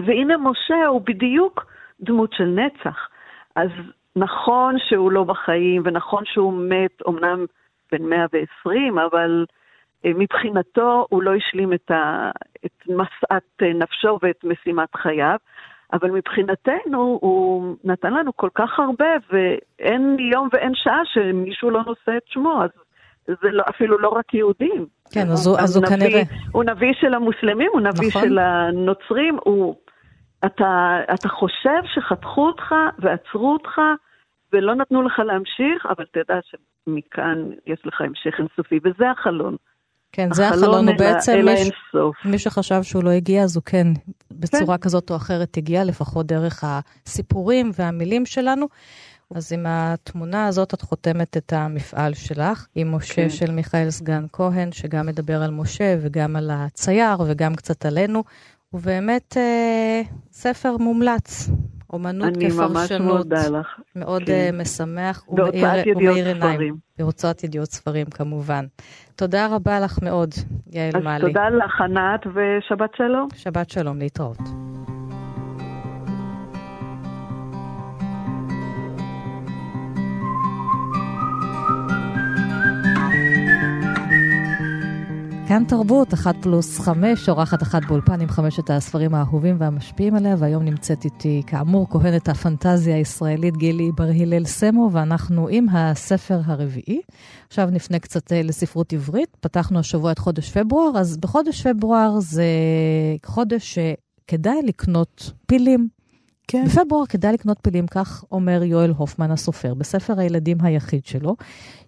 והנה 0.00 0.36
משה 0.36 0.86
הוא 0.86 1.02
בדיוק 1.04 1.66
דמות 2.00 2.32
של 2.32 2.44
נצח. 2.44 3.08
אז 3.56 3.70
נכון 4.16 4.76
שהוא 4.88 5.12
לא 5.12 5.24
בחיים, 5.24 5.82
ונכון 5.84 6.22
שהוא 6.26 6.52
מת, 6.52 7.02
אמנם 7.08 7.44
בן 7.92 8.02
120, 8.02 8.98
אבל 8.98 9.44
אה, 10.04 10.10
מבחינתו 10.14 11.06
הוא 11.10 11.22
לא 11.22 11.34
השלים 11.34 11.72
את, 11.72 11.90
ה, 11.90 12.30
את 12.66 12.82
משאת 12.88 13.62
נפשו 13.74 14.18
ואת 14.22 14.44
משימת 14.44 14.96
חייו, 14.96 15.36
אבל 15.92 16.10
מבחינתנו 16.10 17.18
הוא 17.20 17.76
נתן 17.84 18.12
לנו 18.12 18.36
כל 18.36 18.48
כך 18.54 18.78
הרבה, 18.78 19.06
ואין 19.30 20.16
יום 20.32 20.48
ואין 20.52 20.72
שעה 20.74 21.00
שמישהו 21.04 21.70
לא 21.70 21.80
נושא 21.86 22.16
את 22.16 22.22
שמו, 22.26 22.62
אז 22.62 22.70
זה 23.26 23.50
לא, 23.50 23.64
אפילו 23.70 23.98
לא 23.98 24.08
רק 24.08 24.34
יהודים. 24.34 24.86
כן, 25.12 25.28
אז 25.30 25.46
הוא, 25.46 25.58
אז 25.58 25.76
הוא 25.76 25.84
נביא, 25.84 25.96
כנראה... 25.96 26.22
הוא 26.52 26.64
נביא 26.64 26.92
של 27.00 27.14
המוסלמים, 27.14 27.70
הוא 27.72 27.80
נביא 27.80 28.08
נכון. 28.08 28.22
של 28.22 28.38
הנוצרים, 28.38 29.38
הוא... 29.44 29.74
אתה, 30.46 30.98
אתה 31.14 31.28
חושב 31.28 31.82
שחתכו 31.94 32.46
אותך 32.46 32.74
ועצרו 32.98 33.52
אותך 33.52 33.78
ולא 34.52 34.74
נתנו 34.74 35.02
לך 35.02 35.18
להמשיך, 35.18 35.86
אבל 35.96 36.04
תדע 36.12 36.38
שמכאן 36.42 37.38
יש 37.66 37.80
לך 37.84 38.00
המשך 38.00 38.38
אינסופי, 38.38 38.78
וזה 38.84 39.10
החלון. 39.10 39.56
כן, 40.12 40.28
זה 40.32 40.48
החלון, 40.48 40.88
הוא 40.88 40.94
אל 41.00 41.06
ה- 41.06 41.12
בעצם 41.12 41.32
אל 41.32 41.44
מי. 41.44 42.30
מי 42.30 42.38
שחשב 42.38 42.82
שהוא 42.82 43.04
לא 43.04 43.10
הגיע, 43.10 43.42
אז 43.42 43.56
הוא 43.56 43.62
כן, 43.66 43.86
בצורה 44.30 44.78
כזאת 44.78 45.10
או 45.10 45.16
אחרת 45.16 45.56
הגיע, 45.56 45.84
לפחות 45.84 46.26
דרך 46.26 46.64
הסיפורים 46.66 47.70
והמילים 47.78 48.26
שלנו. 48.26 48.66
אז 49.34 49.52
עם 49.52 49.64
התמונה 49.68 50.46
הזאת 50.46 50.74
את 50.74 50.82
חותמת 50.82 51.36
את 51.36 51.52
המפעל 51.52 52.14
שלך, 52.14 52.66
עם 52.74 52.94
משה 52.94 53.14
כן. 53.14 53.30
של 53.30 53.50
מיכאל 53.50 53.90
סגן 53.90 54.24
כהן, 54.32 54.72
שגם 54.72 55.06
מדבר 55.06 55.42
על 55.42 55.50
משה 55.50 55.96
וגם 56.02 56.36
על 56.36 56.50
הצייר 56.52 57.16
וגם 57.26 57.54
קצת 57.54 57.86
עלינו. 57.86 58.24
ובאמת 58.74 59.36
אה, 59.36 60.02
ספר 60.32 60.76
מומלץ, 60.76 61.50
אומנות 61.92 62.36
אני 62.36 62.46
ממש 62.46 62.86
כפרשנות. 62.86 63.16
מודה 63.16 63.48
לך. 63.48 63.66
מאוד 63.96 64.22
כן. 64.22 64.32
אה, 64.32 64.50
משמח 64.52 65.24
ומאיר 65.28 66.26
עיניים. 66.26 66.76
בהוצאת 66.98 67.44
ידיעות 67.44 67.68
ספרים 67.68 68.06
כמובן. 68.06 68.64
תודה 69.16 69.46
רבה 69.46 69.80
לך 69.80 69.98
מאוד, 70.02 70.30
יעל 70.72 70.96
אז 70.96 71.02
מעלי. 71.04 71.26
תודה 71.26 71.48
לך, 71.48 71.80
ענת, 71.80 72.20
ושבת 72.26 72.90
שלום. 72.96 73.28
שבת 73.34 73.70
שלום, 73.70 73.98
להתראות. 73.98 74.38
כאן 85.52 85.64
תרבות, 85.64 86.14
אחת 86.14 86.34
פלוס 86.42 86.80
חמש, 86.80 87.28
אורחת 87.28 87.62
אחת 87.62 87.84
באולפן 87.84 88.20
עם 88.20 88.28
חמשת 88.28 88.70
הספרים 88.70 89.14
האהובים 89.14 89.56
והמשפיעים 89.58 90.14
עליה, 90.14 90.36
והיום 90.38 90.62
נמצאת 90.62 91.04
איתי, 91.04 91.42
כאמור, 91.46 91.86
כהנת 91.90 92.28
הפנטזיה 92.28 92.96
הישראלית 92.96 93.56
גילי 93.56 93.90
בר 93.94 94.08
הלל 94.20 94.44
סמו, 94.44 94.90
ואנחנו 94.92 95.48
עם 95.48 95.68
הספר 95.68 96.40
הרביעי. 96.44 97.00
עכשיו 97.48 97.68
נפנה 97.72 97.98
קצת 97.98 98.32
אה, 98.32 98.42
לספרות 98.42 98.92
עברית. 98.92 99.36
פתחנו 99.40 99.78
השבוע 99.78 100.12
את 100.12 100.18
חודש 100.18 100.50
פברואר, 100.50 100.98
אז 100.98 101.16
בחודש 101.16 101.66
פברואר 101.66 102.20
זה 102.20 102.46
חודש 103.26 103.78
שכדאי 103.78 104.62
לקנות 104.64 105.32
פילים. 105.46 105.88
כן. 106.52 106.64
בפברואר 106.64 107.06
כדאי 107.06 107.32
לקנות 107.32 107.58
פילים, 107.62 107.86
כך 107.86 108.24
אומר 108.32 108.62
יואל 108.62 108.90
הופמן 108.90 109.30
הסופר, 109.30 109.74
בספר 109.74 110.20
הילדים 110.20 110.58
היחיד 110.60 111.04
שלו. 111.04 111.36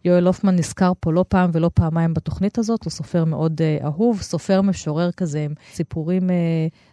יואל 0.04 0.26
הופמן 0.26 0.56
נזכר 0.56 0.92
פה 1.00 1.12
לא 1.12 1.24
פעם 1.28 1.50
ולא 1.52 1.70
פעמיים 1.74 2.14
בתוכנית 2.14 2.58
הזאת, 2.58 2.84
הוא 2.84 2.90
סופר 2.90 3.24
מאוד 3.24 3.60
uh, 3.60 3.84
אהוב, 3.84 4.22
סופר 4.22 4.62
משורר 4.62 5.12
כזה 5.12 5.44
עם 5.44 5.54
סיפורים 5.72 6.30
uh, 6.30 6.32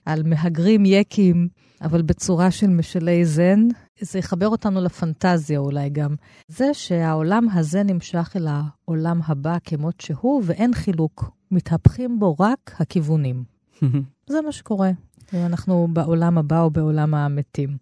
על 0.06 0.24
מהגרים 0.24 0.86
יקים, 0.86 1.48
אבל 1.82 2.02
בצורה 2.02 2.52
של 2.52 2.68
משלי 2.68 3.26
זן. 3.26 3.68
זה 4.00 4.20
יחבר 4.20 4.48
אותנו 4.48 4.82
לפנטזיה 4.82 5.60
אולי 5.60 5.90
גם. 5.90 6.16
זה 6.48 6.74
שהעולם 6.74 7.48
הזה 7.54 7.84
נמשך 7.84 8.34
אל 8.36 8.48
העולם 8.48 9.20
הבא 9.26 9.58
כמות 9.64 10.02
שהוא, 10.02 10.42
ואין 10.46 10.74
חילוק. 10.74 11.32
מתהפכים 11.52 12.20
בו 12.20 12.36
רק 12.40 12.72
הכיוונים. 12.80 13.44
זה 14.32 14.42
מה 14.46 14.52
שקורה. 14.52 14.92
אנחנו 15.34 15.88
בעולם 15.94 16.38
הבא 16.38 16.62
או 16.62 16.70
בעולם 16.70 17.14
המתים. 17.14 17.78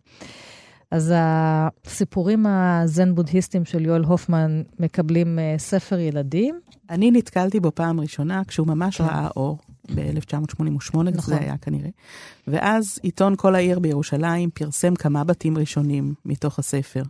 אז 0.91 1.13
הסיפורים 1.15 2.45
הזן-בודהיסטיים 2.45 3.65
של 3.65 3.85
יואל 3.85 4.03
הופמן 4.03 4.61
מקבלים 4.79 5.39
אה, 5.39 5.55
ספר 5.57 5.99
ילדים. 5.99 6.59
אני 6.89 7.11
נתקלתי 7.11 7.59
בו 7.59 7.71
פעם 7.75 7.99
ראשונה 7.99 8.41
כשהוא 8.47 8.67
ממש 8.67 9.01
ראה 9.01 9.27
אור, 9.35 9.57
ב-1988 9.95 10.63
נכון. 10.93 11.11
זה 11.19 11.37
היה 11.37 11.57
כנראה. 11.57 11.89
ואז 12.47 12.99
עיתון 13.03 13.33
כל 13.37 13.55
העיר 13.55 13.79
בירושלים 13.79 14.49
פרסם 14.49 14.95
כמה 14.95 15.23
בתים 15.23 15.57
ראשונים 15.57 16.13
מתוך 16.25 16.59
הספר. 16.59 17.03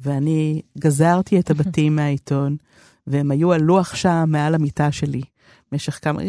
ואני 0.00 0.62
גזרתי 0.78 1.40
את 1.40 1.50
הבתים 1.50 1.94
מהעיתון, 1.96 2.56
והם 3.06 3.30
היו 3.30 3.52
על 3.52 3.60
לוח 3.60 3.94
שם 3.94 4.24
מעל 4.28 4.54
המיטה 4.54 4.92
שלי. 4.92 5.22
במשך 5.72 5.98
כמה... 6.02 6.22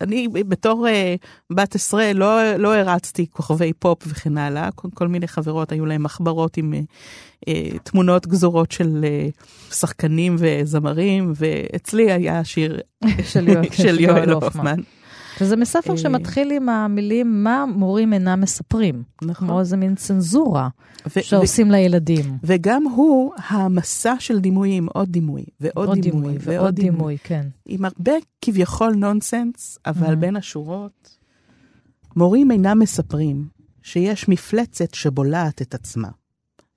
אני 0.00 0.28
בתור 0.28 0.86
uh, 0.86 0.90
בת 1.54 1.74
עשרה 1.74 2.12
לא, 2.12 2.56
לא 2.56 2.74
הרצתי 2.74 3.26
כוכבי 3.30 3.72
פופ 3.72 3.98
וכן 4.06 4.38
הלאה, 4.38 4.70
כל, 4.74 4.88
כל 4.94 5.08
מיני 5.08 5.28
חברות 5.28 5.72
היו 5.72 5.86
להם 5.86 6.02
מחברות 6.02 6.56
עם 6.56 6.74
uh, 6.74 7.48
תמונות 7.82 8.26
גזורות 8.26 8.72
של 8.72 9.04
uh, 9.04 9.74
שחקנים 9.74 10.36
וזמרים, 10.38 11.32
ואצלי 11.36 12.12
היה 12.12 12.44
שיר 12.44 12.80
של 13.72 14.00
יואל 14.00 14.30
הופמן. 14.30 14.80
וזה 15.40 15.56
מספר 15.56 15.92
אה. 15.92 15.96
שמתחיל 15.98 16.50
עם 16.50 16.68
המילים 16.68 17.44
מה 17.44 17.64
מורים 17.74 18.12
אינם 18.12 18.40
מספרים. 18.40 19.02
נכון. 19.22 19.48
כמו 19.48 19.60
איזה 19.60 19.76
מין 19.76 19.94
צנזורה 19.94 20.68
ו- 21.16 21.22
שעושים 21.22 21.70
לילדים. 21.70 22.38
וגם 22.42 22.84
הוא 22.84 23.32
המסע 23.48 24.14
של 24.18 24.40
דימויים, 24.40 24.86
עוד 24.86 25.08
דימוי, 25.08 25.44
ועוד 25.60 25.88
עוד 25.88 25.98
דימוי, 25.98 26.20
דימוי 26.20 26.36
ועוד 26.40 26.60
ועוד 26.60 26.74
דימוי. 26.74 26.90
דימוי, 26.96 27.18
כן. 27.24 27.46
עם 27.66 27.84
הרבה 27.84 28.12
כביכול 28.40 28.92
נונסנס, 28.94 29.78
אבל 29.86 30.12
Mhm. 30.12 30.16
בין 30.16 30.36
השורות, 30.36 31.18
מורים 32.16 32.50
אינם 32.50 32.78
מספרים 32.78 33.48
שיש 33.82 34.28
מפלצת 34.28 34.94
שבולעת 34.94 35.62
את 35.62 35.74
עצמה, 35.74 36.08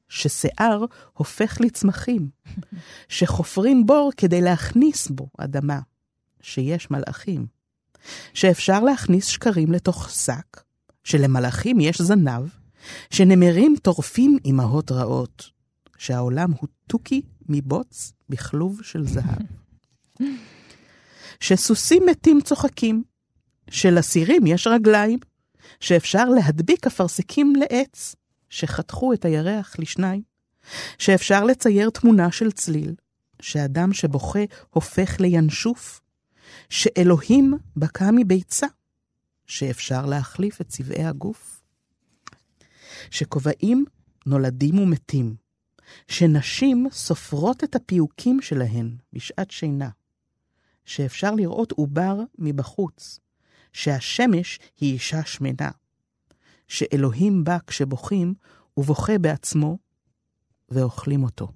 ששיער 0.10 0.86
הופך 1.14 1.58
לצמחים, 1.62 2.30
שחופרים 3.10 3.86
בור 3.86 4.12
כדי 4.18 4.42
להכניס 4.42 5.08
בו 5.08 5.28
אדמה, 5.38 5.80
שיש 6.42 6.92
מלאכים, 6.92 7.46
שאפשר 8.34 8.80
להכניס 8.80 9.26
שקרים 9.26 9.72
לתוך 9.72 10.10
שק, 10.10 10.64
שלמלאכים 11.04 11.80
יש 11.80 12.02
זנב, 12.02 12.50
שנמרים 13.10 13.76
טורפים 13.82 14.38
אמהות 14.46 14.92
רעות, 14.92 15.50
שהעולם 15.98 16.52
הוא 16.52 16.68
תוכי 16.88 17.22
מבוץ 17.50 18.14
בכלוב 18.30 18.80
של 18.84 19.08
זהב. 19.08 19.42
שסוסים 21.40 22.04
מתים 22.10 22.42
צוחקים, 22.42 23.04
שלסירים 23.70 24.48
יש 24.48 24.68
רגליים, 24.68 25.20
שאפשר 25.80 26.26
להדביק 26.26 26.88
אפרסקים 26.88 27.54
לעץ, 27.56 28.16
שחתכו 28.50 29.14
את 29.14 29.26
הירח 29.26 29.76
לשניים, 29.80 30.22
שאפשר 30.98 31.44
לצייר 31.44 31.90
תמונה 31.90 32.32
של 32.32 32.52
צליל, 32.52 32.96
שאדם 33.42 33.94
שבוכה 33.94 34.40
הופך 34.70 35.20
לינשוף, 35.20 36.02
שאלוהים 36.70 37.54
בקע 37.78 38.10
מביצה, 38.16 38.68
שאפשר 39.46 40.06
להחליף 40.06 40.62
את 40.62 40.68
צבעי 40.68 41.06
הגוף, 41.06 41.64
שכובעים 43.12 43.86
נולדים 44.26 44.80
ומתים, 44.80 45.36
שנשים 46.08 46.88
סופרות 46.92 47.64
את 47.64 47.76
הפיוקים 47.76 48.42
שלהן 48.42 48.96
בשעת 49.14 49.52
שינה, 49.52 49.90
שאפשר 50.86 51.36
לראות 51.36 51.72
עובר 51.72 52.20
מבחוץ, 52.40 53.20
שהשמש 53.74 54.60
היא 54.80 54.94
אישה 54.94 55.26
שמנה, 55.26 55.72
שאלוהים 56.68 57.44
בא 57.44 57.58
כשבוכים 57.68 58.34
ובוכה 58.78 59.18
בעצמו, 59.18 59.78
ואוכלים 60.70 61.24
אותו. 61.24 61.48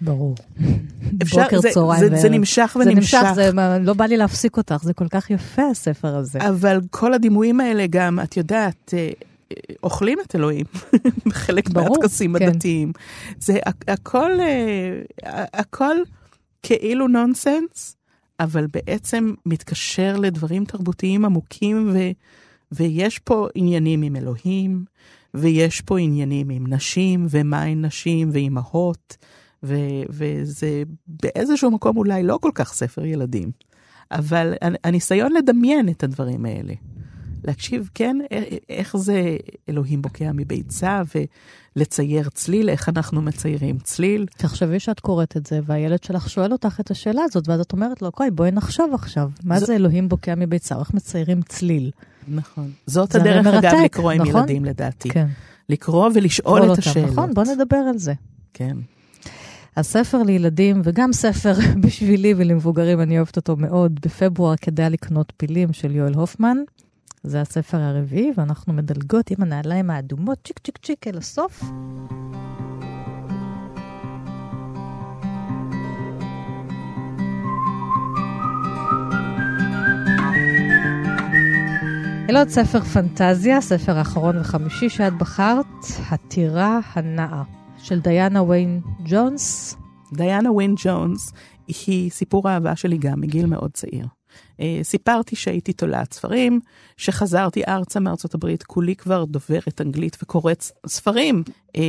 ברור. 0.00 0.34
אפשר- 1.22 1.42
בוקר, 1.42 1.60
זה- 1.60 1.70
צהריים 1.74 2.00
זה- 2.00 2.06
וערב. 2.10 2.20
זה 2.22 2.28
נמשך 2.28 2.70
זה 2.74 2.80
ונמשך. 2.90 3.14
נמשך, 3.14 3.32
זה 3.34 3.50
לא 3.80 3.94
בא 3.94 4.04
לי 4.04 4.16
להפסיק 4.16 4.56
אותך, 4.56 4.80
זה 4.82 4.92
כל 4.94 5.08
כך 5.08 5.30
יפה 5.30 5.62
הספר 5.70 6.16
הזה. 6.16 6.38
אבל 6.48 6.80
כל 6.90 7.14
הדימויים 7.14 7.60
האלה 7.60 7.86
גם, 7.90 8.20
את 8.20 8.36
יודעת, 8.36 8.94
אה, 8.96 9.08
אוכלים 9.82 10.18
את 10.26 10.34
אלוהים 10.36 10.66
בחלק 11.26 11.70
מהטקסים 11.74 12.38
כן. 12.38 12.48
הדתיים. 12.48 12.92
זה 13.40 13.58
הכ- 13.68 13.84
הכל, 13.92 14.30
אה, 14.40 15.44
הכל 15.54 15.96
כאילו 16.62 17.08
נונסנס, 17.08 17.96
אבל 18.40 18.66
בעצם 18.72 19.32
מתקשר 19.46 20.16
לדברים 20.16 20.64
תרבותיים 20.64 21.24
עמוקים, 21.24 21.90
ו, 21.94 21.98
ויש 22.72 23.18
פה 23.18 23.48
עניינים 23.54 24.02
עם 24.02 24.16
אלוהים, 24.16 24.84
ויש 25.34 25.80
פה 25.80 25.98
עניינים 25.98 26.50
עם 26.50 26.66
נשים, 26.74 27.26
ומהן 27.30 27.84
נשים, 27.84 28.28
ואימהות, 28.32 29.16
ו, 29.62 29.74
וזה 30.08 30.82
באיזשהו 31.08 31.70
מקום 31.70 31.96
אולי 31.96 32.22
לא 32.22 32.38
כל 32.42 32.50
כך 32.54 32.72
ספר 32.72 33.04
ילדים, 33.04 33.50
אבל 34.10 34.54
הניסיון 34.84 35.32
לדמיין 35.32 35.88
את 35.88 36.04
הדברים 36.04 36.44
האלה. 36.44 36.74
להקשיב, 37.44 37.90
כן, 37.94 38.16
איך 38.70 38.96
זה 38.96 39.36
אלוהים 39.68 40.02
בוקע 40.02 40.30
מביצה, 40.34 41.02
ולצייר 41.76 42.28
צליל, 42.28 42.68
איך 42.70 42.88
אנחנו 42.88 43.22
מציירים 43.22 43.78
צליל. 43.78 44.26
תחשבי 44.36 44.80
שאת 44.80 45.00
קוראת 45.00 45.36
את 45.36 45.46
זה, 45.46 45.60
והילד 45.64 46.02
שלך 46.02 46.30
שואל 46.30 46.52
אותך 46.52 46.80
את 46.80 46.90
השאלה 46.90 47.22
הזאת, 47.24 47.48
ואז 47.48 47.60
את 47.60 47.72
אומרת 47.72 48.02
לו, 48.02 48.08
אוקיי, 48.08 48.30
בואי 48.30 48.50
נחשוב 48.50 48.94
עכשיו. 48.94 49.30
מה 49.44 49.60
זו- 49.60 49.66
זה 49.66 49.74
אלוהים 49.76 50.08
בוקע 50.08 50.34
מביצה? 50.34 50.78
איך 50.78 50.94
מציירים 50.94 51.42
צליל? 51.42 51.90
נכון. 52.28 52.70
זאת 52.86 53.14
הדרך, 53.14 53.46
אגב, 53.46 53.54
מרתק, 53.64 53.76
לקרוא 53.84 54.12
עם 54.12 54.22
נכון? 54.22 54.40
ילדים, 54.40 54.64
לדעתי. 54.64 55.08
כן. 55.10 55.26
לקרוא 55.68 56.10
ולשאול 56.14 56.60
לשאול 56.60 56.64
את 56.64 56.78
אותם, 56.78 56.90
השאלות. 56.90 57.10
נכון, 57.10 57.34
בוא 57.34 57.44
נדבר 57.44 57.76
על 57.76 57.98
זה. 57.98 58.12
כן. 58.54 58.76
אז 59.76 59.86
ספר 59.86 60.22
לילדים, 60.22 60.80
וגם 60.84 61.12
ספר 61.12 61.52
בשבילי 61.84 62.34
ולמבוגרים, 62.36 63.00
אני 63.00 63.16
אוהבת 63.18 63.36
אותו 63.36 63.56
מאוד. 63.56 64.00
בפברואר 64.00 64.56
כדאי 64.56 64.90
לקנות 64.90 65.32
פילים 65.36 65.72
של 65.72 65.96
יואל 65.96 66.14
הופמן. 66.14 66.56
זה 67.22 67.40
הספר 67.40 67.78
הרביעי, 67.80 68.32
ואנחנו 68.36 68.72
מדלגות 68.72 69.30
עם 69.30 69.42
הנעליים 69.42 69.90
האדומות, 69.90 70.38
צ'יק 70.44 70.58
צ'יק 70.58 70.78
צ'יק 70.78 71.06
אל 71.06 71.18
הסוף. 71.18 71.62
אל 82.30 82.36
עוד 82.36 82.48
ספר 82.48 82.80
פנטזיה, 82.80 83.60
ספר 83.60 83.98
האחרון 83.98 84.38
וחמישי 84.38 84.88
שאת 84.88 85.12
בחרת, 85.12 85.66
הטירה 86.10 86.80
הנעה, 86.94 87.42
של 87.86 88.00
דיאנה 88.00 88.42
ויין 88.42 88.80
ג'ונס. 89.04 89.76
דיאנה 90.12 90.52
ווין 90.52 90.74
ג'ונס 90.78 91.32
היא 91.68 92.10
סיפור 92.10 92.48
האהבה 92.48 92.76
שלי 92.76 92.98
גם 92.98 93.20
מגיל 93.20 93.46
מאוד 93.46 93.70
צעיר. 93.70 94.06
אה, 94.60 94.80
סיפרתי 94.82 95.36
שהייתי 95.36 95.72
תולעת 95.72 96.12
ספרים, 96.12 96.60
שחזרתי 96.96 97.62
ארצה 97.68 98.00
מארצות 98.00 98.34
הברית, 98.34 98.62
כולי 98.62 98.96
כבר 98.96 99.24
דוברת 99.24 99.80
אנגלית 99.80 100.16
וקוראת 100.22 100.64
ספרים, 100.86 101.42
אה, 101.76 101.82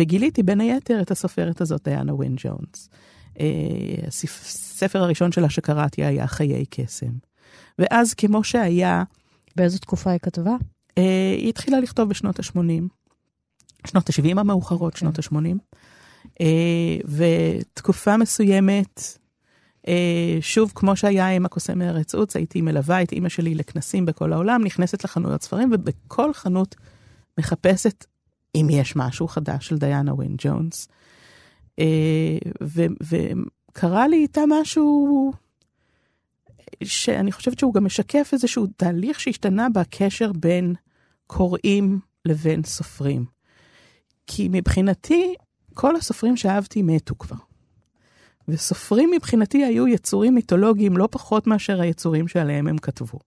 וגיליתי 0.00 0.42
בין 0.42 0.60
היתר 0.60 1.02
את 1.02 1.10
הסופרת 1.10 1.60
הזאת, 1.60 1.84
דיאנה 1.84 2.14
ווין 2.14 2.34
ג'ונס. 2.36 2.88
אה, 3.40 3.46
הספר 4.06 5.02
הראשון 5.02 5.32
שלה 5.32 5.50
שקראתי 5.50 6.04
היה 6.04 6.26
חיי 6.26 6.64
קסם. 6.70 7.12
ואז 7.78 8.14
כמו 8.14 8.44
שהיה, 8.44 9.02
באיזו 9.56 9.78
תקופה 9.78 10.10
היא 10.10 10.20
כתבה? 10.22 10.56
אה, 10.98 11.34
היא 11.38 11.48
התחילה 11.48 11.80
לכתוב 11.80 12.08
בשנות 12.08 12.38
ה-80, 12.38 13.01
שנות 13.86 14.10
ה-70 14.10 14.40
המאוחרות, 14.40 14.96
שנות 14.96 15.18
ה-80, 15.18 15.36
אה, 16.40 16.96
ותקופה 17.04 18.16
מסוימת, 18.16 19.18
אה, 19.88 20.38
שוב, 20.40 20.72
כמו 20.74 20.96
שהיה 20.96 21.28
עם 21.28 21.46
הקוסם 21.46 21.78
מארץ 21.78 22.14
עוץ, 22.14 22.36
הייתי 22.36 22.60
מלווה 22.60 23.02
את 23.02 23.12
אימא 23.12 23.28
שלי 23.28 23.54
לכנסים 23.54 24.06
בכל 24.06 24.32
העולם, 24.32 24.64
נכנסת 24.64 25.04
לחנויות 25.04 25.42
ספרים, 25.42 25.70
ובכל 25.72 26.32
חנות 26.32 26.74
מחפשת 27.38 28.04
אם 28.54 28.66
יש 28.70 28.96
משהו 28.96 29.28
חדש 29.28 29.66
של 29.66 29.78
דיאנה 29.78 30.14
ווין 30.14 30.34
ג'ונס. 30.38 30.88
אה, 31.78 32.38
וקרה 33.02 34.08
לי 34.08 34.16
איתה 34.16 34.40
משהו 34.48 35.32
שאני 36.84 37.32
חושבת 37.32 37.58
שהוא 37.58 37.74
גם 37.74 37.84
משקף 37.84 38.30
איזשהו 38.32 38.66
תהליך 38.76 39.20
שהשתנה 39.20 39.68
בקשר 39.68 40.32
בין 40.32 40.74
קוראים 41.26 42.00
לבין 42.24 42.64
סופרים. 42.64 43.24
כי 44.26 44.48
מבחינתי, 44.50 45.34
כל 45.74 45.96
הסופרים 45.96 46.36
שאהבתי 46.36 46.82
מתו 46.82 47.18
כבר. 47.18 47.36
וסופרים 48.48 49.10
מבחינתי 49.16 49.64
היו 49.64 49.88
יצורים 49.88 50.34
מיתולוגיים 50.34 50.96
לא 50.96 51.08
פחות 51.10 51.46
מאשר 51.46 51.80
היצורים 51.80 52.28
שעליהם 52.28 52.66
הם 52.66 52.78
כתבו. 52.78 53.18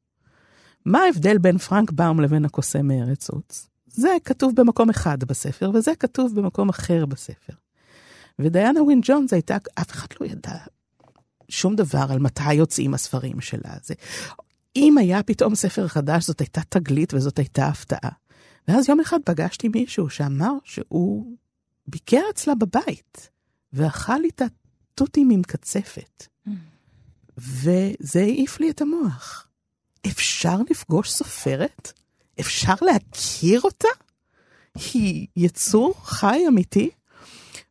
מה 0.86 1.00
ההבדל 1.00 1.38
בין 1.38 1.58
פרנק 1.58 1.92
באום 1.92 2.20
לבין 2.20 2.46
הקוסם 2.46 2.88
מארץ 2.88 3.30
עוץ? 3.30 3.68
זה 3.88 4.10
כתוב 4.26 4.56
במקום 4.56 4.90
אחד 4.90 5.24
בספר, 5.24 5.72
וזה 5.74 5.92
כתוב 6.00 6.36
במקום 6.36 6.70
אחר 6.70 7.06
בספר. 7.06 7.54
ודיאנה 8.40 8.84
ווין 8.84 9.02
ג'ונס 9.04 9.34
הייתה, 9.34 9.58
אף 9.76 9.92
אחד 9.92 10.08
לא 10.22 10.26
ידע 10.26 10.56
שום 11.50 11.76
דבר 11.76 12.06
על 12.10 12.20
מתי 12.20 12.54
יוצאים 12.54 12.94
הספרים 12.94 13.42
שלה. 13.42 13.74
זה, 13.84 13.94
אם 14.76 14.98
היה 14.98 15.24
פתאום 15.24 15.56
ספר 15.56 15.88
חדש, 15.88 16.26
זאת 16.26 16.40
הייתה 16.40 16.62
תגלית 16.70 17.14
וזאת 17.14 17.38
הייתה 17.38 17.68
הפתעה. 17.68 18.12
ואז 18.68 18.90
יום 18.90 19.00
אחד 19.00 19.20
פגשתי 19.26 19.68
מישהו 19.68 20.10
שאמר 20.10 20.54
שהוא 20.64 21.38
ביקר 21.88 22.22
אצלה 22.30 22.56
בבית, 22.56 23.30
ואכל 23.74 24.24
איתה 24.24 24.46
תותים 24.96 25.30
עם 25.30 25.42
קצפת. 25.42 26.28
וזה 27.38 28.20
העיף 28.20 28.60
לי 28.60 28.70
את 28.70 28.82
המוח. 28.82 29.48
אפשר 30.08 30.58
לפגוש 30.70 31.12
סופרת? 31.12 31.92
אפשר 32.40 32.74
להכיר 32.82 33.62
אותה? 33.62 33.88
היא 34.94 35.28
יצור 35.36 35.94
חי 36.04 36.44
אמיתי, 36.48 36.90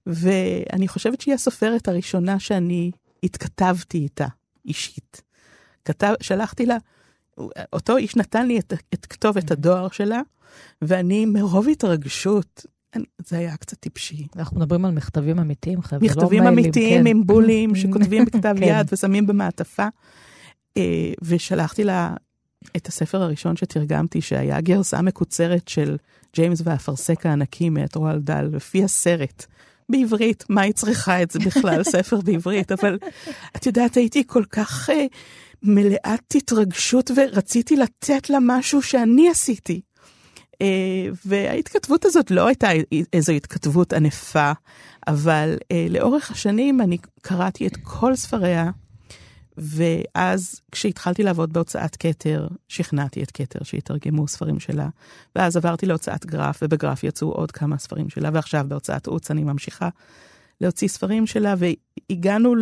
ואני 0.07 0.89
חושבת 0.89 1.21
שהיא 1.21 1.35
הסופרת 1.35 1.89
הראשונה 1.89 2.41
שאני 2.41 2.91
התכתבתי 3.23 3.99
איתה, 3.99 4.27
אישית. 4.65 5.23
כתב, 5.85 6.15
שלחתי 6.21 6.67
לה, 6.67 6.77
אותו 7.73 7.97
איש 7.97 8.17
נתן 8.17 8.47
לי 8.47 8.59
את, 8.59 8.73
את 8.95 9.07
כתובת 9.07 9.51
הדואר 9.51 9.89
שלה, 9.89 10.21
ואני 10.83 11.27
מרוב 11.27 11.69
התרגשות, 11.69 12.67
זה 13.27 13.39
היה 13.39 13.57
קצת 13.57 13.79
טיפשי. 13.79 14.27
אנחנו 14.37 14.57
מדברים 14.57 14.85
על 14.85 14.91
מכתבים 14.91 15.39
אמיתיים, 15.39 15.83
חבר'ה, 15.83 15.99
לא 16.01 16.07
מכתבים 16.07 16.43
מיילים, 16.43 16.59
אמיתיים 16.59 17.01
כן. 17.01 17.07
עם 17.07 17.27
בולים 17.27 17.75
שכותבים 17.81 18.25
בכתב 18.25 18.55
כן. 18.59 18.63
יד 18.63 18.87
ושמים 18.93 19.27
במעטפה. 19.27 19.87
אה, 20.77 21.13
ושלחתי 21.23 21.85
לה 21.85 22.15
את 22.77 22.87
הספר 22.87 23.23
הראשון 23.23 23.57
שתרגמתי, 23.57 24.21
שהיה 24.21 24.61
גרסה 24.61 25.03
מקוצרת 25.03 25.69
של 25.69 25.97
ג'יימס 26.37 26.61
והאפרסק 26.65 27.27
הענקי 27.27 27.69
מאת 27.71 27.95
רועל 27.95 28.19
דל, 28.19 28.49
לפי 28.53 28.85
הסרט. 28.85 29.47
בעברית, 29.89 30.45
מה 30.49 30.61
היא 30.61 30.73
צריכה 30.73 31.23
את 31.23 31.31
זה 31.31 31.39
בכלל, 31.39 31.85
ספר 31.95 32.21
בעברית, 32.21 32.73
אבל 32.73 32.99
את 33.57 33.67
יודעת, 33.67 33.97
הייתי 33.97 34.23
כל 34.27 34.45
כך 34.45 34.91
uh, 34.91 34.93
מלאת 35.63 36.35
התרגשות 36.35 37.11
ורציתי 37.17 37.77
לתת 37.77 38.31
לה 38.31 38.39
משהו 38.41 38.83
שאני 38.83 39.31
עשיתי. 39.31 39.81
Uh, 40.55 41.17
וההתכתבות 41.25 42.05
הזאת 42.05 42.31
לא 42.31 42.47
הייתה 42.47 42.69
איזו 43.13 43.33
התכתבות 43.33 43.93
ענפה, 43.93 44.53
אבל 45.07 45.57
uh, 45.63 45.93
לאורך 45.93 46.31
השנים 46.31 46.81
אני 46.81 46.99
קראתי 47.23 47.67
את 47.67 47.77
כל 47.83 48.17
ספריה, 48.17 48.71
ואז 49.57 50.61
כשהתחלתי 50.73 51.23
לעבוד 51.23 51.53
בהוצאת 51.53 51.97
כתר, 51.97 52.49
שכנעתי 52.69 53.23
את 53.23 53.31
כתר 53.31 53.65
שיתרגמו 53.65 54.29
ספרים 54.29 54.61
שלה, 54.61 54.89
ואז 55.37 55.57
עברתי 55.57 55.87
להוצאת 55.87 56.27
גרף, 56.27 56.61
ובגרף 56.63 57.05
יצאו 57.05 57.33
עוד 57.33 57.51
כמה 57.51 57.79
ספרים 57.79 58.11
שלה, 58.11 58.31
ועכשיו 58.33 58.65
בהוצאת 58.69 59.07
עוץ 59.07 59.31
אני 59.31 59.45
ממשיכה 59.45 59.89
להוציא 60.61 60.89
ספרים 60.89 61.27
שלה, 61.27 61.55
והגענו 61.59 62.55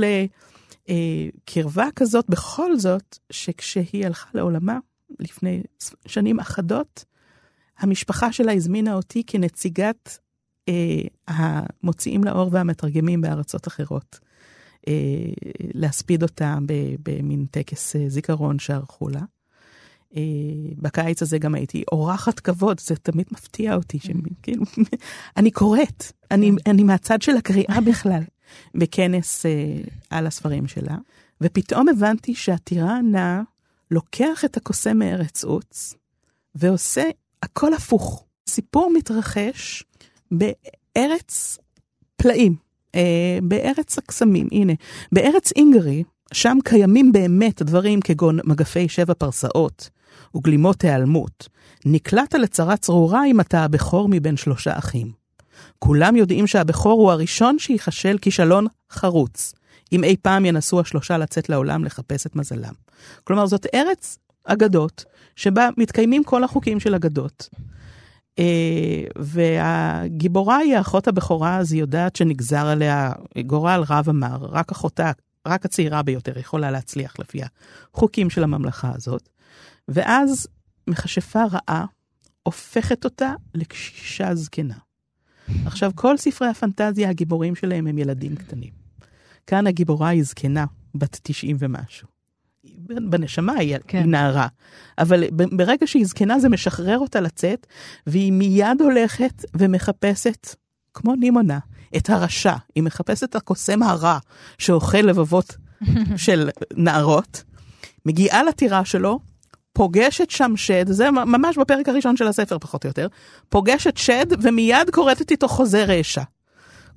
לקרבה 0.88 1.86
כזאת 1.96 2.24
בכל 2.28 2.76
זאת, 2.76 3.18
שכשהיא 3.30 4.06
הלכה 4.06 4.30
לעולמה, 4.34 4.78
לפני 5.18 5.62
שנים 6.06 6.40
אחדות, 6.40 7.04
המשפחה 7.78 8.32
שלה 8.32 8.52
הזמינה 8.52 8.94
אותי 8.94 9.22
כנציגת 9.26 10.18
אה, 10.68 11.02
המוציאים 11.28 12.24
לאור 12.24 12.48
והמתרגמים 12.52 13.20
בארצות 13.20 13.68
אחרות. 13.68 14.20
אה, 14.88 14.94
להספיד 15.74 16.22
אותה 16.22 16.58
במין 17.02 17.46
טקס 17.50 17.96
אה, 17.96 18.08
זיכרון 18.08 18.58
שערכו 18.58 19.08
לה. 19.08 19.20
אה, 20.16 20.22
בקיץ 20.78 21.22
הזה 21.22 21.38
גם 21.38 21.54
הייתי 21.54 21.84
אורחת 21.92 22.40
כבוד, 22.40 22.80
זה 22.80 22.96
תמיד 22.96 23.26
מפתיע 23.32 23.74
אותי, 23.74 23.98
שכאילו, 23.98 24.64
אני 25.36 25.50
קוראת, 25.50 26.04
אני, 26.30 26.50
אני 26.66 26.84
מהצד 26.84 27.22
של 27.22 27.36
הקריאה 27.36 27.80
בכלל, 27.90 28.22
בכנס 28.74 29.46
על 30.10 30.26
הספרים 30.26 30.66
שלה, 30.68 30.96
ופתאום 31.40 31.88
הבנתי 31.88 32.34
שהטירנה 32.34 33.42
לוקח 33.90 34.44
את 34.44 34.56
הקוסם 34.56 34.98
מארץ 34.98 35.44
עוץ, 35.44 35.94
ועושה 36.54 37.04
הכל 37.42 37.74
הפוך. 37.74 38.24
סיפור 38.48 38.92
מתרחש 38.96 39.84
בארץ 40.30 41.58
פלאים. 42.16 42.72
אה, 42.94 43.38
בארץ 43.42 43.98
הקסמים, 43.98 44.48
הנה, 44.52 44.72
בארץ 45.12 45.52
אינגרי, 45.56 46.02
שם 46.32 46.58
קיימים 46.64 47.12
באמת 47.12 47.62
דברים 47.62 48.00
כגון 48.00 48.38
מגפי 48.44 48.88
שבע 48.88 49.14
פרסאות, 49.14 49.90
וגלימות 50.36 50.84
היעלמות, 50.84 51.48
נקלעת 51.86 52.34
לצרה 52.34 52.76
צרורה 52.76 53.26
אם 53.26 53.40
אתה 53.40 53.64
הבכור 53.64 54.08
מבין 54.10 54.36
שלושה 54.36 54.78
אחים. 54.78 55.12
כולם 55.78 56.16
יודעים 56.16 56.46
שהבכור 56.46 56.92
הוא 56.92 57.12
הראשון 57.12 57.58
שייכשל 57.58 58.18
כישלון 58.18 58.66
חרוץ, 58.90 59.54
אם 59.92 60.04
אי 60.04 60.16
פעם 60.22 60.44
ינסו 60.44 60.80
השלושה 60.80 61.18
לצאת 61.18 61.48
לעולם 61.48 61.84
לחפש 61.84 62.26
את 62.26 62.36
מזלם. 62.36 62.72
כלומר, 63.24 63.46
זאת 63.46 63.66
ארץ 63.74 64.18
אגדות, 64.44 65.04
שבה 65.36 65.68
מתקיימים 65.76 66.24
כל 66.24 66.44
החוקים 66.44 66.80
של 66.80 66.94
אגדות. 66.94 67.48
אה, 68.38 69.04
והגיבורה 69.18 70.56
היא 70.56 70.76
האחות 70.76 71.08
הבכורה, 71.08 71.58
אז 71.58 71.72
היא 71.72 71.80
יודעת 71.80 72.16
שנגזר 72.16 72.66
עליה 72.66 73.12
גורל 73.46 73.84
רב 73.88 74.08
אמר, 74.08 74.36
רק 74.40 74.70
אחותה, 74.70 75.12
רק 75.46 75.64
הצעירה 75.64 76.02
ביותר 76.02 76.38
יכולה 76.38 76.70
להצליח 76.70 77.18
לפי 77.18 77.40
החוקים 77.94 78.30
של 78.30 78.44
הממלכה 78.44 78.92
הזאת. 78.94 79.28
ואז 79.88 80.46
מכשפה 80.86 81.42
רעה 81.52 81.84
הופכת 82.42 83.04
אותה 83.04 83.32
לקשישה 83.54 84.34
זקנה. 84.34 84.74
עכשיו, 85.66 85.92
כל 85.94 86.16
ספרי 86.16 86.48
הפנטזיה, 86.48 87.08
הגיבורים 87.08 87.54
שלהם 87.54 87.86
הם 87.86 87.98
ילדים 87.98 88.36
קטנים. 88.36 88.70
כאן 89.46 89.66
הגיבורה 89.66 90.08
היא 90.08 90.22
זקנה, 90.22 90.64
בת 90.94 91.20
90 91.22 91.56
ומשהו. 91.58 92.11
בנשמה 93.10 93.52
היא, 93.52 93.76
כן. 93.86 93.98
היא 93.98 94.06
נערה, 94.06 94.46
אבל 94.98 95.24
ברגע 95.32 95.86
שהיא 95.86 96.06
זקנה 96.06 96.38
זה 96.38 96.48
משחרר 96.48 96.98
אותה 96.98 97.20
לצאת, 97.20 97.66
והיא 98.06 98.32
מיד 98.32 98.80
הולכת 98.80 99.44
ומחפשת, 99.54 100.54
כמו 100.94 101.14
נימונה, 101.14 101.58
את 101.96 102.10
הרשע. 102.10 102.54
היא 102.74 102.82
מחפשת 102.82 103.24
את 103.24 103.36
הקוסם 103.36 103.82
הרע 103.82 104.18
שאוכל 104.58 104.98
לבבות 104.98 105.56
של 106.16 106.50
נערות, 106.76 107.42
מגיעה 108.06 108.42
לטירה 108.42 108.84
שלו, 108.84 109.18
פוגשת 109.72 110.30
שם 110.30 110.52
שד, 110.56 110.88
זה 110.88 111.10
ממש 111.10 111.58
בפרק 111.58 111.88
הראשון 111.88 112.16
של 112.16 112.26
הספר 112.26 112.58
פחות 112.58 112.84
או 112.84 112.88
יותר, 112.88 113.06
פוגשת 113.48 113.96
שד 113.96 114.26
ומיד 114.42 114.90
כורתת 114.90 115.30
איתו 115.30 115.48
חוזה 115.48 115.84
רשע. 115.84 116.22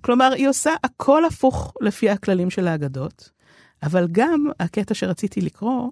כלומר, 0.01 0.31
היא 0.33 0.49
עושה 0.49 0.71
הכל 0.83 1.25
הפוך 1.25 1.73
לפי 1.81 2.09
הכללים 2.09 2.49
של 2.49 2.67
האגדות, 2.67 3.29
אבל 3.83 4.07
גם 4.11 4.45
הקטע 4.59 4.93
שרציתי 4.93 5.41
לקרוא, 5.41 5.91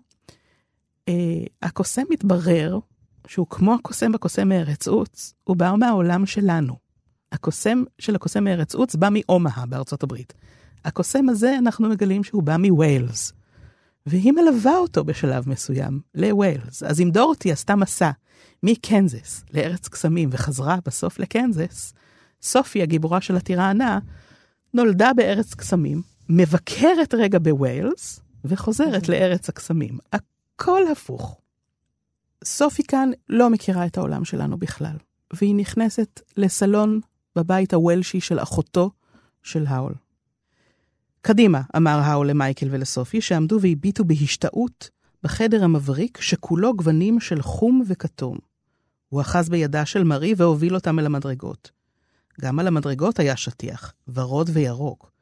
אה, 1.09 1.13
הקוסם 1.61 2.03
מתברר 2.09 2.79
שהוא 3.27 3.47
כמו 3.49 3.73
הקוסם 3.73 4.11
בקוסם 4.11 4.49
מארץ 4.49 4.87
עוץ, 4.87 5.33
הוא 5.43 5.57
בא 5.57 5.73
מהעולם 5.79 6.25
שלנו. 6.25 6.75
הקוסם 7.31 7.83
של 7.99 8.15
הקוסם 8.15 8.43
מארץ 8.43 8.75
עוץ 8.75 8.95
בא 8.95 9.07
מאומהה 9.11 9.65
בארצות 9.65 10.03
הברית. 10.03 10.33
הקוסם 10.85 11.29
הזה, 11.29 11.55
אנחנו 11.57 11.89
מגלים 11.89 12.23
שהוא 12.23 12.43
בא 12.43 12.57
מווילס. 12.57 13.33
והיא 14.05 14.31
מלווה 14.31 14.77
אותו 14.77 15.03
בשלב 15.03 15.49
מסוים 15.49 15.99
לווילס. 16.15 16.83
אז 16.83 17.01
אם 17.01 17.09
דורטי 17.11 17.51
עשתה 17.51 17.75
מסע 17.75 18.11
מקנזס 18.63 19.43
לארץ 19.53 19.87
קסמים 19.87 20.29
וחזרה 20.31 20.77
בסוף 20.85 21.19
לקנזס, 21.19 21.93
סופי, 22.41 22.81
הגיבורה 22.81 23.21
של 23.21 23.35
הטירה 23.35 23.69
ענה, 23.69 23.99
נולדה 24.73 25.11
בארץ 25.15 25.53
קסמים, 25.53 26.01
מבקרת 26.29 27.13
רגע 27.13 27.39
בווילס, 27.39 28.19
וחוזרת 28.45 29.09
לארץ 29.09 29.49
הקסמים. 29.49 29.97
הכל 30.13 30.81
הפוך. 30.91 31.41
סופי 32.43 32.83
כאן 32.83 33.09
לא 33.29 33.49
מכירה 33.49 33.85
את 33.85 33.97
העולם 33.97 34.25
שלנו 34.25 34.57
בכלל, 34.57 34.95
והיא 35.33 35.55
נכנסת 35.55 36.21
לסלון 36.37 36.99
בבית 37.35 37.73
הוולשי 37.73 38.19
של 38.19 38.39
אחותו 38.39 38.91
של 39.43 39.65
האול. 39.67 39.93
קדימה, 41.21 41.61
אמר 41.77 41.99
האול 42.03 42.29
למייקל 42.29 42.67
ולסופי, 42.71 43.21
שעמדו 43.21 43.61
והביטו 43.61 44.05
בהשתאות 44.05 44.89
בחדר 45.23 45.63
המבריק 45.63 46.21
שכולו 46.21 46.75
גוונים 46.75 47.19
של 47.19 47.41
חום 47.41 47.83
וכתום. 47.87 48.37
הוא 49.09 49.21
אחז 49.21 49.49
בידה 49.49 49.85
של 49.85 50.03
מרי 50.03 50.33
והוביל 50.37 50.75
אותם 50.75 50.99
אל 50.99 51.05
המדרגות. 51.05 51.71
גם 52.41 52.59
על 52.59 52.67
המדרגות 52.67 53.19
היה 53.19 53.37
שטיח, 53.37 53.93
ורוד 54.07 54.49
וירוק. 54.53 55.12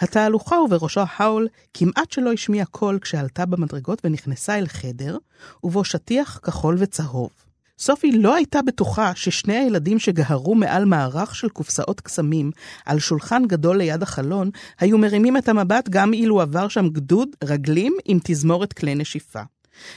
התהלוכה 0.00 0.56
ובראשו 0.56 1.00
האול 1.16 1.48
כמעט 1.74 2.10
שלא 2.10 2.32
השמיע 2.32 2.64
קול 2.64 2.98
כשעלתה 2.98 3.46
במדרגות 3.46 4.02
ונכנסה 4.04 4.58
אל 4.58 4.66
חדר, 4.66 5.16
ובו 5.64 5.84
שטיח 5.84 6.40
כחול 6.42 6.76
וצהוב. 6.78 7.30
סופי 7.78 8.12
לא 8.12 8.34
הייתה 8.34 8.62
בטוחה 8.62 9.12
ששני 9.14 9.56
הילדים 9.56 9.98
שגהרו 9.98 10.54
מעל 10.54 10.84
מערך 10.84 11.34
של 11.34 11.48
קופסאות 11.48 12.00
קסמים 12.00 12.50
על 12.86 12.98
שולחן 12.98 13.42
גדול 13.46 13.76
ליד 13.78 14.02
החלון, 14.02 14.50
היו 14.80 14.98
מרימים 14.98 15.36
את 15.36 15.48
המבט 15.48 15.88
גם 15.88 16.12
אילו 16.12 16.40
עבר 16.40 16.68
שם 16.68 16.88
גדוד 16.88 17.28
רגלים 17.44 17.96
עם 18.04 18.18
תזמורת 18.24 18.72
כלי 18.72 18.94
נשיפה. 18.94 19.40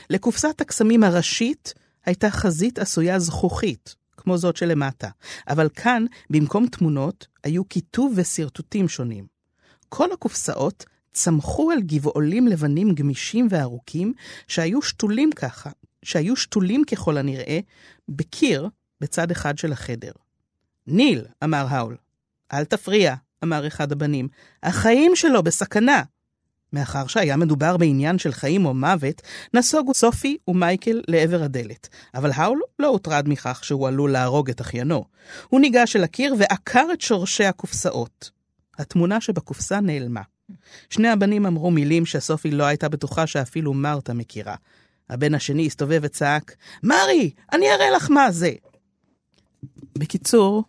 לקופסת 0.09 0.61
הקסמים 0.61 1.03
הראשית 1.03 1.73
הייתה 2.05 2.29
חזית 2.29 2.79
עשויה 2.79 3.19
זכוכית, 3.19 3.95
כמו 4.17 4.37
זאת 4.37 4.57
שלמטה, 4.57 5.09
אבל 5.49 5.69
כאן, 5.75 6.05
במקום 6.29 6.67
תמונות, 6.67 7.27
היו 7.43 7.69
כיתוב 7.69 8.13
ושרטוטים 8.15 8.89
שונים. 8.89 9.36
כל 9.89 10.11
הקופסאות 10.11 10.85
צמחו 11.13 11.71
על 11.71 11.81
גבעולים 11.81 12.47
לבנים 12.47 12.95
גמישים 12.95 13.47
וארוכים, 13.49 14.13
שהיו 14.47 14.81
שתולים 14.81 15.31
ככה, 15.31 15.69
שהיו 16.03 16.35
שתולים 16.35 16.83
ככל 16.83 17.17
הנראה 17.17 17.59
בקיר 18.09 18.69
בצד 19.01 19.31
אחד 19.31 19.57
של 19.57 19.71
החדר. 19.71 20.11
ניל, 20.87 21.25
אמר 21.43 21.65
האול. 21.69 21.97
אל 22.53 22.65
תפריע, 22.65 23.15
אמר 23.43 23.67
אחד 23.67 23.91
הבנים. 23.91 24.27
החיים 24.63 25.15
שלו 25.15 25.43
בסכנה. 25.43 26.03
מאחר 26.73 27.07
שהיה 27.07 27.37
מדובר 27.37 27.77
בעניין 27.77 28.17
של 28.19 28.31
חיים 28.31 28.65
או 28.65 28.73
מוות, 28.73 29.21
נסוגו 29.53 29.93
סופי 29.93 30.37
ומייקל 30.47 31.01
לעבר 31.07 31.43
הדלת. 31.43 31.89
אבל 32.15 32.31
האול 32.35 32.61
לא 32.79 32.87
הוטרד 32.87 33.29
מכך 33.29 33.63
שהוא 33.63 33.87
עלול 33.87 34.11
להרוג 34.11 34.49
את 34.49 34.61
אחיינו. 34.61 35.05
הוא 35.49 35.59
ניגש 35.59 35.95
אל 35.95 36.03
הקיר 36.03 36.35
ועקר 36.37 36.85
את 36.93 37.01
שורשי 37.01 37.45
הקופסאות. 37.45 38.36
התמונה 38.77 39.21
שבקופסה 39.21 39.79
נעלמה. 39.79 40.21
שני 40.89 41.07
הבנים 41.07 41.45
אמרו 41.45 41.71
מילים 41.71 42.05
שסופי 42.05 42.51
לא 42.51 42.63
הייתה 42.63 42.89
בטוחה 42.89 43.27
שאפילו 43.27 43.73
מרתה 43.73 44.13
מכירה. 44.13 44.55
הבן 45.09 45.35
השני 45.35 45.65
הסתובב 45.65 45.99
וצעק, 46.03 46.55
מרי, 46.83 47.31
אני 47.53 47.65
אראה 47.71 47.91
לך 47.91 48.11
מה 48.11 48.31
זה. 48.31 48.51
בקיצור, 49.97 50.63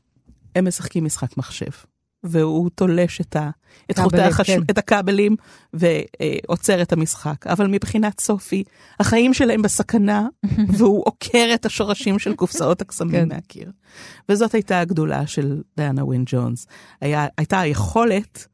הם 0.55 0.69
משחקים 0.69 1.05
משחק 1.05 1.37
מחשב. 1.37 1.71
והוא 2.25 2.71
תולש 2.75 3.21
את, 3.21 3.37
ה, 3.37 3.51
את 3.91 3.99
חוטי 3.99 4.21
החשמל, 4.21 4.57
כן. 4.57 4.63
את 4.71 4.79
הכבלים, 4.79 5.37
ועוצר 5.73 6.83
את 6.83 6.93
המשחק. 6.93 7.47
אבל 7.47 7.67
מבחינת 7.67 8.21
סופי, 8.21 8.65
החיים 9.01 9.35
שלהם 9.35 9.63
בסכנה, 9.63 10.29
והוא 10.77 11.03
עוקר 11.07 11.51
את 11.55 11.67
השורשים 11.67 12.19
של 12.19 12.35
קופסאות 12.35 12.81
הקסמים 12.81 13.29
כן. 13.29 13.29
מהקיר. 13.29 13.71
וזאת 14.29 14.55
הייתה 14.55 14.81
הגדולה 14.81 15.27
של 15.27 15.63
דיאנה 15.77 16.05
ווין 16.05 16.25
ג'ונס. 16.27 16.67
היה, 17.01 17.27
הייתה 17.39 17.61
היכולת 17.61 18.47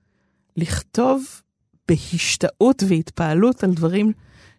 לכתוב 0.57 1.25
בהשתאות 1.89 2.83
והתפעלות 2.89 3.65
על 3.65 3.75
דברים 3.75 4.13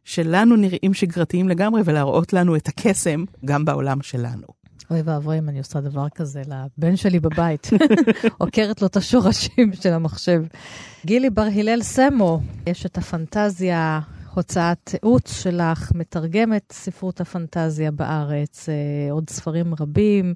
שלנו 0.04 0.56
נראים 0.56 0.94
שגרתיים 0.94 1.50
לגמרי, 1.50 1.82
ולהראות 1.86 2.34
לנו 2.34 2.56
את 2.56 2.68
הקסם 2.68 3.24
גם 3.46 3.66
בעולם 3.66 4.02
שלנו. 4.02 4.65
אוי 4.92 5.02
ואבוי 5.06 5.38
אם 5.38 5.50
אני 5.50 5.60
עושה 5.60 5.82
דבר 5.82 6.10
כזה 6.10 6.42
לבן 6.48 6.96
שלי 6.96 7.20
בבית, 7.20 7.70
עוקרת 8.38 8.82
לו 8.82 8.88
את 8.88 8.98
השורשים 8.98 9.74
של 9.74 9.94
המחשב. 9.94 10.44
גילי 11.06 11.30
בר 11.30 11.48
הלל 11.56 11.82
סמו, 11.82 12.42
יש 12.68 12.86
את 12.86 12.98
הפנטזיה, 12.98 14.00
הוצאת 14.36 14.96
עוץ 15.02 15.42
שלך, 15.44 15.92
מתרגמת 15.96 16.72
ספרות 16.72 17.22
הפנטזיה 17.22 17.92
בארץ, 17.92 18.70
אה, 18.70 19.12
עוד 19.12 19.30
ספרים 19.30 19.74
רבים, 19.80 20.34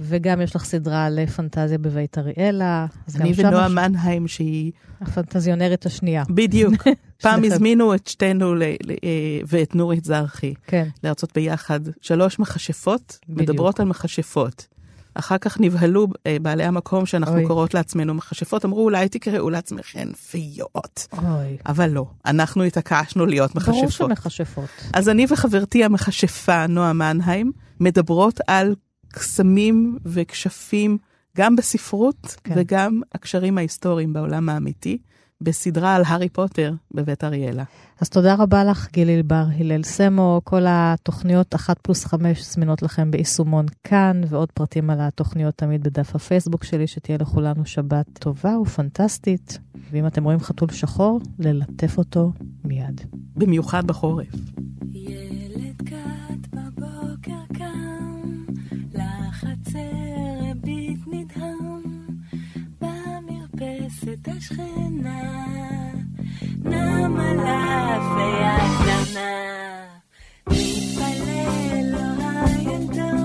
וגם 0.00 0.40
יש 0.40 0.56
לך 0.56 0.64
סדרה 0.64 1.10
לפנטזיה 1.10 1.78
בבית 1.78 2.18
אריאלה. 2.18 2.86
אני 3.20 3.32
ונועה 3.36 3.68
ש... 3.68 3.72
מנהיים 3.72 4.28
שהיא... 4.28 4.72
הפנטזיונרית 5.00 5.86
השנייה. 5.86 6.22
בדיוק. 6.30 6.74
פעם 7.22 7.44
הזמינו 7.44 7.94
את 7.94 8.06
שתינו 8.06 8.54
ל... 8.54 8.62
ל... 8.62 8.90
אה, 8.90 9.40
ואת 9.46 9.74
נורית 9.74 10.04
זרחי 10.04 10.54
כן. 10.66 10.88
להרצות 11.04 11.32
ביחד 11.34 11.80
שלוש 12.00 12.38
מכשפות, 12.38 13.18
בדיוק. 13.28 13.50
מדברות 13.50 13.80
על 13.80 13.86
מכשפות. 13.86 14.66
אחר 15.14 15.38
כך 15.38 15.60
נבהלו 15.60 16.06
אה, 16.26 16.36
בעלי 16.42 16.64
המקום 16.64 17.06
שאנחנו 17.06 17.34
אוי. 17.36 17.46
קוראות 17.46 17.74
לעצמנו 17.74 18.14
מכשפות, 18.14 18.64
אמרו 18.64 18.84
אולי 18.84 19.08
תקראו 19.08 19.50
לעצמכם 19.50 20.12
פיות. 20.30 21.08
אוי. 21.12 21.56
אבל 21.66 21.90
לא, 21.90 22.06
אנחנו 22.26 22.62
התעקשנו 22.62 23.26
להיות 23.26 23.54
מכשפות. 23.54 23.74
ברור 23.74 23.90
שמכשפות. 23.90 24.70
אז 24.92 25.08
אני 25.08 25.26
וחברתי 25.30 25.84
המכשפה, 25.84 26.66
נועה 26.66 26.92
מנהיים, 26.92 27.52
מדברות 27.80 28.40
על 28.46 28.74
קסמים 29.08 29.98
וכשפים, 30.04 30.98
גם 31.36 31.56
בספרות 31.56 32.36
כן. 32.44 32.54
וגם 32.56 33.00
הקשרים 33.14 33.58
ההיסטוריים 33.58 34.12
בעולם 34.12 34.48
האמיתי. 34.48 34.98
בסדרה 35.40 35.94
על 35.94 36.02
הארי 36.06 36.28
פוטר 36.28 36.72
בבית 36.94 37.24
אריאלה. 37.24 37.64
אז 38.00 38.08
תודה 38.08 38.34
רבה 38.34 38.64
לך, 38.64 38.88
גיליל 38.92 39.22
בר 39.22 39.44
הלל 39.58 39.82
סמו. 39.82 40.40
כל 40.44 40.62
התוכניות 40.68 41.54
1 41.54 41.78
פלוס 41.78 42.04
5 42.04 42.44
זמינות 42.44 42.82
לכם 42.82 43.10
ביישומון 43.10 43.66
כאן, 43.84 44.20
ועוד 44.28 44.52
פרטים 44.52 44.90
על 44.90 44.98
התוכניות 45.00 45.54
תמיד 45.54 45.82
בדף 45.82 46.14
הפייסבוק 46.14 46.64
שלי, 46.64 46.86
שתהיה 46.86 47.18
לכולנו 47.20 47.66
שבת 47.66 48.06
טובה 48.18 48.58
ופנטסטית. 48.58 49.58
ואם 49.90 50.06
אתם 50.06 50.24
רואים 50.24 50.40
חתול 50.40 50.68
שחור, 50.68 51.20
ללטף 51.38 51.98
אותו 51.98 52.32
מיד. 52.64 53.00
במיוחד 53.36 53.86
בחורף. 53.86 54.34
ילד 54.92 55.82
קט 55.84 56.54
בבוקר 56.54 57.42
קם 57.58 58.44
לחצר 58.94 60.39
את 64.12 64.28
השכנה, 64.28 65.22
נמה 66.64 67.34
לה 67.34 67.98
ויד 68.16 68.70
נמה, 68.86 69.86
מתפלל 70.46 71.90
לו 71.92 72.24
הילדות. 72.46 73.19